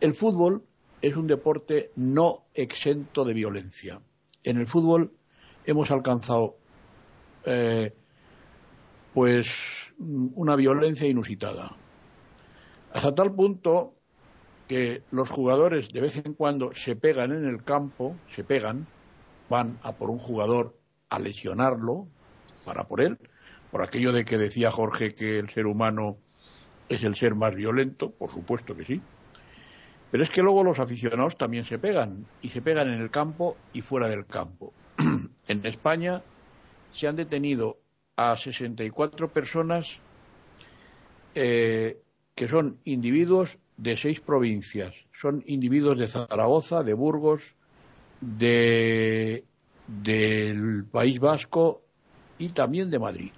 El 0.00 0.14
fútbol 0.14 0.62
es 1.00 1.16
un 1.16 1.26
deporte 1.26 1.90
no 1.96 2.44
exento 2.54 3.24
de 3.24 3.34
violencia. 3.34 4.00
En 4.44 4.58
el 4.58 4.66
fútbol 4.66 5.12
hemos 5.64 5.90
alcanzado 5.90 6.56
eh, 7.44 7.92
pues 9.14 9.48
una 9.98 10.56
violencia 10.56 11.06
inusitada. 11.06 11.76
Hasta 12.92 13.14
tal 13.14 13.32
punto 13.34 13.94
que 14.68 15.02
los 15.10 15.28
jugadores 15.28 15.88
de 15.90 16.00
vez 16.00 16.16
en 16.16 16.34
cuando 16.34 16.72
se 16.72 16.96
pegan 16.96 17.32
en 17.32 17.46
el 17.46 17.62
campo, 17.62 18.16
se 18.30 18.44
pegan, 18.44 18.86
van 19.48 19.78
a 19.82 19.92
por 19.92 20.10
un 20.10 20.18
jugador 20.18 20.78
a 21.10 21.18
lesionarlo, 21.18 22.06
para 22.64 22.84
por 22.84 23.00
él, 23.00 23.18
por 23.70 23.82
aquello 23.82 24.12
de 24.12 24.24
que 24.24 24.38
decía 24.38 24.70
Jorge 24.70 25.14
que 25.14 25.38
el 25.38 25.50
ser 25.50 25.66
humano 25.66 26.16
es 26.88 27.02
el 27.02 27.16
ser 27.16 27.34
más 27.34 27.54
violento, 27.54 28.10
por 28.10 28.30
supuesto 28.30 28.76
que 28.76 28.84
sí. 28.84 29.00
Pero 30.10 30.24
es 30.24 30.30
que 30.30 30.42
luego 30.42 30.62
los 30.62 30.78
aficionados 30.78 31.36
también 31.36 31.64
se 31.64 31.78
pegan, 31.78 32.26
y 32.42 32.50
se 32.50 32.60
pegan 32.60 32.92
en 32.92 33.00
el 33.00 33.10
campo 33.10 33.56
y 33.72 33.80
fuera 33.80 34.08
del 34.08 34.26
campo. 34.26 34.72
en 35.48 35.66
España 35.66 36.22
se 36.92 37.08
han 37.08 37.16
detenido 37.16 37.78
a 38.16 38.36
64 38.36 39.28
personas 39.32 39.98
eh, 41.34 41.98
que 42.34 42.48
son 42.48 42.78
individuos 42.84 43.58
de 43.76 43.96
seis 43.96 44.20
provincias. 44.20 44.94
Son 45.20 45.42
individuos 45.46 45.98
de 45.98 46.08
Zaragoza, 46.08 46.82
de 46.82 46.94
Burgos, 46.94 47.54
de, 48.20 49.44
del 49.86 50.84
País 50.90 51.18
Vasco 51.18 51.82
y 52.38 52.48
también 52.48 52.90
de 52.90 52.98
Madrid. 52.98 53.30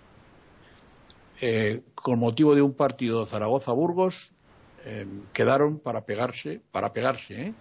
Eh, 1.41 1.83
con 1.95 2.19
motivo 2.19 2.55
de 2.55 2.63
un 2.63 2.75
partido 2.75 3.27
Zaragoza-Burgos, 3.27 4.33
eh, 4.85 5.07
quedaron 5.33 5.79
para 5.79 6.05
pegarse, 6.05 6.61
para 6.71 6.93
pegarse, 6.93 7.55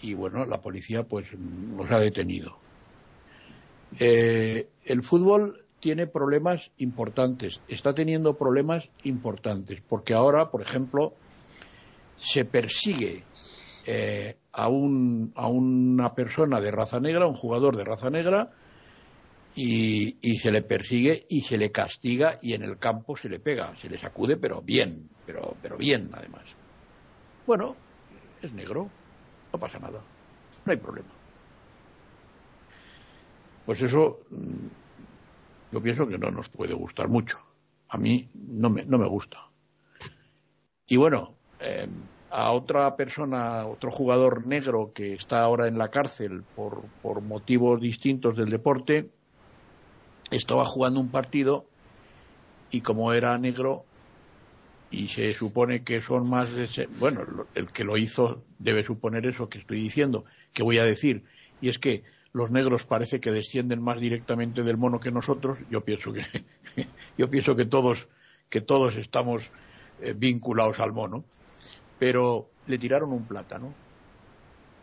y 0.00 0.14
bueno, 0.14 0.44
la 0.44 0.60
policía 0.60 1.04
pues 1.04 1.26
los 1.32 1.90
ha 1.90 1.98
detenido. 1.98 2.63
El 3.98 5.02
fútbol 5.02 5.64
tiene 5.80 6.06
problemas 6.06 6.70
importantes, 6.78 7.60
está 7.68 7.94
teniendo 7.94 8.36
problemas 8.36 8.88
importantes, 9.04 9.80
porque 9.88 10.14
ahora, 10.14 10.50
por 10.50 10.62
ejemplo, 10.62 11.14
se 12.16 12.44
persigue 12.44 13.22
a, 14.52 14.68
un, 14.68 15.32
a 15.34 15.48
una 15.48 16.14
persona 16.14 16.60
de 16.60 16.70
raza 16.70 17.00
negra, 17.00 17.26
un 17.26 17.34
jugador 17.34 17.76
de 17.76 17.84
raza 17.84 18.08
negra, 18.08 18.50
y, 19.56 20.36
se 20.38 20.50
le 20.50 20.62
persigue 20.62 21.26
y 21.28 21.42
se 21.42 21.56
le 21.56 21.70
castiga 21.70 22.38
y 22.42 22.54
en 22.54 22.62
el 22.62 22.78
campo 22.78 23.16
se 23.16 23.28
le 23.28 23.38
pega, 23.38 23.74
se 23.76 23.88
le 23.88 23.98
sacude, 23.98 24.36
pero 24.36 24.60
bien, 24.60 25.08
pero, 25.26 25.56
pero 25.62 25.76
bien 25.76 26.10
además. 26.12 26.44
Bueno, 27.46 27.76
es 28.42 28.52
negro, 28.52 28.90
no 29.52 29.58
pasa 29.58 29.78
nada, 29.78 30.02
no 30.64 30.72
hay 30.72 30.78
problema. 30.78 31.10
Pues 33.66 33.80
eso 33.80 34.20
mm, 34.30 34.66
yo 35.72 35.82
pienso 35.82 36.06
que 36.06 36.18
no 36.18 36.30
nos 36.30 36.48
puede 36.48 36.74
gustar 36.74 37.08
mucho. 37.08 37.38
A 37.88 37.96
mí 37.96 38.28
no 38.34 38.70
me, 38.70 38.84
no 38.84 38.98
me 38.98 39.06
gusta. 39.06 39.38
Y 40.86 40.96
bueno, 40.96 41.34
em, 41.60 41.90
a 42.30 42.52
otra 42.52 42.96
persona, 42.96 43.66
otro 43.66 43.90
jugador 43.90 44.46
negro 44.46 44.92
que 44.94 45.14
está 45.14 45.42
ahora 45.42 45.68
en 45.68 45.78
la 45.78 45.90
cárcel 45.90 46.42
por, 46.56 46.82
por 47.02 47.20
motivos 47.20 47.80
distintos 47.80 48.36
del 48.36 48.50
deporte, 48.50 49.08
estaba 50.30 50.64
jugando 50.64 51.00
un 51.00 51.08
partido 51.08 51.66
y 52.70 52.80
como 52.80 53.12
era 53.12 53.38
negro 53.38 53.84
y 54.90 55.08
se 55.08 55.32
supone 55.32 55.82
que 55.82 56.02
son 56.02 56.28
más 56.28 56.52
de 56.54 56.88
bueno 56.98 57.46
el 57.54 57.70
que 57.72 57.84
lo 57.84 57.96
hizo 57.96 58.42
debe 58.58 58.84
suponer 58.84 59.26
eso 59.26 59.48
que 59.48 59.58
estoy 59.58 59.80
diciendo 59.80 60.24
que 60.52 60.62
voy 60.62 60.78
a 60.78 60.84
decir 60.84 61.24
y 61.60 61.68
es 61.68 61.78
que 61.78 62.02
los 62.34 62.50
negros 62.50 62.84
parece 62.84 63.20
que 63.20 63.30
descienden 63.30 63.80
más 63.80 64.00
directamente 64.00 64.64
del 64.64 64.76
mono 64.76 64.98
que 64.98 65.12
nosotros 65.12 65.60
yo 65.70 65.82
pienso 65.82 66.12
que 66.12 66.22
yo 67.16 67.30
pienso 67.30 67.54
que 67.54 67.64
todos 67.64 68.08
que 68.50 68.60
todos 68.60 68.96
estamos 68.96 69.50
eh, 70.02 70.14
vinculados 70.16 70.80
al 70.80 70.92
mono. 70.92 71.24
Pero 71.98 72.50
le 72.66 72.76
tiraron 72.76 73.12
un 73.12 73.24
plátano 73.24 73.72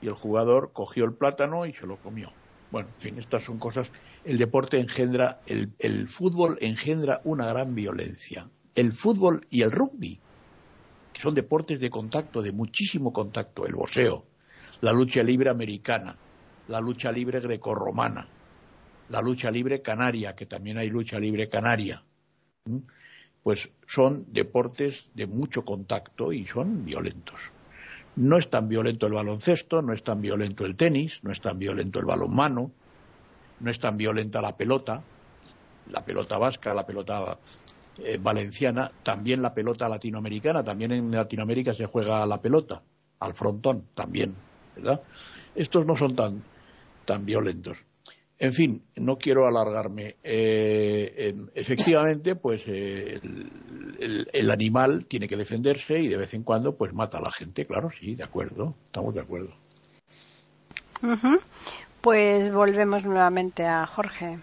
y 0.02 0.08
el 0.08 0.14
jugador 0.14 0.72
cogió 0.74 1.04
el 1.06 1.14
plátano 1.14 1.66
y 1.66 1.74
se 1.74 1.86
lo 1.86 1.98
comió. 1.98 2.32
Bueno 2.72 2.88
en 2.88 3.02
fin 3.02 3.20
estas 3.20 3.44
son 3.44 3.60
cosas. 3.60 3.90
El 4.24 4.38
deporte 4.38 4.80
engendra, 4.80 5.42
el, 5.46 6.08
fútbol 6.08 6.58
engendra 6.62 7.20
una 7.26 7.46
gran 7.48 7.76
violencia. 7.76 8.50
El 8.76 8.94
fútbol 8.94 9.46
y 9.50 9.64
el 9.64 9.72
rugby, 9.72 10.20
que 11.12 11.22
son 11.22 11.36
deportes 11.36 11.82
de 11.82 11.90
contacto, 11.90 12.42
de 12.42 12.54
muchísimo 12.54 13.12
contacto, 13.12 13.66
el 13.66 13.76
boxeo, 13.76 14.24
la 14.80 14.94
lucha 14.94 15.22
libre 15.22 15.50
americana, 15.50 16.16
la 16.72 16.80
lucha 16.80 17.12
libre 17.12 17.42
grecorromana, 17.42 18.28
la 19.10 19.22
lucha 19.22 19.52
libre 19.52 19.82
canaria, 19.82 20.36
que 20.36 20.46
también 20.46 20.78
hay 20.78 20.90
lucha 20.90 21.20
libre 21.20 21.50
canaria, 21.50 22.02
pues 23.44 23.70
son 23.86 24.26
deportes 24.32 25.08
de 25.14 25.28
mucho 25.28 25.66
contacto 25.66 26.32
y 26.32 26.48
son 26.48 26.86
violentos. 26.86 27.52
No 28.16 28.38
es 28.38 28.50
tan 28.50 28.70
violento 28.70 29.08
el 29.08 29.14
baloncesto, 29.14 29.82
no 29.82 29.94
es 29.94 30.04
tan 30.04 30.22
violento 30.22 30.66
el 30.66 30.76
tenis, 30.76 31.20
no 31.24 31.32
es 31.32 31.42
tan 31.42 31.60
violento 31.60 32.00
el 32.00 32.06
balonmano, 32.06 32.72
no 33.60 33.70
es 33.70 33.80
tan 33.80 33.98
violenta 33.98 34.42
la 34.42 34.56
pelota, 34.56 35.02
la 35.90 36.06
pelota 36.06 36.38
vasca, 36.38 36.74
la 36.74 36.86
pelota 36.86 37.38
eh, 37.98 38.18
valenciana, 38.22 38.92
también 39.04 39.42
la 39.42 39.54
pelota 39.54 39.90
latinoamericana, 39.90 40.64
también 40.64 40.94
en 40.94 41.12
Latinoamérica 41.12 41.74
se 41.74 41.86
juega 41.86 42.26
la 42.26 42.42
pelota, 42.42 42.82
al 43.20 43.34
frontón 43.34 43.88
también, 43.94 44.36
¿verdad? 44.76 45.02
Estos 45.54 45.86
no 45.86 45.96
son 45.96 46.16
tan, 46.16 46.42
tan 47.06 47.26
violentos. 47.26 47.78
En 48.42 48.54
fin, 48.54 48.84
no 48.96 49.20
quiero 49.20 49.46
alargarme. 49.46 50.16
Eh, 50.24 51.36
efectivamente, 51.54 52.36
pues 52.36 52.64
eh, 52.66 53.22
el, 54.02 54.50
animal 54.50 55.06
tiene 55.08 55.28
que 55.28 55.38
defenderse 55.38 56.00
y 56.00 56.08
de 56.08 56.18
vez 56.18 56.34
en 56.34 56.42
cuando, 56.42 56.76
pues 56.76 56.92
mata 56.92 57.20
a 57.20 57.22
la 57.22 57.32
gente. 57.32 57.66
Claro, 57.66 57.92
sí, 58.00 58.16
de 58.16 58.24
acuerdo, 58.24 58.76
estamos 58.88 59.14
de 59.14 59.22
acuerdo. 59.22 59.54
Pues 62.02 62.52
volvemos 62.52 63.06
nuevamente 63.06 63.64
a 63.64 63.86
Jorge. 63.86 64.40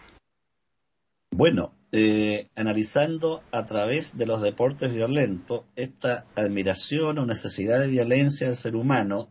Bueno, 1.33 1.73
eh, 1.91 2.47
analizando 2.55 3.43
a 3.51 3.65
través 3.65 4.17
de 4.17 4.27
los 4.27 4.43
deportes 4.43 4.95
violentos 4.95 5.63
esta 5.75 6.25
admiración 6.37 7.19
o 7.19 7.27
necesidad 7.27 7.81
de 7.81 7.89
violencia 7.89 8.47
del 8.47 8.57
ser 8.57 8.77
humano, 8.77 9.29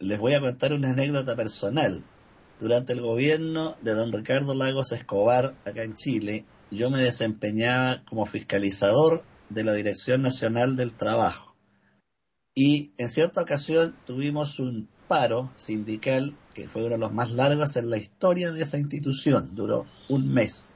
les 0.00 0.20
voy 0.20 0.34
a 0.34 0.40
contar 0.40 0.72
una 0.72 0.90
anécdota 0.90 1.34
personal. 1.34 2.04
Durante 2.60 2.92
el 2.92 3.00
gobierno 3.00 3.76
de 3.82 3.94
don 3.94 4.12
Ricardo 4.12 4.54
Lagos 4.54 4.92
Escobar, 4.92 5.56
acá 5.64 5.82
en 5.82 5.94
Chile, 5.94 6.44
yo 6.70 6.90
me 6.90 6.98
desempeñaba 6.98 8.04
como 8.04 8.24
fiscalizador 8.24 9.24
de 9.48 9.64
la 9.64 9.72
Dirección 9.72 10.22
Nacional 10.22 10.76
del 10.76 10.92
Trabajo. 10.92 11.56
Y 12.54 12.92
en 12.96 13.08
cierta 13.08 13.42
ocasión 13.42 13.96
tuvimos 14.06 14.60
un 14.60 14.88
paro 15.08 15.52
sindical 15.56 16.36
que 16.54 16.68
fue 16.68 16.82
uno 16.82 16.94
de 16.94 16.98
los 16.98 17.12
más 17.12 17.30
largos 17.30 17.76
en 17.76 17.90
la 17.90 17.98
historia 17.98 18.52
de 18.52 18.62
esa 18.62 18.78
institución, 18.78 19.54
duró 19.54 19.86
un 20.08 20.32
mes. 20.32 20.72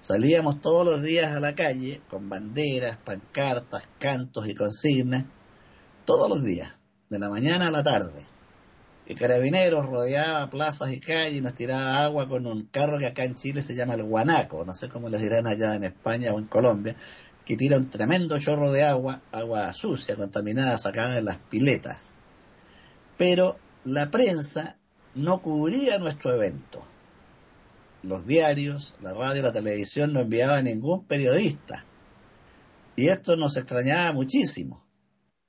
Salíamos 0.00 0.60
todos 0.60 0.84
los 0.84 1.02
días 1.02 1.32
a 1.32 1.40
la 1.40 1.54
calle 1.54 2.02
con 2.10 2.28
banderas, 2.28 2.98
pancartas, 2.98 3.88
cantos 3.98 4.48
y 4.48 4.54
consignas, 4.54 5.24
todos 6.04 6.28
los 6.28 6.42
días, 6.42 6.76
de 7.08 7.18
la 7.18 7.30
mañana 7.30 7.68
a 7.68 7.70
la 7.70 7.82
tarde. 7.82 8.31
Y 9.06 9.14
Carabineros 9.14 9.86
rodeaba 9.86 10.48
plazas 10.48 10.92
y 10.92 11.00
calles 11.00 11.34
y 11.34 11.40
nos 11.40 11.54
tiraba 11.54 12.04
agua 12.04 12.28
con 12.28 12.46
un 12.46 12.66
carro 12.66 12.98
que 12.98 13.06
acá 13.06 13.24
en 13.24 13.34
Chile 13.34 13.62
se 13.62 13.74
llama 13.74 13.94
el 13.94 14.04
guanaco, 14.04 14.64
no 14.64 14.74
sé 14.74 14.88
cómo 14.88 15.08
les 15.08 15.20
dirán 15.20 15.46
allá 15.46 15.74
en 15.74 15.84
España 15.84 16.32
o 16.32 16.38
en 16.38 16.46
Colombia, 16.46 16.94
que 17.44 17.56
tira 17.56 17.78
un 17.78 17.90
tremendo 17.90 18.38
chorro 18.38 18.70
de 18.70 18.84
agua, 18.84 19.20
agua 19.32 19.72
sucia, 19.72 20.14
contaminada, 20.14 20.78
sacada 20.78 21.14
de 21.14 21.22
las 21.22 21.38
piletas. 21.50 22.14
Pero 23.18 23.56
la 23.84 24.10
prensa 24.10 24.76
no 25.16 25.42
cubría 25.42 25.98
nuestro 25.98 26.32
evento. 26.32 26.86
Los 28.04 28.24
diarios, 28.26 28.94
la 29.02 29.14
radio, 29.14 29.42
la 29.42 29.52
televisión 29.52 30.12
no 30.12 30.20
enviaban 30.20 30.64
ningún 30.64 31.04
periodista. 31.04 31.84
Y 32.94 33.08
esto 33.08 33.36
nos 33.36 33.56
extrañaba 33.56 34.12
muchísimo 34.12 34.81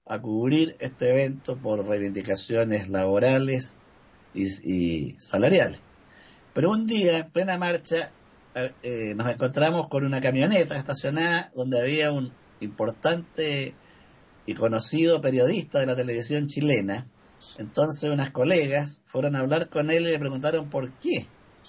a 0.06 0.20
cubrir 0.20 0.76
este 0.80 1.10
evento 1.10 1.58
por 1.58 1.88
reivindicaciones 1.88 2.90
laborales 2.90 3.78
y, 4.34 5.12
salariales. 5.20 5.80
Pero 6.54 6.72
un 6.72 6.86
día, 6.86 7.20
en 7.20 7.32
plena 7.32 7.58
marcha, 7.58 8.12
eh, 8.56 9.14
nos 9.16 9.30
encontramos 9.30 9.88
con 9.88 10.06
una 10.06 10.22
camioneta 10.22 10.78
estacionada 10.78 11.52
donde 11.56 11.80
había 11.80 12.12
un 12.12 12.32
importante 12.60 13.76
y 14.46 14.54
conocido 14.54 15.22
periodista 15.22 15.80
de 15.80 15.86
la 15.86 15.96
televisión 15.96 16.48
chilena. 16.48 17.08
Entonces 17.58 18.10
unas 18.10 18.32
colegas 18.32 19.04
fueron 19.06 19.36
a 19.36 19.40
hablar 19.40 19.70
con 19.70 19.90
él 19.90 20.04
y 20.08 20.12
le 20.12 20.20
preguntaron 20.20 20.70
por 20.70 20.92
qué 20.94 21.28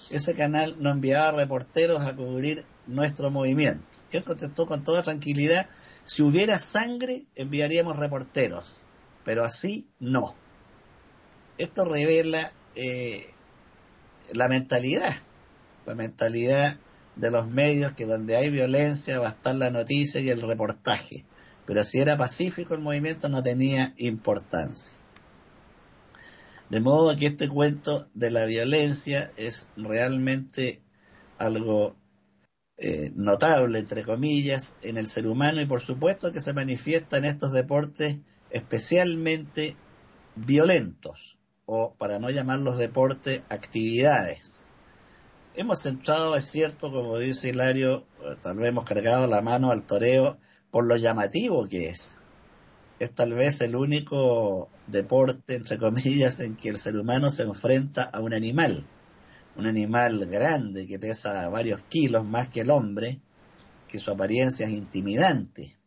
ese 0.09 0.35
canal 0.35 0.75
no 0.79 0.91
enviaba 0.91 1.31
reporteros 1.31 2.05
a 2.05 2.15
cubrir 2.15 2.65
nuestro 2.87 3.31
movimiento. 3.31 3.85
Él 4.11 4.23
contestó 4.23 4.65
con 4.65 4.83
toda 4.83 5.01
tranquilidad, 5.01 5.67
si 6.05 6.21
hubiera 6.21 6.59
sangre 6.59 7.25
enviaríamos 7.35 7.97
reporteros, 7.97 8.77
pero 9.25 9.43
así 9.43 9.87
no. 9.99 10.35
Esto 11.57 11.83
revela 11.83 12.53
eh, 12.75 13.33
la 14.31 14.47
mentalidad, 14.47 15.15
la 15.85 15.95
mentalidad 15.95 16.77
de 17.15 17.31
los 17.31 17.47
medios 17.49 17.93
que 17.93 18.05
donde 18.05 18.35
hay 18.35 18.51
violencia 18.51 19.19
va 19.19 19.29
a 19.29 19.31
estar 19.31 19.55
la 19.55 19.71
noticia 19.71 20.21
y 20.21 20.29
el 20.29 20.41
reportaje, 20.41 21.25
pero 21.65 21.83
si 21.83 21.99
era 21.99 22.17
pacífico 22.17 22.75
el 22.75 22.81
movimiento 22.81 23.27
no 23.27 23.41
tenía 23.41 23.95
importancia. 23.97 24.95
De 26.69 26.81
modo 26.81 27.15
que 27.15 27.27
este 27.27 27.49
cuento 27.49 28.07
de 28.13 28.29
la 28.29 28.45
violencia 28.45 29.31
es 29.37 29.69
realmente 29.75 30.81
algo 31.39 31.95
eh, 32.77 33.11
notable, 33.15 33.79
entre 33.79 34.03
comillas, 34.03 34.77
en 34.81 34.97
el 34.97 35.07
ser 35.07 35.27
humano 35.27 35.61
y 35.61 35.65
por 35.65 35.81
supuesto 35.81 36.31
que 36.31 36.41
se 36.41 36.53
manifiesta 36.53 37.17
en 37.17 37.25
estos 37.25 37.51
deportes 37.51 38.17
especialmente 38.49 39.75
violentos, 40.35 41.37
o 41.65 41.93
para 41.97 42.19
no 42.19 42.29
llamarlos 42.29 42.77
deportes, 42.77 43.41
actividades. 43.49 44.61
Hemos 45.55 45.81
centrado, 45.81 46.35
es 46.35 46.45
cierto, 46.45 46.91
como 46.91 47.17
dice 47.17 47.49
Hilario, 47.49 48.05
eh, 48.23 48.35
tal 48.41 48.57
vez 48.57 48.69
hemos 48.69 48.85
cargado 48.85 49.27
la 49.27 49.41
mano 49.41 49.71
al 49.71 49.83
toreo 49.83 50.37
por 50.69 50.85
lo 50.85 50.97
llamativo 50.97 51.65
que 51.67 51.87
es 51.87 52.15
es 52.99 53.11
tal 53.13 53.33
vez 53.33 53.61
el 53.61 53.75
único 53.75 54.69
deporte, 54.87 55.55
entre 55.55 55.77
comillas, 55.77 56.39
en 56.39 56.55
que 56.55 56.69
el 56.69 56.77
ser 56.77 56.95
humano 56.95 57.29
se 57.29 57.43
enfrenta 57.43 58.03
a 58.03 58.21
un 58.21 58.33
animal. 58.33 58.85
Un 59.55 59.67
animal 59.67 60.25
grande 60.25 60.85
que 60.85 60.99
pesa 60.99 61.47
varios 61.49 61.81
kilos 61.83 62.25
más 62.25 62.49
que 62.49 62.61
el 62.61 62.71
hombre, 62.71 63.21
que 63.87 63.99
su 63.99 64.11
apariencia 64.11 64.65
es 64.65 64.73
intimidante. 64.73 65.77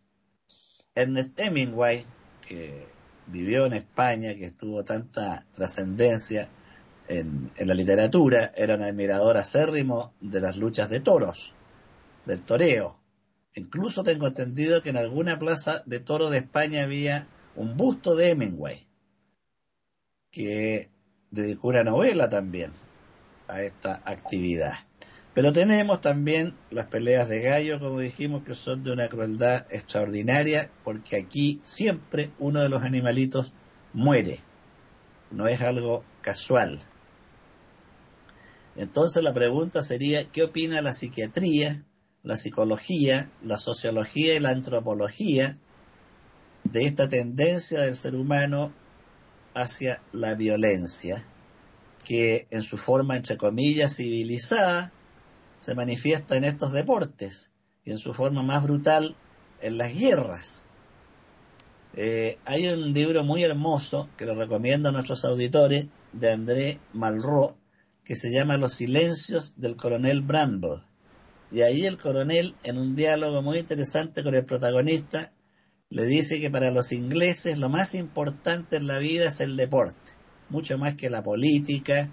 Ernest 0.94 1.38
Hemingway, 1.38 2.06
que 2.46 2.86
vivió 3.26 3.66
en 3.66 3.74
España, 3.74 4.34
que 4.34 4.50
tuvo 4.52 4.84
tanta 4.84 5.44
trascendencia 5.54 6.48
en, 7.08 7.50
la 7.58 7.74
literatura, 7.74 8.52
era 8.56 8.76
un 8.76 8.82
admirador 8.82 9.36
acérrimo 9.36 10.12
de 10.20 10.40
las 10.40 10.56
luchas 10.56 10.88
de 10.88 11.00
toros, 11.00 11.54
del 12.24 12.42
toreo 12.42 12.98
Incluso 13.58 14.04
tengo 14.04 14.28
entendido 14.28 14.82
que 14.82 14.90
en 14.90 14.96
alguna 14.96 15.36
plaza 15.36 15.82
de 15.84 15.98
toro 15.98 16.30
de 16.30 16.38
España 16.38 16.84
había 16.84 17.26
un 17.56 17.76
busto 17.76 18.14
de 18.14 18.30
Hemingway, 18.30 18.86
que 20.30 20.90
dedicó 21.32 21.68
una 21.68 21.82
novela 21.82 22.28
también 22.28 22.70
a 23.48 23.62
esta 23.62 24.02
actividad. 24.04 24.74
Pero 25.34 25.52
tenemos 25.52 26.00
también 26.00 26.54
las 26.70 26.86
peleas 26.86 27.28
de 27.28 27.40
gallo, 27.40 27.78
como 27.78 28.00
dijimos, 28.00 28.42
que 28.44 28.54
son 28.54 28.82
de 28.82 28.92
una 28.92 29.08
crueldad 29.08 29.66
extraordinaria, 29.70 30.70
porque 30.84 31.16
aquí 31.16 31.58
siempre 31.62 32.30
uno 32.38 32.60
de 32.60 32.68
los 32.68 32.82
animalitos 32.82 33.52
muere. 33.92 34.40
No 35.30 35.46
es 35.46 35.60
algo 35.60 36.04
casual. 36.22 36.80
Entonces 38.76 39.22
la 39.22 39.34
pregunta 39.34 39.82
sería, 39.82 40.28
¿qué 40.30 40.44
opina 40.44 40.82
la 40.82 40.92
psiquiatría 40.92 41.84
la 42.22 42.36
psicología, 42.36 43.30
la 43.42 43.58
sociología 43.58 44.34
y 44.34 44.40
la 44.40 44.50
antropología 44.50 45.56
de 46.64 46.84
esta 46.84 47.08
tendencia 47.08 47.80
del 47.80 47.94
ser 47.94 48.14
humano 48.14 48.72
hacia 49.54 50.02
la 50.12 50.34
violencia, 50.34 51.24
que 52.08 52.46
en 52.50 52.62
su 52.62 52.78
forma, 52.78 53.16
entre 53.16 53.36
comillas, 53.36 53.96
civilizada, 53.96 54.92
se 55.58 55.74
manifiesta 55.74 56.36
en 56.36 56.44
estos 56.44 56.72
deportes 56.72 57.50
y 57.84 57.90
en 57.90 57.98
su 57.98 58.14
forma 58.14 58.42
más 58.42 58.62
brutal 58.62 59.14
en 59.60 59.76
las 59.76 59.94
guerras. 59.94 60.64
Eh, 61.94 62.38
hay 62.46 62.66
un 62.68 62.94
libro 62.94 63.24
muy 63.24 63.44
hermoso 63.44 64.08
que 64.16 64.24
lo 64.24 64.34
recomiendo 64.34 64.88
a 64.88 64.92
nuestros 64.92 65.26
auditores 65.26 65.88
de 66.14 66.32
André 66.32 66.80
Malraux 66.94 67.56
que 68.04 68.14
se 68.14 68.30
llama 68.30 68.56
Los 68.56 68.72
silencios 68.72 69.60
del 69.60 69.76
coronel 69.76 70.22
Bramble 70.22 70.80
y 71.52 71.60
ahí 71.60 71.84
el 71.84 71.98
coronel, 71.98 72.54
en 72.62 72.78
un 72.78 72.96
diálogo 72.96 73.42
muy 73.42 73.58
interesante 73.58 74.22
con 74.22 74.34
el 74.34 74.46
protagonista, 74.46 75.32
le 75.90 76.06
dice 76.06 76.40
que 76.40 76.50
para 76.50 76.70
los 76.70 76.90
ingleses 76.90 77.58
lo 77.58 77.68
más 77.68 77.94
importante 77.94 78.76
en 78.76 78.86
la 78.86 78.98
vida 78.98 79.28
es 79.28 79.42
el 79.42 79.56
deporte, 79.56 80.12
mucho 80.48 80.78
más 80.78 80.94
que 80.94 81.10
la 81.10 81.22
política, 81.22 82.10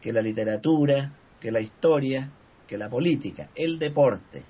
que 0.00 0.12
la 0.12 0.22
literatura, 0.22 1.12
que 1.40 1.50
la 1.50 1.60
historia, 1.60 2.30
que 2.66 2.78
la 2.78 2.88
política, 2.88 3.50
el 3.54 3.78
deporte. 3.78 4.42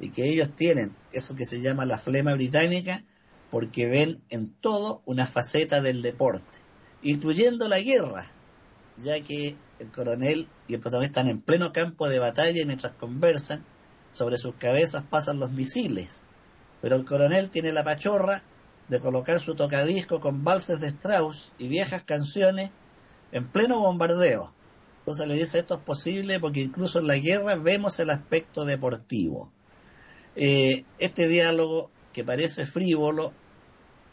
Y 0.00 0.10
que 0.10 0.28
ellos 0.28 0.54
tienen 0.54 0.94
eso 1.12 1.34
que 1.34 1.44
se 1.44 1.60
llama 1.60 1.84
la 1.84 1.98
flema 1.98 2.32
británica 2.34 3.04
porque 3.50 3.86
ven 3.86 4.20
en 4.30 4.52
todo 4.60 5.02
una 5.06 5.26
faceta 5.26 5.80
del 5.80 6.02
deporte, 6.02 6.58
incluyendo 7.02 7.66
la 7.68 7.80
guerra, 7.80 8.30
ya 8.96 9.20
que 9.20 9.56
el 9.78 9.90
coronel 9.90 10.48
y 10.66 10.74
el 10.74 10.80
protagonista 10.80 11.20
están 11.20 11.30
en 11.30 11.40
pleno 11.40 11.72
campo 11.72 12.08
de 12.08 12.18
batalla 12.18 12.60
y 12.60 12.66
mientras 12.66 12.92
conversan, 12.94 13.64
sobre 14.10 14.38
sus 14.38 14.54
cabezas 14.54 15.04
pasan 15.08 15.38
los 15.38 15.50
misiles, 15.52 16.22
pero 16.80 16.96
el 16.96 17.04
coronel 17.04 17.50
tiene 17.50 17.72
la 17.72 17.84
pachorra 17.84 18.42
de 18.88 19.00
colocar 19.00 19.38
su 19.40 19.54
tocadisco 19.54 20.20
con 20.20 20.44
valses 20.44 20.80
de 20.80 20.88
Strauss 20.88 21.52
y 21.58 21.68
viejas 21.68 22.04
canciones 22.04 22.70
en 23.32 23.46
pleno 23.46 23.80
bombardeo. 23.80 24.52
Entonces 25.00 25.26
le 25.26 25.34
dice 25.34 25.58
esto 25.58 25.74
es 25.74 25.80
posible 25.80 26.40
porque 26.40 26.60
incluso 26.60 26.98
en 26.98 27.06
la 27.06 27.16
guerra 27.16 27.56
vemos 27.56 27.98
el 28.00 28.10
aspecto 28.10 28.64
deportivo. 28.64 29.50
Eh, 30.36 30.84
este 30.98 31.28
diálogo 31.28 31.90
que 32.12 32.24
parece 32.24 32.66
frívolo 32.66 33.32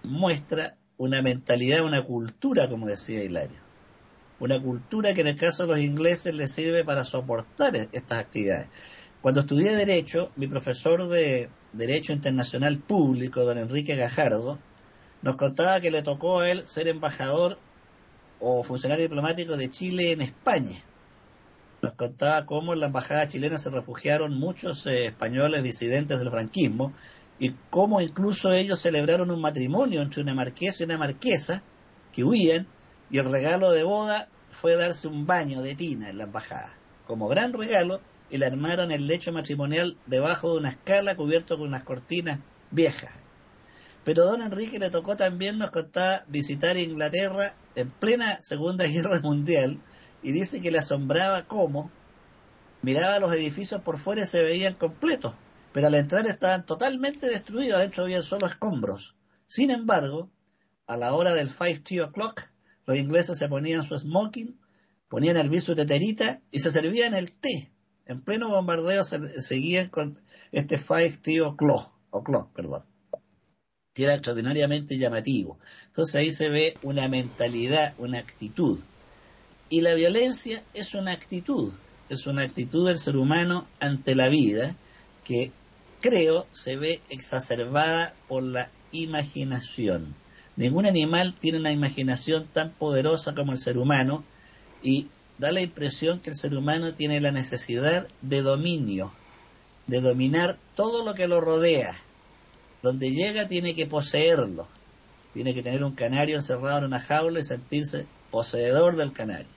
muestra 0.04 0.78
una 0.98 1.22
mentalidad, 1.22 1.84
una 1.84 2.04
cultura, 2.04 2.70
como 2.70 2.88
decía 2.88 3.24
Hilario. 3.24 3.60
Una 4.40 4.62
cultura 4.62 5.14
que 5.14 5.22
en 5.22 5.28
el 5.28 5.38
caso 5.38 5.64
de 5.64 5.70
los 5.70 5.80
ingleses 5.80 6.34
les 6.34 6.52
sirve 6.52 6.84
para 6.84 7.04
soportar 7.04 7.76
estas 7.76 8.20
actividades. 8.20 8.68
Cuando 9.26 9.40
estudié 9.40 9.76
Derecho, 9.76 10.32
mi 10.36 10.46
profesor 10.46 11.08
de 11.08 11.50
Derecho 11.74 12.14
Internacional 12.14 12.78
Público, 12.78 13.44
don 13.44 13.58
Enrique 13.58 13.96
Gajardo, 13.96 14.60
nos 15.24 15.36
contaba 15.36 15.82
que 15.82 15.90
le 15.90 16.04
tocó 16.04 16.42
a 16.42 16.52
él 16.52 16.68
ser 16.68 16.88
embajador 16.88 17.58
o 18.40 18.62
funcionario 18.62 19.06
diplomático 19.06 19.58
de 19.58 19.68
Chile 19.68 20.12
en 20.12 20.22
España. 20.22 20.78
Nos 21.82 21.94
contaba 21.94 22.46
cómo 22.46 22.74
en 22.74 22.82
la 22.82 22.86
embajada 22.86 23.26
chilena 23.26 23.58
se 23.58 23.72
refugiaron 23.72 24.38
muchos 24.38 24.86
eh, 24.86 25.08
españoles 25.08 25.64
disidentes 25.64 26.20
del 26.20 26.30
franquismo 26.30 26.94
y 27.40 27.56
cómo 27.72 28.02
incluso 28.02 28.52
ellos 28.52 28.80
celebraron 28.80 29.32
un 29.32 29.42
matrimonio 29.42 30.04
entre 30.04 30.22
una 30.22 30.36
marquesa 30.36 30.84
y 30.84 30.86
una 30.86 31.00
marquesa 31.00 31.64
que 32.14 32.24
huían 32.24 32.68
y 33.10 33.18
el 33.18 33.32
regalo 33.32 33.72
de 33.72 33.86
boda 33.86 34.30
fue 34.52 34.76
darse 34.76 35.08
un 35.08 35.26
baño 35.26 35.64
de 35.64 35.74
tina 35.74 36.12
en 36.12 36.20
la 36.20 36.26
embajada. 36.26 36.76
Como 37.08 37.28
gran 37.28 37.54
regalo, 37.54 38.02
y 38.30 38.38
le 38.38 38.46
armaron 38.46 38.92
el 38.92 39.08
lecho 39.08 39.32
matrimonial 39.32 39.98
debajo 40.06 40.52
de 40.52 40.60
una 40.60 40.70
escala 40.70 41.16
cubierto 41.16 41.58
con 41.58 41.68
unas 41.68 41.84
cortinas 41.84 42.40
viejas. 42.72 43.12
Pero 44.04 44.26
don 44.26 44.42
Enrique 44.42 44.80
le 44.80 44.90
tocó 44.90 45.16
también, 45.16 45.58
nos 45.58 45.72
contaba, 45.72 46.24
visitar 46.28 46.78
Inglaterra 46.78 47.56
en 47.76 47.90
plena 47.90 48.42
Segunda 48.42 48.86
Guerra 48.88 49.20
Mundial 49.20 49.80
y 50.22 50.32
dice 50.32 50.62
que 50.62 50.72
le 50.72 50.78
asombraba 50.78 51.48
cómo 51.48 51.92
miraba 52.82 53.20
los 53.20 53.34
edificios 53.34 53.82
por 53.82 53.98
fuera 53.98 54.22
y 54.22 54.26
se 54.28 54.44
veían 54.44 54.76
completos, 54.76 55.34
pero 55.74 55.88
al 55.88 55.96
entrar 55.96 56.28
estaban 56.28 56.66
totalmente 56.66 57.28
destruidos, 57.28 57.80
adentro 57.80 58.04
había 58.04 58.22
solo 58.22 58.46
escombros. 58.46 59.16
Sin 59.48 59.72
embargo, 59.72 60.30
a 60.88 60.98
la 60.98 61.14
hora 61.14 61.34
del 61.34 61.50
5 61.50 62.04
o'clock 62.04 62.44
los 62.86 62.98
ingleses 62.98 63.38
se 63.38 63.50
ponían 63.50 63.84
su 63.84 63.98
smoking, 63.98 64.60
ponían 65.08 65.38
el 65.38 65.50
viso 65.50 65.74
de 65.74 65.86
terita 65.86 66.42
y 66.52 66.60
se 66.60 66.70
servían 66.70 67.16
el 67.16 67.32
té. 67.32 67.72
En 68.06 68.22
pleno 68.22 68.50
bombardeo 68.50 69.04
se, 69.04 69.42
seguían 69.42 69.88
con 69.88 70.20
este 70.52 70.78
five 70.78 71.18
tío 71.22 71.56
clock, 71.56 71.92
o 72.12 72.24
clock, 72.24 72.52
perdón, 72.54 72.84
que 73.94 74.04
era 74.04 74.14
extraordinariamente 74.14 74.98
llamativo. 74.98 75.60
Entonces 75.88 76.16
ahí 76.16 76.32
se 76.32 76.50
ve 76.50 76.78
una 76.84 77.08
mentalidad, 77.08 77.96
una 77.98 78.20
actitud. 78.20 78.80
Y 79.70 79.82
la 79.82 79.96
violencia 79.96 80.64
es 80.74 80.94
una 80.94 81.12
actitud, 81.12 81.74
es 82.10 82.28
una 82.28 82.44
actitud 82.44 82.88
del 82.88 83.00
ser 83.00 83.18
humano 83.18 83.68
ante 83.80 84.14
la 84.14 84.30
vida 84.30 84.76
que 85.24 85.52
creo 86.00 86.46
se 86.52 86.76
ve 86.76 87.02
exacerbada 87.10 88.14
por 88.28 88.44
la 88.44 88.70
imaginación. 88.92 90.16
Ningún 90.56 90.86
animal 90.86 91.36
tiene 91.40 91.58
una 91.58 91.72
imaginación 91.72 92.48
tan 92.54 92.72
poderosa 92.72 93.34
como 93.34 93.52
el 93.52 93.58
ser 93.58 93.78
humano 93.78 94.24
y 94.84 95.08
da 95.38 95.52
la 95.52 95.62
impresión 95.62 96.20
que 96.20 96.30
el 96.30 96.36
ser 96.36 96.56
humano 96.56 96.94
tiene 96.94 97.20
la 97.22 97.32
necesidad 97.32 98.08
de 98.22 98.42
dominio, 98.42 99.14
de 99.88 100.02
dominar 100.02 100.58
todo 100.76 101.04
lo 101.04 101.14
que 101.14 101.28
lo 101.28 101.42
rodea. 101.42 101.96
Donde 102.82 103.12
llega 103.12 103.48
tiene 103.48 103.74
que 103.74 103.88
poseerlo, 103.88 104.68
tiene 105.34 105.54
que 105.54 105.64
tener 105.64 105.84
un 105.84 105.94
canario 105.94 106.36
encerrado 106.36 106.80
en 106.80 106.86
una 106.86 107.00
jaula 107.00 107.40
y 107.40 107.44
sentirse 107.44 108.06
poseedor 108.32 108.96
del 108.96 109.12
canario. 109.12 109.48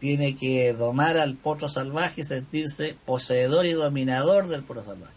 Tiene 0.00 0.34
que 0.34 0.72
domar 0.72 1.18
al 1.18 1.36
potro 1.36 1.68
salvaje 1.68 2.22
y 2.22 2.24
sentirse 2.24 2.96
poseedor 3.04 3.66
y 3.66 3.72
dominador 3.72 4.48
del 4.48 4.64
potro 4.64 4.82
salvaje. 4.82 5.14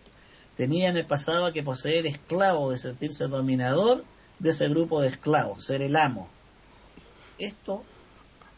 Tenía 0.55 0.89
en 0.89 0.97
el 0.97 1.05
pasado 1.05 1.51
que 1.53 1.63
poseer 1.63 2.05
esclavos, 2.05 2.71
de 2.71 2.77
sentirse 2.77 3.27
dominador 3.27 4.03
de 4.39 4.49
ese 4.49 4.67
grupo 4.67 5.01
de 5.01 5.07
esclavos, 5.07 5.65
ser 5.65 5.81
el 5.81 5.95
amo. 5.95 6.29
Esto, 7.39 7.83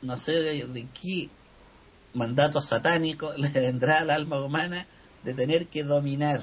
no 0.05 0.17
sé 0.17 0.33
de, 0.33 0.87
qué 1.01 1.29
mandato 2.13 2.61
satánico 2.61 3.33
le 3.37 3.49
vendrá 3.49 3.99
al 3.99 4.09
alma 4.09 4.43
humana 4.43 4.87
de 5.23 5.33
tener 5.33 5.67
que 5.67 5.83
dominar. 5.83 6.41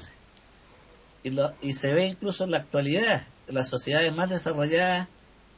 Y, 1.23 1.29
lo, 1.29 1.53
y 1.61 1.73
se 1.73 1.93
ve 1.93 2.07
incluso 2.07 2.43
en 2.43 2.51
la 2.51 2.57
actualidad, 2.57 3.25
las 3.47 3.69
sociedades 3.69 4.13
más 4.13 4.29
desarrolladas 4.29 5.07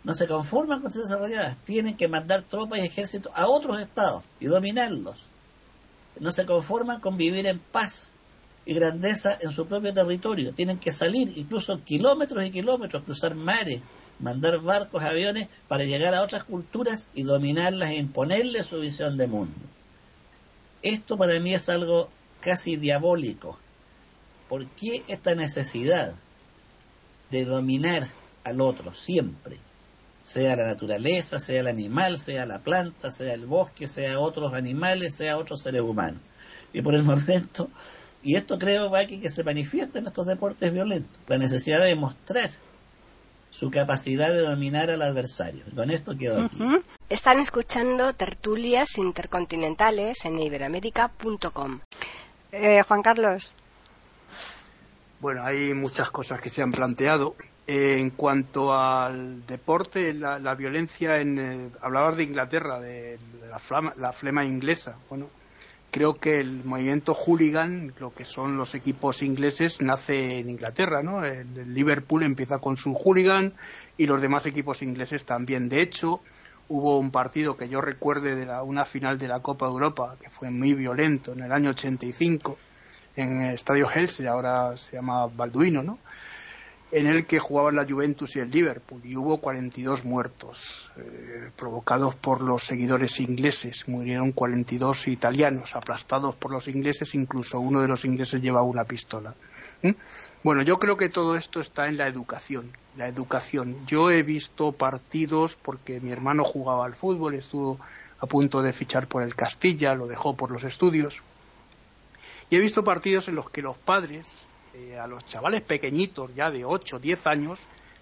no 0.04 0.14
se 0.14 0.28
conforman 0.28 0.82
con 0.82 0.92
ser 0.92 1.02
desarrolladas, 1.04 1.58
tienen 1.66 1.98
que 1.98 2.08
mandar 2.08 2.44
tropas 2.44 2.80
y 2.80 2.86
ejércitos 2.86 3.32
a 3.36 3.48
otros 3.48 3.80
estados 3.80 4.24
y 4.40 4.46
dominarlos. 4.46 5.18
No 6.20 6.32
se 6.32 6.46
conforman 6.46 7.02
con 7.02 7.18
vivir 7.18 7.48
en 7.48 7.60
paz 7.60 8.12
y 8.66 8.76
grandeza 8.76 9.38
en 9.42 9.52
su 9.52 9.66
propio 9.66 9.94
territorio. 9.94 10.54
Tienen 10.54 10.78
que 10.78 10.92
salir 10.92 11.36
incluso 11.36 11.84
kilómetros 11.84 12.46
y 12.46 12.52
kilómetros, 12.52 13.04
cruzar 13.04 13.34
mares, 13.34 13.82
mandar 14.20 14.60
barcos, 14.60 15.04
aviones 15.04 15.48
para 15.68 15.84
llegar 15.84 16.14
a 16.14 16.24
otras 16.24 16.44
culturas 16.44 17.10
y 17.14 17.24
dominarlas 17.24 17.92
e 17.92 17.96
imponerles 17.96 18.68
su 18.68 18.80
visión 18.80 19.18
de 19.18 19.28
mundo. 19.28 19.56
Esto 20.82 21.18
para 21.18 21.40
mí 21.40 21.54
es 21.54 21.70
algo 21.70 22.10
casi 22.42 22.78
diabólico. 22.78 23.60
¿Por 24.50 24.68
qué 24.68 25.04
esta 25.08 25.34
necesidad 25.36 26.14
de 27.32 27.46
dominar 27.46 28.08
al 28.44 28.62
otro 28.62 28.94
siempre? 28.94 29.58
Sea 30.22 30.56
la 30.56 30.66
naturaleza, 30.66 31.40
sea 31.40 31.60
el 31.60 31.68
animal, 31.68 32.20
sea 32.20 32.46
la 32.46 32.60
planta, 32.60 33.12
sea 33.12 33.34
el 33.34 33.46
bosque, 33.46 33.88
sea 33.88 34.20
otros 34.20 34.54
animales, 34.54 35.16
sea 35.16 35.38
otros 35.38 35.62
seres 35.62 35.82
humanos. 35.82 36.22
Y 36.74 36.82
por 36.82 36.96
el 36.96 37.04
momento 37.04 37.70
y 38.26 38.36
esto 38.36 38.58
creo, 38.58 38.90
Paqui, 38.90 39.20
que 39.20 39.30
se 39.30 39.44
manifiesta 39.44 40.00
en 40.00 40.08
estos 40.08 40.26
deportes 40.26 40.74
violentos. 40.74 41.16
La 41.28 41.38
necesidad 41.38 41.80
de 41.80 41.90
demostrar 41.90 42.50
su 43.58 43.72
capacidad 43.72 44.34
de 44.34 44.42
dominar 44.42 44.90
al 44.90 45.02
adversario. 45.02 45.64
Con 45.74 45.90
esto 45.90 46.18
quedo 46.18 46.46
aquí. 46.46 46.58
Están 47.08 47.40
escuchando 47.40 48.14
tertulias 48.14 48.98
intercontinentales 48.98 50.26
en 50.26 50.40
iberoamérica.com. 50.40 51.80
Eh, 52.52 52.84
Juan 52.84 53.02
Carlos. 53.02 53.54
Bueno, 55.22 55.44
hay 55.44 55.74
muchas 55.74 56.10
cosas 56.10 56.42
que 56.42 56.50
se 56.50 56.62
han 56.62 56.72
planteado. 56.72 57.36
Eh, 57.66 57.98
en 58.00 58.10
cuanto 58.10 58.74
al 58.74 59.46
deporte, 59.46 60.14
la, 60.14 60.56
violencia 60.56 61.22
en... 61.22 61.40
Eh, 61.40 61.70
hablabas 61.82 62.18
de 62.18 62.24
Inglaterra, 62.24 62.80
de 62.82 63.18
la, 63.50 63.94
la 63.96 64.12
flema 64.12 64.44
inglesa. 64.44 64.98
Bueno, 65.10 65.30
creo 65.96 66.16
que 66.16 66.42
el 66.42 66.66
movimiento 66.66 67.14
hooligan, 67.14 67.94
lo 68.00 68.14
que 68.14 68.26
son 68.26 68.58
los 68.58 68.76
equipos 68.76 69.24
ingleses, 69.24 69.82
nace 69.82 70.40
en 70.40 70.50
Inglaterra, 70.50 71.02
¿no? 71.02 71.24
El, 71.24 71.74
Liverpool 71.74 72.24
empieza 72.24 72.60
con 72.60 72.76
su 72.76 72.94
hooligan 72.94 73.54
y 73.96 74.06
los 74.06 74.20
demás 74.20 74.46
equipos 74.46 74.82
ingleses 74.82 75.24
también. 75.24 75.70
De 75.70 75.82
hecho, 75.82 76.20
hubo 76.68 77.00
un 77.00 77.12
partido 77.12 77.56
que 77.56 77.70
yo 77.70 77.80
recuerde 77.80 78.36
de 78.36 78.46
la, 78.46 78.62
una 78.62 78.84
final 78.84 79.18
de 79.18 79.30
la 79.30 79.40
Copa 79.40 79.68
de 79.68 79.72
Europa 79.72 80.18
que 80.22 80.30
fue 80.30 80.50
muy 80.50 80.74
violento 80.74 81.32
en 81.32 81.44
el 81.44 81.52
año 81.54 81.70
85 81.70 82.58
en 83.16 83.44
el 83.44 83.56
Estadio 83.56 83.90
Helse, 83.90 84.28
ahora 84.28 84.76
se 84.76 84.98
llama 84.98 85.28
Balduino, 85.28 85.82
¿no? 85.82 86.00
En 86.92 87.08
el 87.08 87.26
que 87.26 87.40
jugaban 87.40 87.76
la 87.76 87.86
Juventus 87.86 88.36
y 88.36 88.40
el 88.40 88.52
Liverpool 88.52 89.02
y 89.04 89.16
hubo 89.18 89.38
42 89.38 90.06
muertos 90.06 90.92
eh, 90.98 91.50
provocados 91.56 92.16
por 92.16 92.42
los 92.42 92.64
seguidores 92.64 93.20
ingleses. 93.20 93.88
Murieron 93.88 94.32
42 94.32 95.08
italianos 95.08 95.76
aplastados 95.76 96.36
por 96.36 96.52
los 96.52 96.68
ingleses, 96.68 97.16
incluso 97.16 97.60
uno 97.60 97.82
de 97.82 97.88
los 97.88 98.06
ingleses 98.06 98.42
llevaba 98.42 98.64
una 98.64 98.86
pistola. 98.86 99.34
Bueno, 100.44 100.62
yo 100.62 100.80
creo 100.80 100.98
que 100.98 101.10
todo 101.10 101.36
esto 101.36 101.60
está 101.60 101.88
en 101.88 101.98
la 101.98 102.08
educación. 102.08 102.72
La 102.98 103.08
educación. 103.08 103.76
Yo 103.88 104.10
he 104.10 104.24
visto 104.24 104.72
partidos 104.72 105.58
porque 105.62 106.00
mi 106.00 106.12
hermano 106.12 106.44
jugaba 106.44 106.86
al 106.86 106.96
fútbol, 106.96 107.36
estuvo 107.36 107.80
a 108.20 108.28
punto 108.28 108.62
de 108.62 108.74
fichar 108.74 109.08
por 109.08 109.24
el 109.24 109.36
Castilla, 109.36 109.96
lo 109.96 110.08
dejó 110.08 110.36
por 110.36 110.52
los 110.52 110.64
estudios. 110.64 111.22
Y 112.50 112.56
he 112.56 112.60
visto 112.60 112.84
partidos 112.84 113.28
en 113.28 113.36
los 113.36 113.50
que 113.50 113.62
los 113.62 113.78
padres 113.78 114.45
eh, 114.78 115.00
a 115.00 115.08
los 115.08 115.26
chavales 115.26 115.62
pequeñitos 115.62 116.36
ya 116.36 116.52
de 116.52 116.66
8, 116.66 117.00
10 117.00 117.28
años 117.28 117.60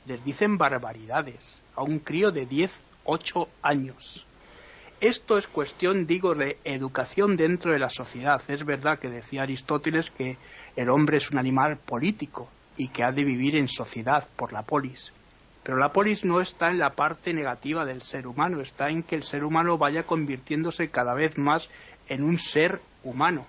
les 0.08 0.24
dicen 0.26 0.58
barbaridades 0.58 1.60
a 1.76 1.84
un 1.84 2.00
crío 2.00 2.32
de 2.32 2.48
10, 2.48 2.80
8 3.04 3.48
años. 3.62 4.26
Esto 5.00 5.38
es 5.38 5.48
cuestión, 5.48 6.08
digo, 6.08 6.34
de 6.34 6.58
educación 6.64 7.38
dentro 7.38 7.74
de 7.74 7.80
la 7.80 7.92
sociedad. 7.92 8.42
Es 8.48 8.66
verdad 8.66 8.98
que 8.98 9.10
decía 9.10 9.44
Aristóteles 9.44 10.10
que 10.10 10.38
el 10.76 10.90
hombre 10.90 11.18
es 11.18 11.30
un 11.30 11.38
animal 11.38 11.78
político 11.78 12.50
y 12.76 12.88
que 12.88 13.04
ha 13.04 13.12
de 13.12 13.24
vivir 13.24 13.56
en 13.56 13.68
sociedad 13.68 14.28
por 14.36 14.52
la 14.52 14.64
polis. 14.64 15.14
Pero 15.62 15.78
la 15.78 15.94
polis 15.94 16.26
no 16.26 16.42
está 16.42 16.72
en 16.72 16.80
la 16.80 16.94
parte 16.94 17.34
negativa 17.34 17.86
del 17.86 18.02
ser 18.02 18.26
humano, 18.26 18.62
está 18.62 18.90
en 18.90 19.04
que 19.04 19.16
el 19.16 19.24
ser 19.24 19.44
humano 19.44 19.78
vaya 19.78 20.04
convirtiéndose 20.04 20.88
cada 20.88 21.14
vez 21.14 21.38
más 21.38 21.70
en 22.08 22.24
un 22.24 22.40
ser 22.40 22.82
humano, 23.04 23.46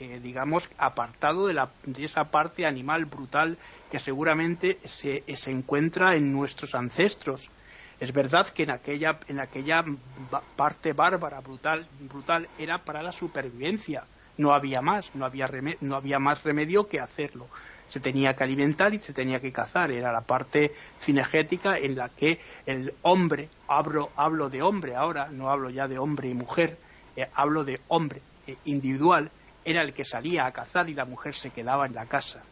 eh, 0.00 0.20
digamos, 0.20 0.68
apartado 0.78 1.46
de, 1.46 1.54
la, 1.54 1.70
de, 1.84 2.04
esa 2.04 2.24
parte 2.24 2.66
animal 2.66 3.04
brutal 3.04 3.58
que 3.90 3.98
seguramente 3.98 4.78
se, 4.84 5.22
se, 5.36 5.50
encuentra 5.50 6.16
en 6.16 6.32
nuestros 6.32 6.74
ancestros. 6.74 7.50
Es 8.00 8.12
verdad 8.12 8.48
que 8.48 8.64
en 8.64 8.70
aquella, 8.72 9.20
en 9.28 9.38
aquella 9.38 9.84
parte 10.56 10.92
bárbara, 10.92 11.40
brutal, 11.40 11.86
brutal, 12.00 12.48
era 12.58 12.78
para 12.78 13.02
la 13.02 13.12
supervivencia. 13.12 14.04
No 14.38 14.54
había 14.54 14.82
más, 14.82 15.14
no 15.14 15.24
había, 15.24 15.48
no 15.80 15.94
había 15.94 16.18
más 16.18 16.42
remedio 16.42 16.88
que 16.88 16.98
hacerlo. 16.98 17.46
Se 17.88 18.00
tenía 18.00 18.34
que 18.34 18.42
alimentar 18.42 18.94
y 18.94 18.98
se 18.98 19.12
tenía 19.12 19.40
que 19.40 19.52
cazar. 19.52 19.92
Era 19.92 20.12
la 20.12 20.22
parte 20.22 20.74
cinegética 20.98 21.78
en 21.78 21.94
la 21.94 22.08
que 22.08 22.40
el 22.66 22.94
hombre, 23.02 23.50
hablo, 23.68 24.10
hablo 24.16 24.50
de 24.50 24.62
hombre 24.62 24.96
ahora, 24.96 25.28
no 25.30 25.50
hablo 25.50 25.70
ya 25.70 25.86
de 25.86 25.98
hombre 25.98 26.28
y 26.28 26.34
mujer, 26.34 26.78
eh, 27.14 27.28
hablo 27.34 27.62
de 27.62 27.80
hombre 27.88 28.22
eh, 28.48 28.56
individual, 28.64 29.30
era 29.64 29.82
el 29.82 29.92
que 29.92 30.04
salía 30.04 30.46
a 30.46 30.52
cazar 30.52 30.88
y 30.88 30.94
la 30.94 31.04
mujer 31.04 31.34
se 31.34 31.50
quedaba 31.50 31.86
en 31.86 31.94
la 31.94 32.06
casa. 32.06 32.44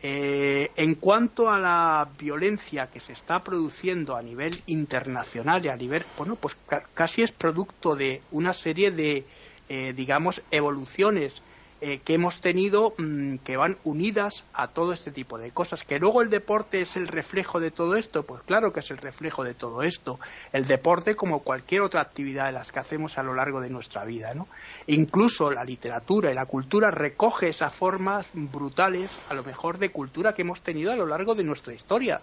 Eh, 0.00 0.70
en 0.76 0.94
cuanto 0.94 1.50
a 1.50 1.58
la 1.58 2.08
violencia 2.18 2.86
que 2.86 3.00
se 3.00 3.12
está 3.12 3.42
produciendo 3.42 4.14
a 4.14 4.22
nivel 4.22 4.62
internacional 4.66 5.64
y 5.64 5.68
a 5.68 5.76
nivel, 5.76 6.04
bueno, 6.16 6.36
pues 6.36 6.56
casi 6.94 7.22
es 7.22 7.32
producto 7.32 7.96
de 7.96 8.22
una 8.30 8.52
serie 8.52 8.92
de, 8.92 9.26
eh, 9.68 9.92
digamos, 9.96 10.40
evoluciones 10.52 11.42
eh, 11.80 12.00
que 12.00 12.14
hemos 12.14 12.40
tenido 12.40 12.92
mm, 12.98 13.36
que 13.44 13.56
van 13.56 13.76
unidas 13.84 14.44
a 14.52 14.68
todo 14.68 14.92
este 14.92 15.12
tipo 15.12 15.38
de 15.38 15.52
cosas. 15.52 15.84
Que 15.84 15.98
luego 15.98 16.22
el 16.22 16.30
deporte 16.30 16.80
es 16.80 16.96
el 16.96 17.06
reflejo 17.06 17.60
de 17.60 17.70
todo 17.70 17.96
esto, 17.96 18.24
pues 18.24 18.42
claro 18.42 18.72
que 18.72 18.80
es 18.80 18.90
el 18.90 18.98
reflejo 18.98 19.44
de 19.44 19.54
todo 19.54 19.82
esto. 19.82 20.18
El 20.52 20.66
deporte 20.66 21.14
como 21.14 21.40
cualquier 21.40 21.82
otra 21.82 22.00
actividad 22.00 22.46
de 22.46 22.52
las 22.52 22.72
que 22.72 22.80
hacemos 22.80 23.18
a 23.18 23.22
lo 23.22 23.34
largo 23.34 23.60
de 23.60 23.70
nuestra 23.70 24.04
vida, 24.04 24.34
¿no? 24.34 24.48
Incluso 24.86 25.50
la 25.50 25.64
literatura 25.64 26.32
y 26.32 26.34
la 26.34 26.46
cultura 26.46 26.90
recoge 26.90 27.48
esas 27.48 27.72
formas 27.72 28.28
brutales, 28.32 29.18
a 29.28 29.34
lo 29.34 29.44
mejor 29.44 29.78
de 29.78 29.90
cultura 29.90 30.34
que 30.34 30.42
hemos 30.42 30.62
tenido 30.62 30.92
a 30.92 30.96
lo 30.96 31.06
largo 31.06 31.34
de 31.34 31.44
nuestra 31.44 31.74
historia 31.74 32.20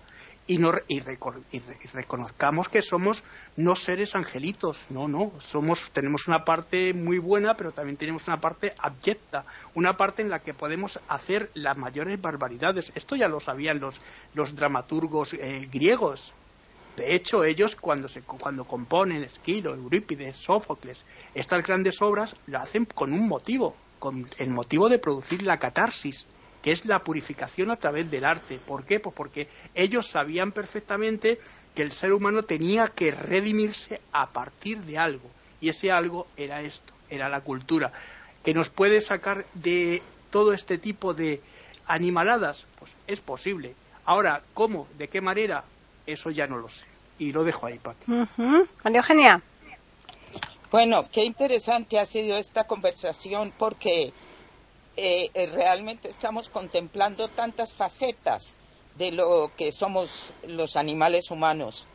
y, 0.47 0.59
no, 0.59 0.71
y, 0.87 0.99
reconozcamos 0.99 2.69
que 2.69 2.83
somos 2.83 3.23
no 3.55 3.75
seres 3.75 4.15
angelitos, 4.15 4.85
no, 4.89 5.07
no, 5.07 5.31
somos, 5.39 5.89
tenemos 5.91 6.27
una 6.27 6.45
parte 6.45 6.93
muy 6.93 7.17
buena, 7.17 7.55
pero 7.55 7.71
también 7.71 7.97
tenemos 7.97 8.27
una 8.27 8.39
parte 8.39 8.73
abyecta, 8.77 9.45
una 9.73 9.97
parte 9.97 10.21
en 10.21 10.29
la 10.29 10.39
que 10.39 10.53
podemos 10.53 10.99
hacer 11.07 11.49
las 11.55 11.77
mayores 11.77 12.21
barbaridades. 12.21 12.91
Esto 12.93 13.15
ya 13.15 13.27
lo 13.27 13.39
sabían 13.39 13.79
los, 13.79 13.99
los 14.35 14.55
dramaturgos 14.55 15.33
eh, 15.33 15.67
griegos. 15.71 16.33
De 16.95 17.15
hecho, 17.15 17.43
ellos 17.43 17.75
cuando, 17.75 18.07
se, 18.07 18.21
cuando 18.21 18.65
componen 18.65 19.23
Esquilo, 19.23 19.73
Eurípides, 19.73 20.37
Sófocles, 20.37 21.03
estas 21.33 21.63
grandes 21.63 22.01
obras, 22.01 22.35
lo 22.45 22.59
hacen 22.59 22.85
con 22.85 23.11
un 23.13 23.27
motivo, 23.27 23.75
con 23.99 24.29
el 24.37 24.49
motivo 24.51 24.89
de 24.89 24.99
producir 24.99 25.41
la 25.41 25.57
catarsis, 25.57 26.27
que 26.65 26.71
es 26.71 26.83
la 26.83 27.03
purificación 27.03 27.69
a 27.69 27.75
través 27.75 28.09
del 28.09 28.25
arte. 28.25 28.57
¿Por 28.57 28.85
qué? 28.85 28.99
Pues 28.99 29.13
porque 29.15 29.47
ellos 29.75 30.07
sabían 30.07 30.51
perfectamente 30.51 31.39
que 31.75 31.83
el 31.83 31.91
ser 31.91 32.11
humano 32.11 32.41
tenía 32.41 32.87
que 32.87 33.11
redimirse 33.11 34.01
a 34.11 34.31
partir 34.31 34.79
de 34.79 34.97
algo. 34.97 35.29
Y 35.61 35.69
ese 35.69 35.91
algo 35.91 36.25
era 36.35 36.61
esto, 36.61 36.91
era 37.07 37.29
la 37.29 37.41
cultura, 37.41 37.93
que 38.43 38.55
nos 38.55 38.71
puede 38.71 39.01
sacar 39.01 39.45
de 39.53 40.01
todo 40.31 40.53
este 40.53 40.79
tipo 40.79 41.13
de 41.13 41.39
animaladas. 41.85 42.65
Pues 42.79 42.91
es 43.05 43.21
posible. 43.21 43.75
Ahora, 44.03 44.41
¿cómo? 44.55 44.87
¿De 44.97 45.07
qué 45.07 45.21
manera? 45.21 45.65
Eso 46.07 46.31
ya 46.31 46.47
no 46.47 46.57
lo 46.57 46.69
sé. 46.69 46.85
Y 47.19 47.31
lo 47.31 47.43
dejo 47.43 47.67
ahí, 47.67 47.77
Pati. 47.77 48.11
Eugenia. 48.85 49.39
Bueno, 50.71 51.05
qué 51.11 51.25
interesante 51.25 51.99
ha 51.99 52.05
sido 52.05 52.35
esta 52.37 52.63
conversación 52.63 53.53
porque 53.55 54.13
eh, 54.97 55.29
eh, 55.33 55.47
realmente 55.47 56.09
estamos 56.09 56.49
contemplando 56.49 57.27
tantas 57.27 57.73
facetas 57.73 58.57
de 58.97 59.11
lo 59.11 59.51
que 59.57 59.71
somos 59.71 60.31
los 60.47 60.75
animales 60.75 61.31
humanos. 61.31 61.87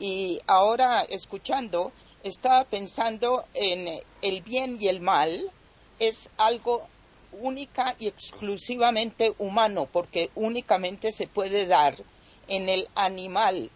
Y 0.00 0.40
ahora, 0.46 1.02
escuchando, 1.02 1.92
estaba 2.22 2.64
pensando 2.64 3.44
en 3.54 4.00
el 4.22 4.42
bien 4.42 4.78
y 4.80 4.88
el 4.88 5.00
mal 5.00 5.50
es 5.98 6.30
algo 6.38 6.86
única 7.32 7.94
y 7.98 8.06
exclusivamente 8.06 9.34
humano, 9.38 9.88
porque 9.90 10.30
únicamente 10.34 11.12
se 11.12 11.26
puede 11.26 11.66
dar 11.66 11.96
en 12.46 12.68
el 12.68 12.88
animal 12.94 13.70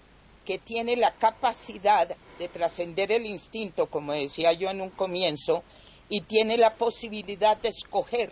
que 0.45 0.59
tiene 0.59 0.97
la 0.97 1.13
capacidad 1.13 2.09
de 2.39 2.49
trascender 2.49 3.13
el 3.13 3.27
instinto, 3.27 3.87
como 3.87 4.13
decía 4.13 4.53
yo 4.53 4.71
en 4.71 4.81
un 4.81 4.91
comienzo, 4.91 5.63
y 6.09 6.21
tiene 6.21 6.57
la 6.57 6.75
posibilidad 6.75 7.57
de 7.57 7.69
escoger. 7.69 8.31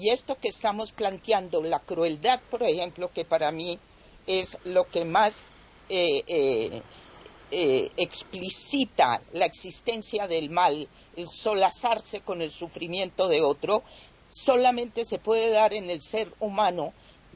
Y 0.00 0.08
esto 0.08 0.34
que 0.40 0.48
estamos 0.48 0.92
planteando, 0.92 1.62
la 1.62 1.80
crueldad, 1.80 2.40
por 2.50 2.62
ejemplo, 2.62 3.10
que 3.12 3.26
para 3.26 3.52
mí 3.52 3.78
es 4.26 4.56
lo 4.64 4.88
que 4.88 5.04
más 5.04 5.52
eh, 5.90 6.22
eh, 6.26 6.82
eh, 7.50 7.90
explicita 7.98 9.20
la 9.34 9.44
existencia 9.44 10.26
del 10.26 10.48
mal, 10.48 10.88
el 11.16 11.28
solazarse 11.28 12.22
con 12.22 12.40
el 12.40 12.50
sufrimiento 12.50 13.28
de 13.28 13.42
otro, 13.42 13.82
solamente 14.30 15.04
se 15.04 15.18
puede 15.18 15.50
dar 15.50 15.74
en 15.74 15.90
el 15.90 16.00
ser 16.00 16.32
humano 16.40 16.94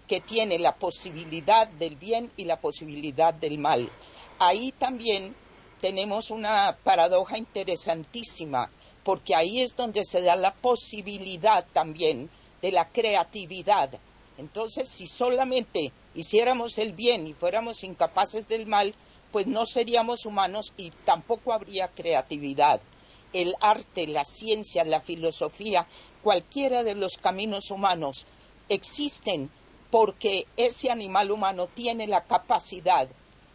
que 0.08 0.22
tiene 0.22 0.58
la 0.58 0.74
posibilidad 0.76 1.68
del 1.68 1.96
bien 1.96 2.30
y 2.38 2.46
la 2.46 2.58
posibilidad 2.58 3.34
del 3.34 3.58
mal. 3.58 3.90
Ahí 4.38 4.72
también 4.72 5.34
tenemos 5.82 6.30
una 6.30 6.78
paradoja 6.82 7.36
interesantísima, 7.36 8.70
porque 9.02 9.34
ahí 9.34 9.60
es 9.60 9.76
donde 9.76 10.02
se 10.02 10.22
da 10.22 10.34
la 10.34 10.54
posibilidad 10.54 11.66
también 11.74 12.30
de 12.64 12.72
la 12.72 12.88
creatividad. 12.88 13.90
Entonces, 14.38 14.88
si 14.88 15.06
solamente 15.06 15.92
hiciéramos 16.14 16.78
el 16.78 16.94
bien 16.94 17.26
y 17.26 17.34
fuéramos 17.34 17.84
incapaces 17.84 18.48
del 18.48 18.64
mal, 18.64 18.94
pues 19.30 19.46
no 19.46 19.66
seríamos 19.66 20.24
humanos 20.24 20.72
y 20.78 20.90
tampoco 21.04 21.52
habría 21.52 21.88
creatividad. 21.88 22.80
El 23.34 23.54
arte, 23.60 24.06
la 24.06 24.24
ciencia, 24.24 24.82
la 24.84 25.02
filosofía, 25.02 25.86
cualquiera 26.22 26.82
de 26.84 26.94
los 26.94 27.18
caminos 27.18 27.70
humanos 27.70 28.24
existen 28.70 29.50
porque 29.90 30.46
ese 30.56 30.90
animal 30.90 31.32
humano 31.32 31.66
tiene 31.66 32.06
la 32.06 32.24
capacidad 32.24 33.08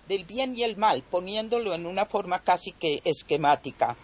del 0.08 0.24
bien 0.26 0.56
y 0.56 0.62
el 0.62 0.78
mal, 0.78 1.02
poniéndolo 1.02 1.74
en 1.74 1.88
una 1.88 2.06
forma 2.06 2.44
casi 2.44 2.74
que 2.74 3.02
esquemática. 3.04 3.98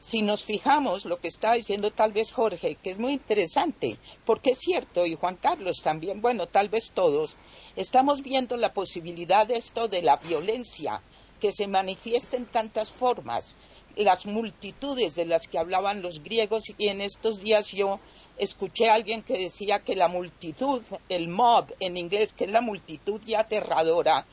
Si 0.00 0.22
nos 0.22 0.44
fijamos, 0.44 1.04
lo 1.06 1.18
que 1.18 1.26
está 1.26 1.54
diciendo 1.54 1.90
tal 1.90 2.12
vez 2.12 2.30
Jorge, 2.30 2.76
que 2.76 2.90
es 2.90 2.98
muy 3.00 3.14
interesante, 3.14 3.98
porque 4.24 4.50
es 4.50 4.58
cierto, 4.58 5.04
y 5.04 5.16
Juan 5.16 5.36
Carlos 5.36 5.82
también, 5.82 6.20
bueno, 6.20 6.46
tal 6.46 6.68
vez 6.68 6.92
todos, 6.92 7.36
estamos 7.74 8.22
viendo 8.22 8.56
la 8.56 8.72
posibilidad 8.72 9.46
de 9.46 9.56
esto 9.56 9.88
de 9.88 10.02
la 10.02 10.16
violencia, 10.16 11.02
que 11.40 11.50
se 11.50 11.66
manifiesta 11.66 12.36
en 12.36 12.46
tantas 12.46 12.92
formas, 12.92 13.56
las 13.96 14.24
multitudes 14.24 15.16
de 15.16 15.26
las 15.26 15.48
que 15.48 15.58
hablaban 15.58 16.00
los 16.00 16.22
griegos, 16.22 16.62
y 16.78 16.86
en 16.86 17.00
estos 17.00 17.40
días 17.40 17.72
yo 17.72 17.98
escuché 18.36 18.88
a 18.88 18.94
alguien 18.94 19.24
que 19.24 19.36
decía 19.36 19.80
que 19.80 19.96
la 19.96 20.06
multitud, 20.06 20.80
el 21.08 21.26
mob 21.26 21.74
en 21.80 21.96
inglés, 21.96 22.32
que 22.32 22.44
es 22.44 22.50
la 22.50 22.60
multitud 22.60 23.20
ya 23.26 23.40
aterradora, 23.40 24.26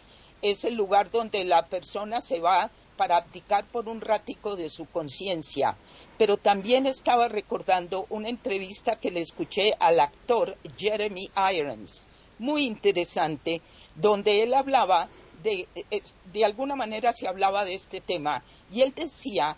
es 0.44 0.64
el 0.64 0.76
lugar 0.76 1.10
donde 1.10 1.44
la 1.44 1.66
persona 1.66 2.22
se 2.22 2.40
va 2.40 2.70
para 2.98 3.18
abdicar 3.18 3.66
por 3.68 3.88
un 3.88 4.02
ratico 4.02 4.56
de 4.56 4.70
su 4.70 4.86
conciencia. 4.86 5.76
Pero 6.18 6.38
también 6.38 6.86
estaba 6.86 7.28
recordando 7.28 8.06
una 8.10 8.30
entrevista 8.30 8.98
que 8.98 9.12
le 9.12 9.22
escuché 9.22 9.74
al 9.80 10.00
actor 10.00 10.58
Jeremy 10.78 11.30
Irons, 11.54 12.08
muy 12.40 12.66
interesante, 12.66 13.62
donde 13.96 14.44
él 14.44 14.54
hablaba 14.54 15.10
de, 15.44 15.68
de 16.34 16.46
alguna 16.46 16.76
manera 16.76 17.14
se 17.14 17.28
hablaba 17.28 17.66
de 17.66 17.76
este 17.76 18.02
tema, 18.02 18.44
y 18.72 18.82
él 18.82 18.94
decía 18.96 19.56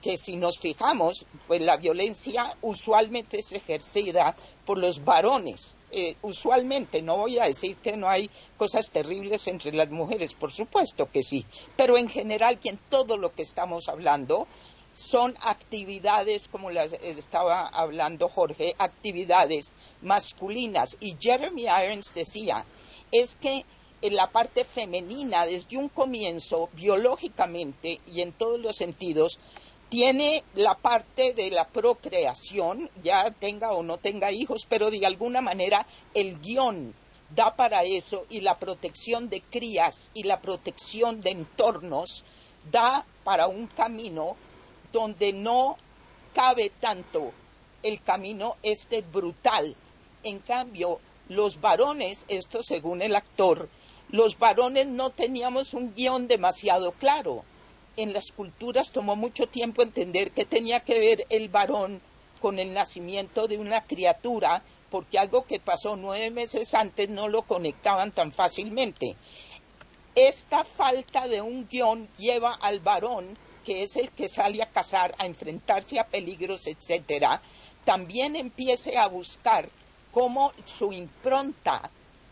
que 0.00 0.16
si 0.16 0.36
nos 0.36 0.58
fijamos, 0.58 1.26
pues 1.46 1.60
la 1.60 1.76
violencia 1.76 2.56
usualmente 2.62 3.38
es 3.38 3.52
ejercida 3.52 4.36
por 4.64 4.78
los 4.78 5.04
varones. 5.04 5.76
Eh, 5.90 6.16
usualmente, 6.22 7.00
no 7.00 7.16
voy 7.16 7.38
a 7.38 7.44
decir 7.44 7.76
que 7.76 7.96
no 7.96 8.08
hay 8.08 8.28
cosas 8.58 8.90
terribles 8.90 9.46
entre 9.46 9.72
las 9.72 9.88
mujeres, 9.90 10.34
por 10.34 10.52
supuesto 10.52 11.10
que 11.10 11.22
sí, 11.22 11.46
pero 11.76 11.96
en 11.96 12.08
general, 12.08 12.58
que 12.58 12.68
en 12.68 12.78
todo 12.90 13.16
lo 13.16 13.32
que 13.32 13.42
estamos 13.42 13.88
hablando 13.88 14.46
son 14.92 15.34
actividades, 15.40 16.48
como 16.48 16.70
las 16.70 16.92
estaba 16.92 17.68
hablando 17.68 18.28
Jorge, 18.28 18.74
actividades 18.78 19.72
masculinas. 20.02 20.96
Y 21.00 21.16
Jeremy 21.18 21.62
Irons 21.62 22.12
decía, 22.14 22.64
es 23.12 23.36
que 23.36 23.64
en 24.02 24.14
la 24.16 24.28
parte 24.30 24.64
femenina, 24.64 25.46
desde 25.46 25.76
un 25.76 25.88
comienzo, 25.88 26.68
biológicamente 26.72 28.00
y 28.06 28.22
en 28.22 28.32
todos 28.32 28.60
los 28.60 28.76
sentidos, 28.76 29.38
tiene 29.88 30.44
la 30.54 30.74
parte 30.74 31.32
de 31.32 31.50
la 31.50 31.66
procreación, 31.66 32.90
ya 33.02 33.30
tenga 33.30 33.72
o 33.72 33.82
no 33.82 33.98
tenga 33.98 34.30
hijos, 34.30 34.66
pero 34.68 34.90
de 34.90 35.04
alguna 35.06 35.40
manera 35.40 35.86
el 36.14 36.38
guion 36.40 36.94
da 37.34 37.54
para 37.56 37.84
eso 37.84 38.24
y 38.28 38.40
la 38.40 38.58
protección 38.58 39.28
de 39.28 39.42
crías 39.42 40.10
y 40.14 40.24
la 40.24 40.40
protección 40.40 41.20
de 41.20 41.30
entornos 41.30 42.24
da 42.70 43.04
para 43.24 43.46
un 43.46 43.66
camino 43.66 44.36
donde 44.92 45.32
no 45.32 45.76
cabe 46.34 46.70
tanto 46.80 47.32
el 47.82 48.02
camino 48.02 48.56
este 48.62 49.02
brutal. 49.02 49.74
En 50.22 50.40
cambio, 50.40 51.00
los 51.28 51.60
varones, 51.60 52.24
esto 52.28 52.62
según 52.62 53.02
el 53.02 53.14
actor, 53.14 53.68
los 54.10 54.38
varones 54.38 54.86
no 54.86 55.10
teníamos 55.10 55.74
un 55.74 55.94
guion 55.94 56.28
demasiado 56.28 56.92
claro 56.92 57.44
en 57.98 58.12
las 58.12 58.30
culturas 58.30 58.92
tomó 58.92 59.16
mucho 59.16 59.48
tiempo 59.48 59.82
entender 59.82 60.30
qué 60.30 60.44
tenía 60.44 60.80
que 60.80 60.98
ver 61.00 61.26
el 61.30 61.48
varón 61.48 62.00
con 62.40 62.60
el 62.60 62.72
nacimiento 62.72 63.48
de 63.48 63.58
una 63.58 63.82
criatura, 63.84 64.62
porque 64.88 65.18
algo 65.18 65.44
que 65.44 65.58
pasó 65.58 65.96
nueve 65.96 66.30
meses 66.30 66.74
antes 66.74 67.08
no 67.08 67.26
lo 67.26 67.42
conectaban 67.42 68.12
tan 68.12 68.30
fácilmente. 68.30 69.16
Esta 70.14 70.62
falta 70.62 71.26
de 71.26 71.42
un 71.42 71.66
guion 71.68 72.08
lleva 72.16 72.54
al 72.54 72.78
varón, 72.78 73.36
que 73.64 73.82
es 73.82 73.96
el 73.96 74.12
que 74.12 74.28
sale 74.28 74.62
a 74.62 74.70
cazar, 74.70 75.14
a 75.18 75.26
enfrentarse 75.26 75.98
a 75.98 76.06
peligros, 76.06 76.68
etcétera, 76.68 77.42
también 77.84 78.36
empiece 78.36 78.96
a 78.96 79.08
buscar 79.08 79.68
cómo 80.12 80.52
su 80.64 80.92
impronta 80.92 81.90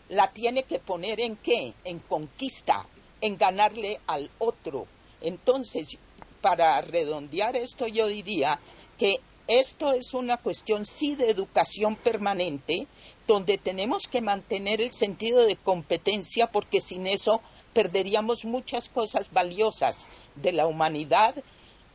la 0.09 0.31
tiene 0.31 0.63
que 0.63 0.79
poner 0.79 1.19
en 1.19 1.35
qué, 1.35 1.73
en 1.83 1.99
conquista, 1.99 2.85
en 3.19 3.37
ganarle 3.37 3.99
al 4.07 4.29
otro, 4.39 4.87
entonces, 5.21 5.97
para 6.41 6.79
redondear 6.81 7.55
esto, 7.55 7.87
yo 7.87 8.07
diría 8.07 8.59
que 8.97 9.17
esto 9.47 9.93
es 9.93 10.13
una 10.13 10.37
cuestión 10.37 10.85
sí 10.85 11.15
de 11.15 11.29
educación 11.29 11.95
permanente, 11.95 12.87
donde 13.25 13.57
tenemos 13.57 14.07
que 14.07 14.21
mantener 14.21 14.81
el 14.81 14.91
sentido 14.91 15.45
de 15.45 15.55
competencia 15.55 16.47
porque 16.47 16.81
sin 16.81 17.07
eso 17.07 17.41
perderíamos 17.73 18.43
muchas 18.43 18.89
cosas 18.89 19.31
valiosas 19.31 20.09
de 20.35 20.51
la 20.51 20.67
humanidad 20.67 21.35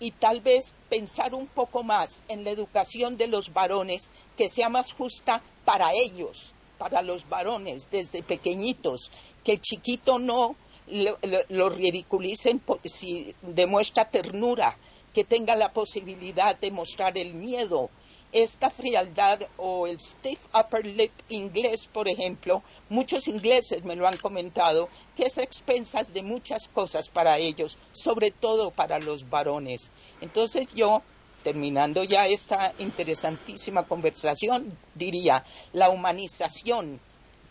y 0.01 0.13
tal 0.13 0.41
vez 0.41 0.75
pensar 0.89 1.35
un 1.35 1.47
poco 1.47 1.83
más 1.83 2.23
en 2.29 2.43
la 2.45 2.51
educación 2.51 3.17
de 3.17 3.27
los 3.27 3.53
varones 3.53 4.11
que 4.37 4.49
sea 4.49 4.69
más 4.69 4.93
justa 4.93 5.43
para 5.65 5.93
ellos, 5.93 6.55
para 6.79 7.03
los 7.03 7.29
varones 7.29 7.89
desde 7.91 8.23
pequeñitos, 8.23 9.11
que 9.45 9.53
el 9.53 9.61
chiquito 9.61 10.19
no 10.19 10.57
lo, 10.87 11.69
ridiculicen 11.71 12.63
si 12.85 13.35
demuestra 13.43 14.11
ternura, 14.11 14.77
que 15.15 15.25
tenga 15.25 15.55
la 15.57 15.73
posibilidad 15.73 16.59
de 16.59 16.71
mostrar 16.71 17.19
el 17.19 17.35
miedo 17.35 17.91
esta 18.33 18.71
frialdad 18.71 19.41
o 19.59 19.87
el 19.87 20.01
stiff 20.01 20.47
upper 20.55 20.87
lip 20.87 21.13
inglés, 21.29 21.87
por 21.87 22.09
ejemplo, 22.09 22.63
muchos 22.89 23.29
ingleses 23.29 23.85
me 23.85 23.95
lo 23.95 24.09
han 24.09 24.17
comentado, 24.17 24.89
que 25.15 25.25
es 25.25 25.37
expensas 25.37 26.13
de 26.13 26.23
muchas 26.23 26.67
cosas 26.69 27.11
para 27.11 27.39
ellos, 27.39 27.77
sobre 27.93 28.31
todo 28.31 28.71
para 28.71 28.99
los 28.99 29.29
varones. 29.29 29.91
Entonces 30.23 30.73
yo, 30.75 31.03
terminando 31.45 32.05
ya 32.05 32.27
esta 32.27 32.73
interesantísima 32.79 33.87
conversación, 33.87 34.79
diría, 34.95 35.45
la 35.75 35.91
humanización 35.91 37.01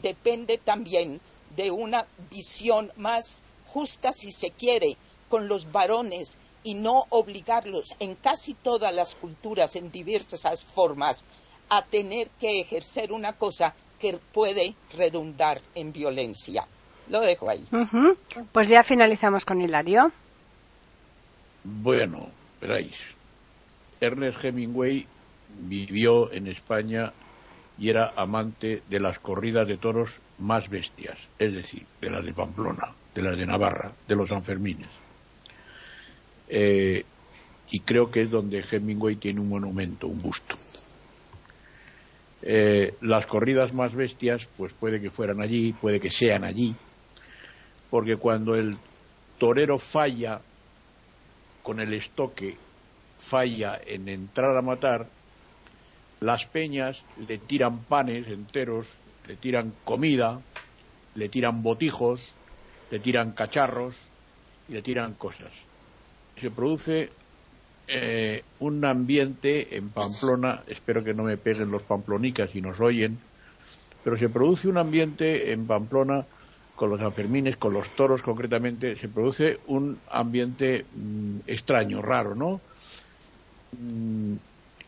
depende 0.01 0.57
también 0.57 1.21
de 1.56 1.72
una 1.72 2.06
visión 2.30 2.91
más 2.97 3.43
justa, 3.66 4.14
si 4.14 4.32
se 4.32 4.52
quiere, 4.52 4.97
con 5.30 5.47
los 5.47 5.72
varones 5.72 6.38
y 6.64 6.74
no 6.76 7.06
obligarlos 7.10 7.95
en 7.99 8.16
casi 8.16 8.54
todas 8.54 8.93
las 8.93 9.16
culturas, 9.16 9.76
en 9.76 9.91
diversas 9.91 10.64
formas, 10.64 11.24
a 11.70 11.84
tener 11.86 12.30
que 12.39 12.62
ejercer 12.62 13.12
una 13.12 13.34
cosa 13.34 13.74
que 13.99 14.20
puede 14.34 14.76
redundar 14.93 15.62
en 15.74 15.93
violencia. 15.93 16.68
Lo 17.10 17.22
dejo 17.22 17.49
ahí. 17.49 17.66
Pues 18.52 18.68
ya 18.68 18.84
finalizamos 18.84 19.45
con 19.45 19.62
Hilario. 19.62 20.12
Bueno, 21.64 22.30
veréis. 22.60 22.97
Ernest 23.99 24.43
Hemingway 24.43 25.06
vivió 25.60 26.32
en 26.32 26.47
España 26.47 27.14
y 27.78 27.89
era 27.89 28.14
amante 28.16 28.82
de 28.89 28.99
las 28.99 29.20
corridas 29.20 29.68
de 29.68 29.78
toros 29.78 30.20
más 30.41 30.69
bestias, 30.69 31.17
es 31.39 31.53
decir, 31.53 31.85
de 31.99 32.09
las 32.09 32.25
de 32.25 32.33
Pamplona, 32.33 32.93
de 33.13 33.21
las 33.21 33.37
de 33.37 33.45
Navarra, 33.45 33.91
de 34.07 34.15
los 34.15 34.29
Sanfermines. 34.29 34.89
Eh, 36.49 37.05
y 37.69 37.79
creo 37.79 38.11
que 38.11 38.23
es 38.23 38.29
donde 38.29 38.63
Hemingway 38.69 39.15
tiene 39.15 39.39
un 39.39 39.49
monumento, 39.49 40.07
un 40.07 40.19
busto. 40.19 40.55
Eh, 42.43 42.95
las 43.01 43.25
corridas 43.27 43.73
más 43.73 43.93
bestias, 43.93 44.47
pues 44.57 44.73
puede 44.73 44.99
que 44.99 45.11
fueran 45.11 45.41
allí, 45.41 45.73
puede 45.73 45.99
que 45.99 46.09
sean 46.09 46.43
allí, 46.43 46.75
porque 47.89 48.17
cuando 48.17 48.55
el 48.55 48.77
torero 49.37 49.77
falla 49.77 50.41
con 51.61 51.79
el 51.79 51.93
estoque, 51.93 52.57
falla 53.19 53.79
en 53.85 54.09
entrar 54.09 54.57
a 54.57 54.61
matar, 54.61 55.07
las 56.19 56.45
peñas 56.45 57.03
le 57.27 57.37
tiran 57.37 57.83
panes 57.83 58.27
enteros, 58.27 58.87
le 59.32 59.38
tiran 59.38 59.73
comida, 59.86 60.41
le 61.15 61.29
tiran 61.29 61.63
botijos, 61.63 62.21
le 62.91 62.99
tiran 62.99 63.32
cacharros 63.32 63.95
y 64.69 64.73
le 64.73 64.82
tiran 64.84 65.15
cosas 65.15 65.51
se 66.41 66.49
produce 66.49 67.09
eh, 67.88 68.43
un 68.59 68.84
ambiente 68.84 69.77
en 69.77 69.89
Pamplona, 69.89 70.63
espero 70.67 71.03
que 71.03 71.13
no 71.13 71.23
me 71.23 71.38
peguen 71.38 71.71
los 71.71 71.84
pamplonicas 71.84 72.55
y 72.55 72.61
nos 72.61 72.79
oyen, 72.79 73.17
pero 74.03 74.17
se 74.17 74.29
produce 74.29 74.67
un 74.67 74.77
ambiente 74.77 75.51
en 75.51 75.67
Pamplona 75.67 76.25
con 76.75 76.89
los 76.89 76.99
Sanfermines, 76.99 77.57
con 77.57 77.73
los 77.73 77.88
toros 77.95 78.23
concretamente, 78.23 78.95
se 78.95 79.07
produce 79.07 79.59
un 79.67 79.99
ambiente 80.09 80.84
mm, 80.95 81.41
extraño, 81.45 82.01
raro, 82.01 82.34
¿no? 82.34 82.59
Mm, 83.77 84.36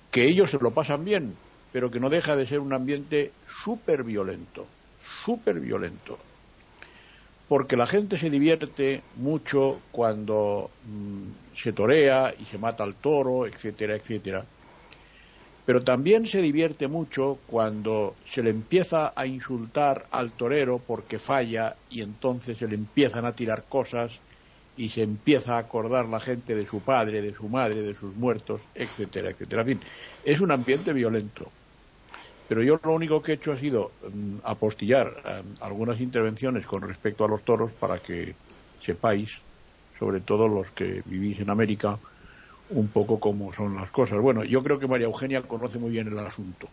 que 0.09 0.25
ellos 0.25 0.49
se 0.49 0.57
lo 0.59 0.71
pasan 0.71 1.05
bien, 1.05 1.35
pero 1.73 1.91
que 1.91 1.99
no 1.99 2.09
deja 2.09 2.37
de 2.37 2.47
ser 2.47 2.59
un 2.59 2.71
ambiente 2.71 3.33
súper 3.45 4.05
violento, 4.05 4.65
súper 5.25 5.59
violento 5.59 6.17
porque 7.53 7.77
la 7.77 7.85
gente 7.85 8.17
se 8.17 8.31
divierte 8.31 9.03
mucho 9.17 9.79
cuando 9.91 10.71
mm, 10.87 11.55
se 11.55 11.71
torea 11.73 12.33
y 12.39 12.45
se 12.45 12.57
mata 12.57 12.83
al 12.83 12.95
toro, 12.95 13.45
etcétera, 13.45 13.95
etcétera. 13.95 14.43
Pero 15.63 15.83
también 15.83 16.25
se 16.25 16.41
divierte 16.41 16.87
mucho 16.87 17.37
cuando 17.45 18.15
se 18.25 18.41
le 18.41 18.49
empieza 18.49 19.13
a 19.15 19.27
insultar 19.27 20.03
al 20.09 20.31
torero 20.31 20.79
porque 20.79 21.19
falla 21.19 21.75
y 21.91 22.01
entonces 22.01 22.57
se 22.57 22.67
le 22.67 22.73
empiezan 22.73 23.25
a 23.25 23.33
tirar 23.33 23.65
cosas 23.69 24.19
y 24.75 24.89
se 24.89 25.03
empieza 25.03 25.55
a 25.55 25.59
acordar 25.59 26.07
la 26.07 26.19
gente 26.19 26.55
de 26.55 26.65
su 26.65 26.79
padre, 26.79 27.21
de 27.21 27.35
su 27.35 27.47
madre, 27.47 27.83
de 27.83 27.93
sus 27.93 28.15
muertos, 28.15 28.61
etcétera, 28.73 29.29
etcétera. 29.29 29.61
En 29.61 29.67
fin, 29.67 29.79
es 30.25 30.41
un 30.41 30.51
ambiente 30.51 30.91
violento. 30.91 31.51
Pero 32.47 32.63
yo 32.63 32.79
lo 32.83 32.91
único 32.91 33.21
que 33.21 33.31
he 33.31 33.35
hecho 33.35 33.51
ha 33.51 33.57
sido 33.57 33.91
mm, 34.11 34.39
apostillar 34.43 35.07
em, 35.25 35.55
algunas 35.61 35.99
intervenciones 35.99 36.65
con 36.65 36.81
respecto 36.81 37.23
a 37.23 37.27
los 37.27 37.43
toros 37.43 37.71
para 37.73 37.97
que 37.99 38.35
sepáis, 38.81 39.31
sobre 39.97 40.21
todo 40.21 40.47
los 40.47 40.69
que 40.71 41.01
vivís 41.05 41.39
en 41.39 41.49
América, 41.49 41.99
un 42.69 42.87
poco 42.87 43.19
cómo 43.19 43.53
son 43.53 43.75
las 43.75 43.89
cosas. 43.91 44.19
Bueno, 44.19 44.43
yo 44.43 44.63
creo 44.63 44.79
que 44.79 44.87
María 44.87 45.07
Eugenia 45.07 45.41
conoce 45.41 45.79
muy 45.79 45.91
bien 45.91 46.07
el 46.07 46.19
asunto. 46.19 46.67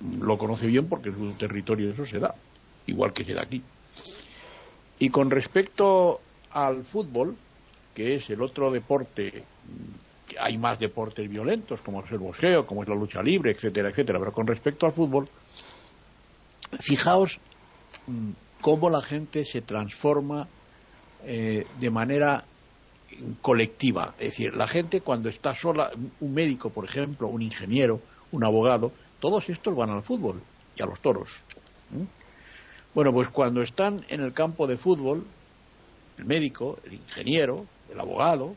Mm, 0.00 0.22
lo 0.22 0.38
conoce 0.38 0.66
bien 0.66 0.88
porque 0.88 1.10
en 1.10 1.16
su 1.16 1.32
territorio 1.34 1.90
eso 1.90 2.04
se 2.04 2.18
da, 2.18 2.34
igual 2.86 3.12
que 3.12 3.24
se 3.24 3.34
da 3.34 3.42
aquí. 3.42 3.62
Y 4.98 5.10
con 5.10 5.30
respecto 5.30 6.20
al 6.50 6.84
fútbol, 6.84 7.36
que 7.94 8.16
es 8.16 8.30
el 8.30 8.42
otro 8.42 8.70
deporte 8.70 9.44
mm, 9.64 10.13
hay 10.40 10.58
más 10.58 10.78
deportes 10.78 11.28
violentos, 11.28 11.82
como 11.82 12.02
es 12.02 12.10
el 12.12 12.18
boxeo, 12.18 12.66
como 12.66 12.82
es 12.82 12.88
la 12.88 12.94
lucha 12.94 13.22
libre, 13.22 13.52
etcétera, 13.52 13.90
etcétera. 13.90 14.18
Pero 14.18 14.32
con 14.32 14.46
respecto 14.46 14.86
al 14.86 14.92
fútbol, 14.92 15.28
fijaos 16.80 17.38
mm, 18.06 18.30
cómo 18.60 18.90
la 18.90 19.00
gente 19.00 19.44
se 19.44 19.60
transforma 19.60 20.48
eh, 21.24 21.66
de 21.78 21.90
manera 21.90 22.44
colectiva. 23.40 24.14
Es 24.18 24.30
decir, 24.30 24.56
la 24.56 24.66
gente 24.66 25.00
cuando 25.00 25.28
está 25.28 25.54
sola, 25.54 25.90
un 26.20 26.34
médico, 26.34 26.70
por 26.70 26.84
ejemplo, 26.84 27.28
un 27.28 27.42
ingeniero, 27.42 28.00
un 28.32 28.44
abogado, 28.44 28.92
todos 29.20 29.48
estos 29.48 29.74
van 29.76 29.90
al 29.90 30.02
fútbol 30.02 30.42
y 30.76 30.82
a 30.82 30.86
los 30.86 31.00
toros. 31.00 31.30
Bueno, 32.94 33.12
pues 33.12 33.28
cuando 33.28 33.62
están 33.62 34.04
en 34.08 34.20
el 34.20 34.32
campo 34.32 34.66
de 34.66 34.76
fútbol, 34.76 35.24
el 36.18 36.24
médico, 36.24 36.78
el 36.84 36.94
ingeniero, 36.94 37.66
el 37.90 38.00
abogado, 38.00 38.54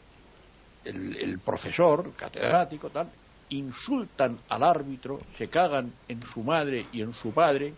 el, 0.88 1.40
profesor, 1.40 2.04
el 2.06 2.14
catedrático, 2.14 2.90
tal, 2.90 3.10
insultan 3.50 4.40
al 4.50 4.64
árbitro, 4.64 5.18
se 5.38 5.48
cagan 5.48 5.94
en 6.08 6.22
su 6.22 6.44
madre 6.44 6.86
y 6.92 7.02
en 7.02 7.14
su 7.14 7.32
padre, 7.32 7.74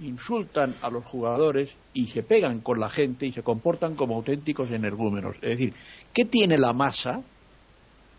insultan 0.00 0.74
a 0.82 0.90
los 0.90 1.04
jugadores 1.04 1.74
y 1.92 2.08
se 2.08 2.22
pegan 2.22 2.60
con 2.60 2.78
la 2.78 2.90
gente 2.90 3.26
y 3.26 3.32
se 3.32 3.42
comportan 3.42 3.94
como 3.94 4.16
auténticos 4.16 4.70
energúmenos. 4.70 5.36
Es 5.36 5.58
decir, 5.58 5.74
¿qué 6.12 6.24
tiene 6.24 6.58
la 6.58 6.72
masa? 6.72 7.22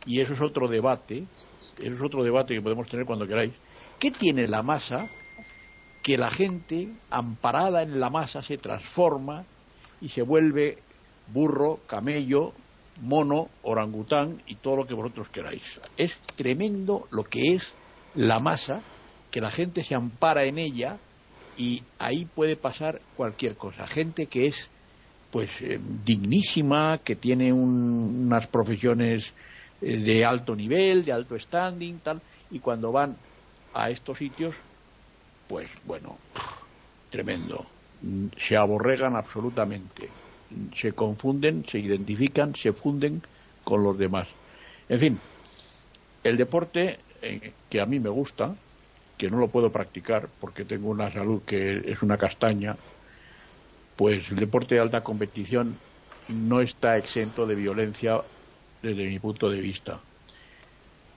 Y 0.06 0.22
eso 0.22 0.34
es 0.34 0.42
otro 0.42 0.68
debate, 0.68 1.26
eso 1.80 1.96
es 1.96 2.02
otro 2.02 2.24
debate 2.24 2.54
que 2.54 2.62
podemos 2.62 2.88
tener 2.88 3.06
cuando 3.06 3.28
queráis. 3.28 3.54
¿Qué 4.00 4.12
tiene 4.12 4.48
la 4.48 4.64
masa 4.64 5.08
que 6.04 6.18
la 6.18 6.30
gente, 6.30 6.90
amparada 7.10 7.82
en 7.82 8.00
la 8.00 8.10
masa, 8.10 8.42
se 8.42 8.58
transforma 8.58 9.44
y 10.02 10.10
se 10.10 10.22
vuelve 10.22 10.78
burro, 11.34 11.80
camello, 11.88 12.54
mono, 13.02 13.50
orangután 13.64 14.41
y 14.48 14.56
todo 14.56 14.78
lo 14.78 14.88
que 14.88 14.93
vosotros 14.93 15.30
queráis. 15.30 15.80
Es 15.98 16.20
tremendo 16.36 17.08
lo 17.12 17.24
que 17.24 17.54
es 17.54 17.74
la 18.16 18.39
masa, 18.39 18.82
que 19.32 19.41
la 19.41 19.52
gente 19.52 19.84
se 19.84 19.96
ampara 19.96 20.46
en 20.46 20.58
ella 20.58 20.98
y 21.58 21.84
ahí 22.00 22.26
puede 22.26 22.56
pasar 22.56 23.02
cualquier 23.16 23.56
cosa. 23.56 23.88
Gente 23.88 24.28
que 24.28 24.48
es 24.48 24.70
pues 25.32 25.62
eh, 25.62 25.80
dignísima, 26.06 27.00
que 27.04 27.18
tiene 27.18 27.52
unas 27.52 28.48
profesiones 28.48 29.34
eh, 29.82 29.98
de 29.98 30.24
alto 30.24 30.56
nivel, 30.56 31.04
de 31.04 31.12
alto 31.12 31.38
standing, 31.38 32.00
tal, 32.00 32.22
y 32.52 32.60
cuando 32.60 32.91
van 32.91 33.18
a 33.74 33.89
estos 33.89 34.18
sitios, 34.18 34.56
pues 35.50 35.70
bueno, 35.84 36.18
tremendo, 37.10 37.66
se 38.38 38.56
aborregan 38.56 39.18
absolutamente 39.18 40.10
se 40.74 40.93
confunden, 40.93 41.66
se 41.66 41.80
identifican, 41.80 42.56
se 42.56 42.74
funden 42.74 43.22
con 43.64 43.84
los 43.84 43.97
demás. 43.97 44.38
En 44.88 44.99
fin, 44.99 45.30
el 46.24 46.38
deporte 46.38 47.06
eh, 47.22 47.60
que 47.70 47.82
a 47.82 47.86
mí 47.86 47.99
me 47.99 48.10
gusta, 48.10 48.62
que 49.18 49.30
no 49.32 49.38
lo 49.39 49.51
puedo 49.51 49.72
practicar 49.72 50.34
porque 50.39 50.66
tengo 50.66 50.89
una 50.89 51.12
salud 51.12 51.43
que 51.45 51.80
es 51.91 52.01
una 52.03 52.18
castaña, 52.18 52.80
pues 53.95 54.30
el 54.32 54.38
deporte 54.38 54.76
de 54.76 54.82
alta 54.82 55.03
competición 55.03 55.84
no 56.28 56.62
está 56.62 56.97
exento 56.97 57.45
de 57.47 57.56
violencia 57.56 58.26
desde 58.82 59.08
mi 59.08 59.20
punto 59.20 59.49
de 59.49 59.62
vista. 59.62 60.08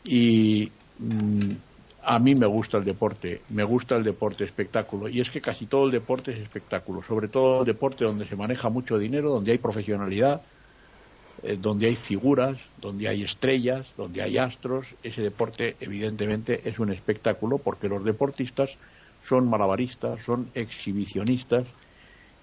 Y 0.03 0.79
mm, 0.97 1.57
a 2.03 2.19
mí 2.19 2.35
me 2.35 2.47
gusta 2.47 2.79
el 2.79 2.85
deporte, 2.85 3.43
me 3.51 3.65
gusta 3.65 3.97
el 3.97 4.05
deporte 4.05 4.45
espectáculo. 4.45 5.09
Y 5.09 5.21
es 5.21 5.31
que 5.31 5.41
casi 5.41 5.67
todo 5.67 5.87
el 5.87 5.93
deporte 5.93 6.33
es 6.33 6.39
espectáculo, 6.39 7.03
sobre 7.03 7.29
todo 7.29 7.61
el 7.61 7.67
deporte 7.67 8.05
donde 8.05 8.27
se 8.27 8.37
maneja 8.37 8.69
mucho 8.69 8.99
dinero, 8.99 9.31
donde 9.31 9.53
hay 9.53 9.59
profesionalidad, 9.59 10.43
eh, 11.43 11.57
donde 11.61 11.89
hay 11.89 11.97
figuras, 11.97 12.59
donde 12.81 13.09
hay 13.09 13.23
estrellas, 13.23 13.93
donde 13.97 14.23
hay 14.23 14.39
astros. 14.39 14.87
Ese 15.03 15.23
deporte, 15.23 15.77
evidentemente, 15.81 16.69
es 16.69 16.79
un 16.79 16.93
espectáculo 16.93 17.59
porque 17.59 17.89
los 17.89 18.05
deportistas 18.05 18.71
son 19.23 19.49
malabaristas, 19.49 20.23
son 20.23 20.51
exhibicionistas 20.55 21.67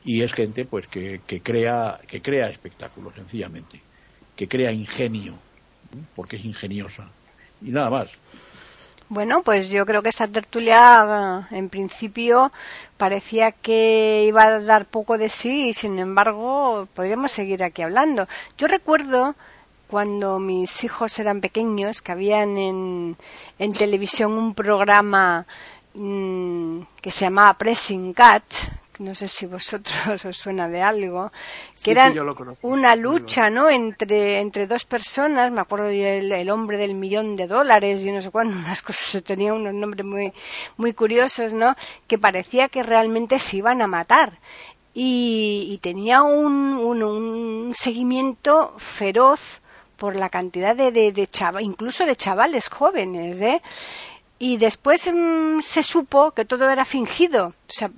y 0.04 0.22
es 0.22 0.34
gente 0.34 0.66
pues 0.66 0.88
que, 0.88 1.22
que 1.26 1.42
crea 1.42 2.00
que 2.08 2.22
crea 2.22 2.50
espectáculos 2.50 3.16
sencillamente, 3.16 3.82
que 4.36 4.48
crea 4.48 4.72
ingenio, 4.72 5.34
porque 6.16 6.36
es 6.36 6.46
ingeniosa 6.46 7.10
y 7.62 7.70
nada 7.70 7.90
más. 7.90 8.10
Bueno, 9.08 9.44
pues 9.44 9.70
yo 9.70 9.86
creo 9.86 10.02
que 10.02 10.10
esta 10.10 10.28
tertulia, 10.28 11.48
en 11.52 11.70
principio, 11.70 12.52
parecía 12.98 13.52
que 13.52 14.24
iba 14.28 14.42
a 14.42 14.60
dar 14.62 14.86
poco 14.88 15.18
de 15.20 15.30
sí 15.30 15.68
y, 15.70 15.74
sin 15.74 16.00
embargo, 16.00 16.88
podríamos 16.96 17.32
seguir 17.32 17.64
aquí 17.64 17.84
hablando. 17.84 18.28
Yo 18.58 18.68
recuerdo 18.68 19.36
cuando 19.88 20.40
mis 20.40 20.84
hijos 20.84 21.20
eran 21.20 21.40
pequeños 21.40 22.02
que 22.02 22.12
habían 22.14 22.58
en, 22.58 23.18
en 23.60 23.74
televisión 23.74 24.34
un 24.34 24.56
programa 24.56 25.46
mm, 25.94 26.80
que 27.00 27.12
se 27.12 27.26
llamaba 27.26 27.54
Pressing 27.60 28.12
Cat, 28.14 28.44
no 29.00 29.14
sé 29.14 29.28
si 29.28 29.46
vosotros 29.46 30.26
os 30.26 30.38
suena 30.38 30.68
de 30.70 30.82
algo, 30.82 31.32
que 31.84 31.92
era 31.92 32.14
una 32.62 32.96
lucha, 32.96 33.50
¿no? 33.50 33.70
Entre, 33.70 34.40
entre 34.40 34.68
dos 34.68 34.86
personas, 34.86 35.52
me 35.52 35.62
acuerdo 35.62 35.88
el, 35.88 36.32
el 36.32 36.50
hombre 36.50 36.78
del 36.78 36.96
millón 36.96 37.36
de 37.36 37.48
dólares 37.48 38.04
y 38.04 38.12
no 38.12 38.22
sé 38.22 38.32
cuándo, 38.32 38.56
unas 38.58 38.82
cosas, 38.82 39.24
tenía 39.24 39.54
unos 39.54 39.74
nombres 39.74 40.06
muy, 40.06 40.34
muy 40.78 40.94
curiosos, 40.94 41.54
¿no? 41.54 41.76
Que 42.08 42.18
parecía 42.18 42.70
que 42.70 42.84
realmente 42.84 43.40
se 43.40 43.58
iban 43.58 43.82
a 43.82 43.88
matar. 43.88 44.40
Y, 44.98 45.78
tenía 45.82 46.24
un, 46.24 46.78
un, 46.78 47.74
seguimiento 47.76 48.74
feroz 48.78 49.42
por 49.98 50.16
la 50.16 50.30
cantidad 50.30 50.74
de, 50.74 50.92
de, 50.92 51.12
de 51.12 51.28
incluso 51.60 52.06
de 52.06 52.16
chavales 52.16 52.70
jóvenes, 52.70 53.42
¿eh? 53.42 53.62
Y 54.38 54.58
después 54.58 55.10
mm, 55.12 55.60
se 55.62 55.84
supo 55.84 56.32
que 56.32 56.46
todo 56.46 56.70
era 56.70 56.86
fingido. 56.86 57.48
O 57.48 57.54
sea, 57.68 57.90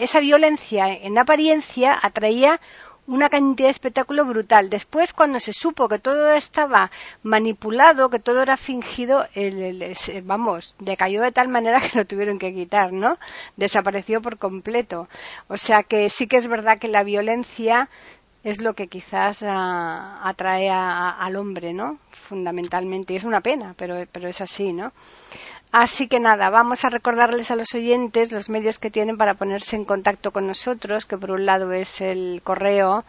esa 0.00 0.20
violencia 0.20 0.88
en 0.92 1.18
apariencia 1.18 1.98
atraía 2.00 2.60
una 3.06 3.28
cantidad 3.28 3.66
de 3.66 3.72
espectáculo 3.72 4.24
brutal. 4.24 4.70
Después, 4.70 5.12
cuando 5.12 5.40
se 5.40 5.52
supo 5.52 5.88
que 5.88 5.98
todo 5.98 6.34
estaba 6.34 6.90
manipulado, 7.22 8.10
que 8.10 8.20
todo 8.20 8.42
era 8.42 8.56
fingido, 8.56 9.26
el, 9.34 9.94
vamos, 10.24 10.76
decayó 10.78 11.22
de 11.22 11.32
tal 11.32 11.48
manera 11.48 11.80
que 11.90 11.98
lo 11.98 12.06
tuvieron 12.06 12.38
que 12.38 12.54
quitar, 12.54 12.92
¿no? 12.92 13.18
Desapareció 13.56 14.20
por 14.20 14.38
completo. 14.38 15.08
O 15.48 15.56
sea 15.56 15.82
que 15.82 16.08
sí 16.10 16.26
que 16.26 16.36
es 16.36 16.48
verdad 16.48 16.78
que 16.78 16.88
la 16.88 17.02
violencia 17.02 17.88
es 18.44 18.60
lo 18.60 18.74
que 18.74 18.88
quizás 18.88 19.42
ah, 19.46 20.20
atrae 20.24 20.68
al 20.70 21.36
hombre, 21.36 21.72
¿no? 21.72 21.98
Fundamentalmente. 22.10 23.12
Y 23.12 23.16
es 23.16 23.24
una 23.24 23.40
pena, 23.40 23.74
pero, 23.76 24.04
pero 24.10 24.28
es 24.28 24.40
así, 24.40 24.72
¿no? 24.72 24.92
Así 25.72 26.06
que 26.06 26.20
nada, 26.20 26.50
vamos 26.50 26.84
a 26.84 26.90
recordarles 26.90 27.50
a 27.50 27.56
los 27.56 27.74
oyentes 27.74 28.30
los 28.30 28.50
medios 28.50 28.78
que 28.78 28.90
tienen 28.90 29.16
para 29.16 29.36
ponerse 29.36 29.74
en 29.74 29.86
contacto 29.86 30.30
con 30.30 30.46
nosotros, 30.46 31.06
que 31.06 31.16
por 31.16 31.30
un 31.30 31.46
lado 31.46 31.72
es 31.72 32.02
el 32.02 32.42
correo 32.44 33.06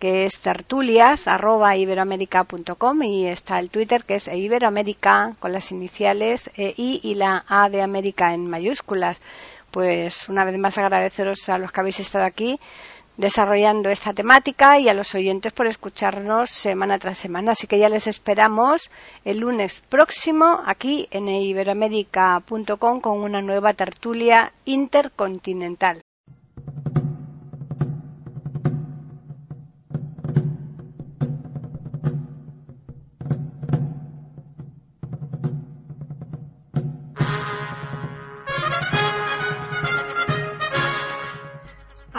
que 0.00 0.24
es 0.24 0.40
tertulias 0.40 1.26
y 1.28 3.26
está 3.26 3.60
el 3.60 3.70
Twitter 3.70 4.02
que 4.02 4.16
es 4.16 4.26
iberoamérica 4.26 5.36
con 5.38 5.52
las 5.52 5.70
iniciales 5.70 6.50
e 6.56 6.74
I 6.76 6.98
y 7.04 7.14
la 7.14 7.44
A 7.46 7.68
de 7.68 7.80
América 7.80 8.34
en 8.34 8.50
mayúsculas. 8.50 9.22
Pues 9.70 10.28
una 10.28 10.44
vez 10.44 10.58
más 10.58 10.78
agradeceros 10.78 11.48
a 11.48 11.58
los 11.58 11.70
que 11.70 11.80
habéis 11.80 12.00
estado 12.00 12.24
aquí 12.24 12.58
desarrollando 13.20 13.90
esta 13.90 14.12
temática 14.12 14.78
y 14.78 14.88
a 14.88 14.94
los 14.94 15.14
oyentes 15.14 15.52
por 15.52 15.66
escucharnos 15.66 16.50
semana 16.50 16.98
tras 16.98 17.18
semana. 17.18 17.52
Así 17.52 17.66
que 17.66 17.78
ya 17.78 17.88
les 17.88 18.06
esperamos 18.06 18.90
el 19.24 19.38
lunes 19.38 19.82
próximo 19.88 20.60
aquí 20.66 21.06
en 21.10 21.28
iberoamérica.com 21.28 23.00
con 23.00 23.20
una 23.20 23.42
nueva 23.42 23.74
tertulia 23.74 24.52
intercontinental. 24.64 26.00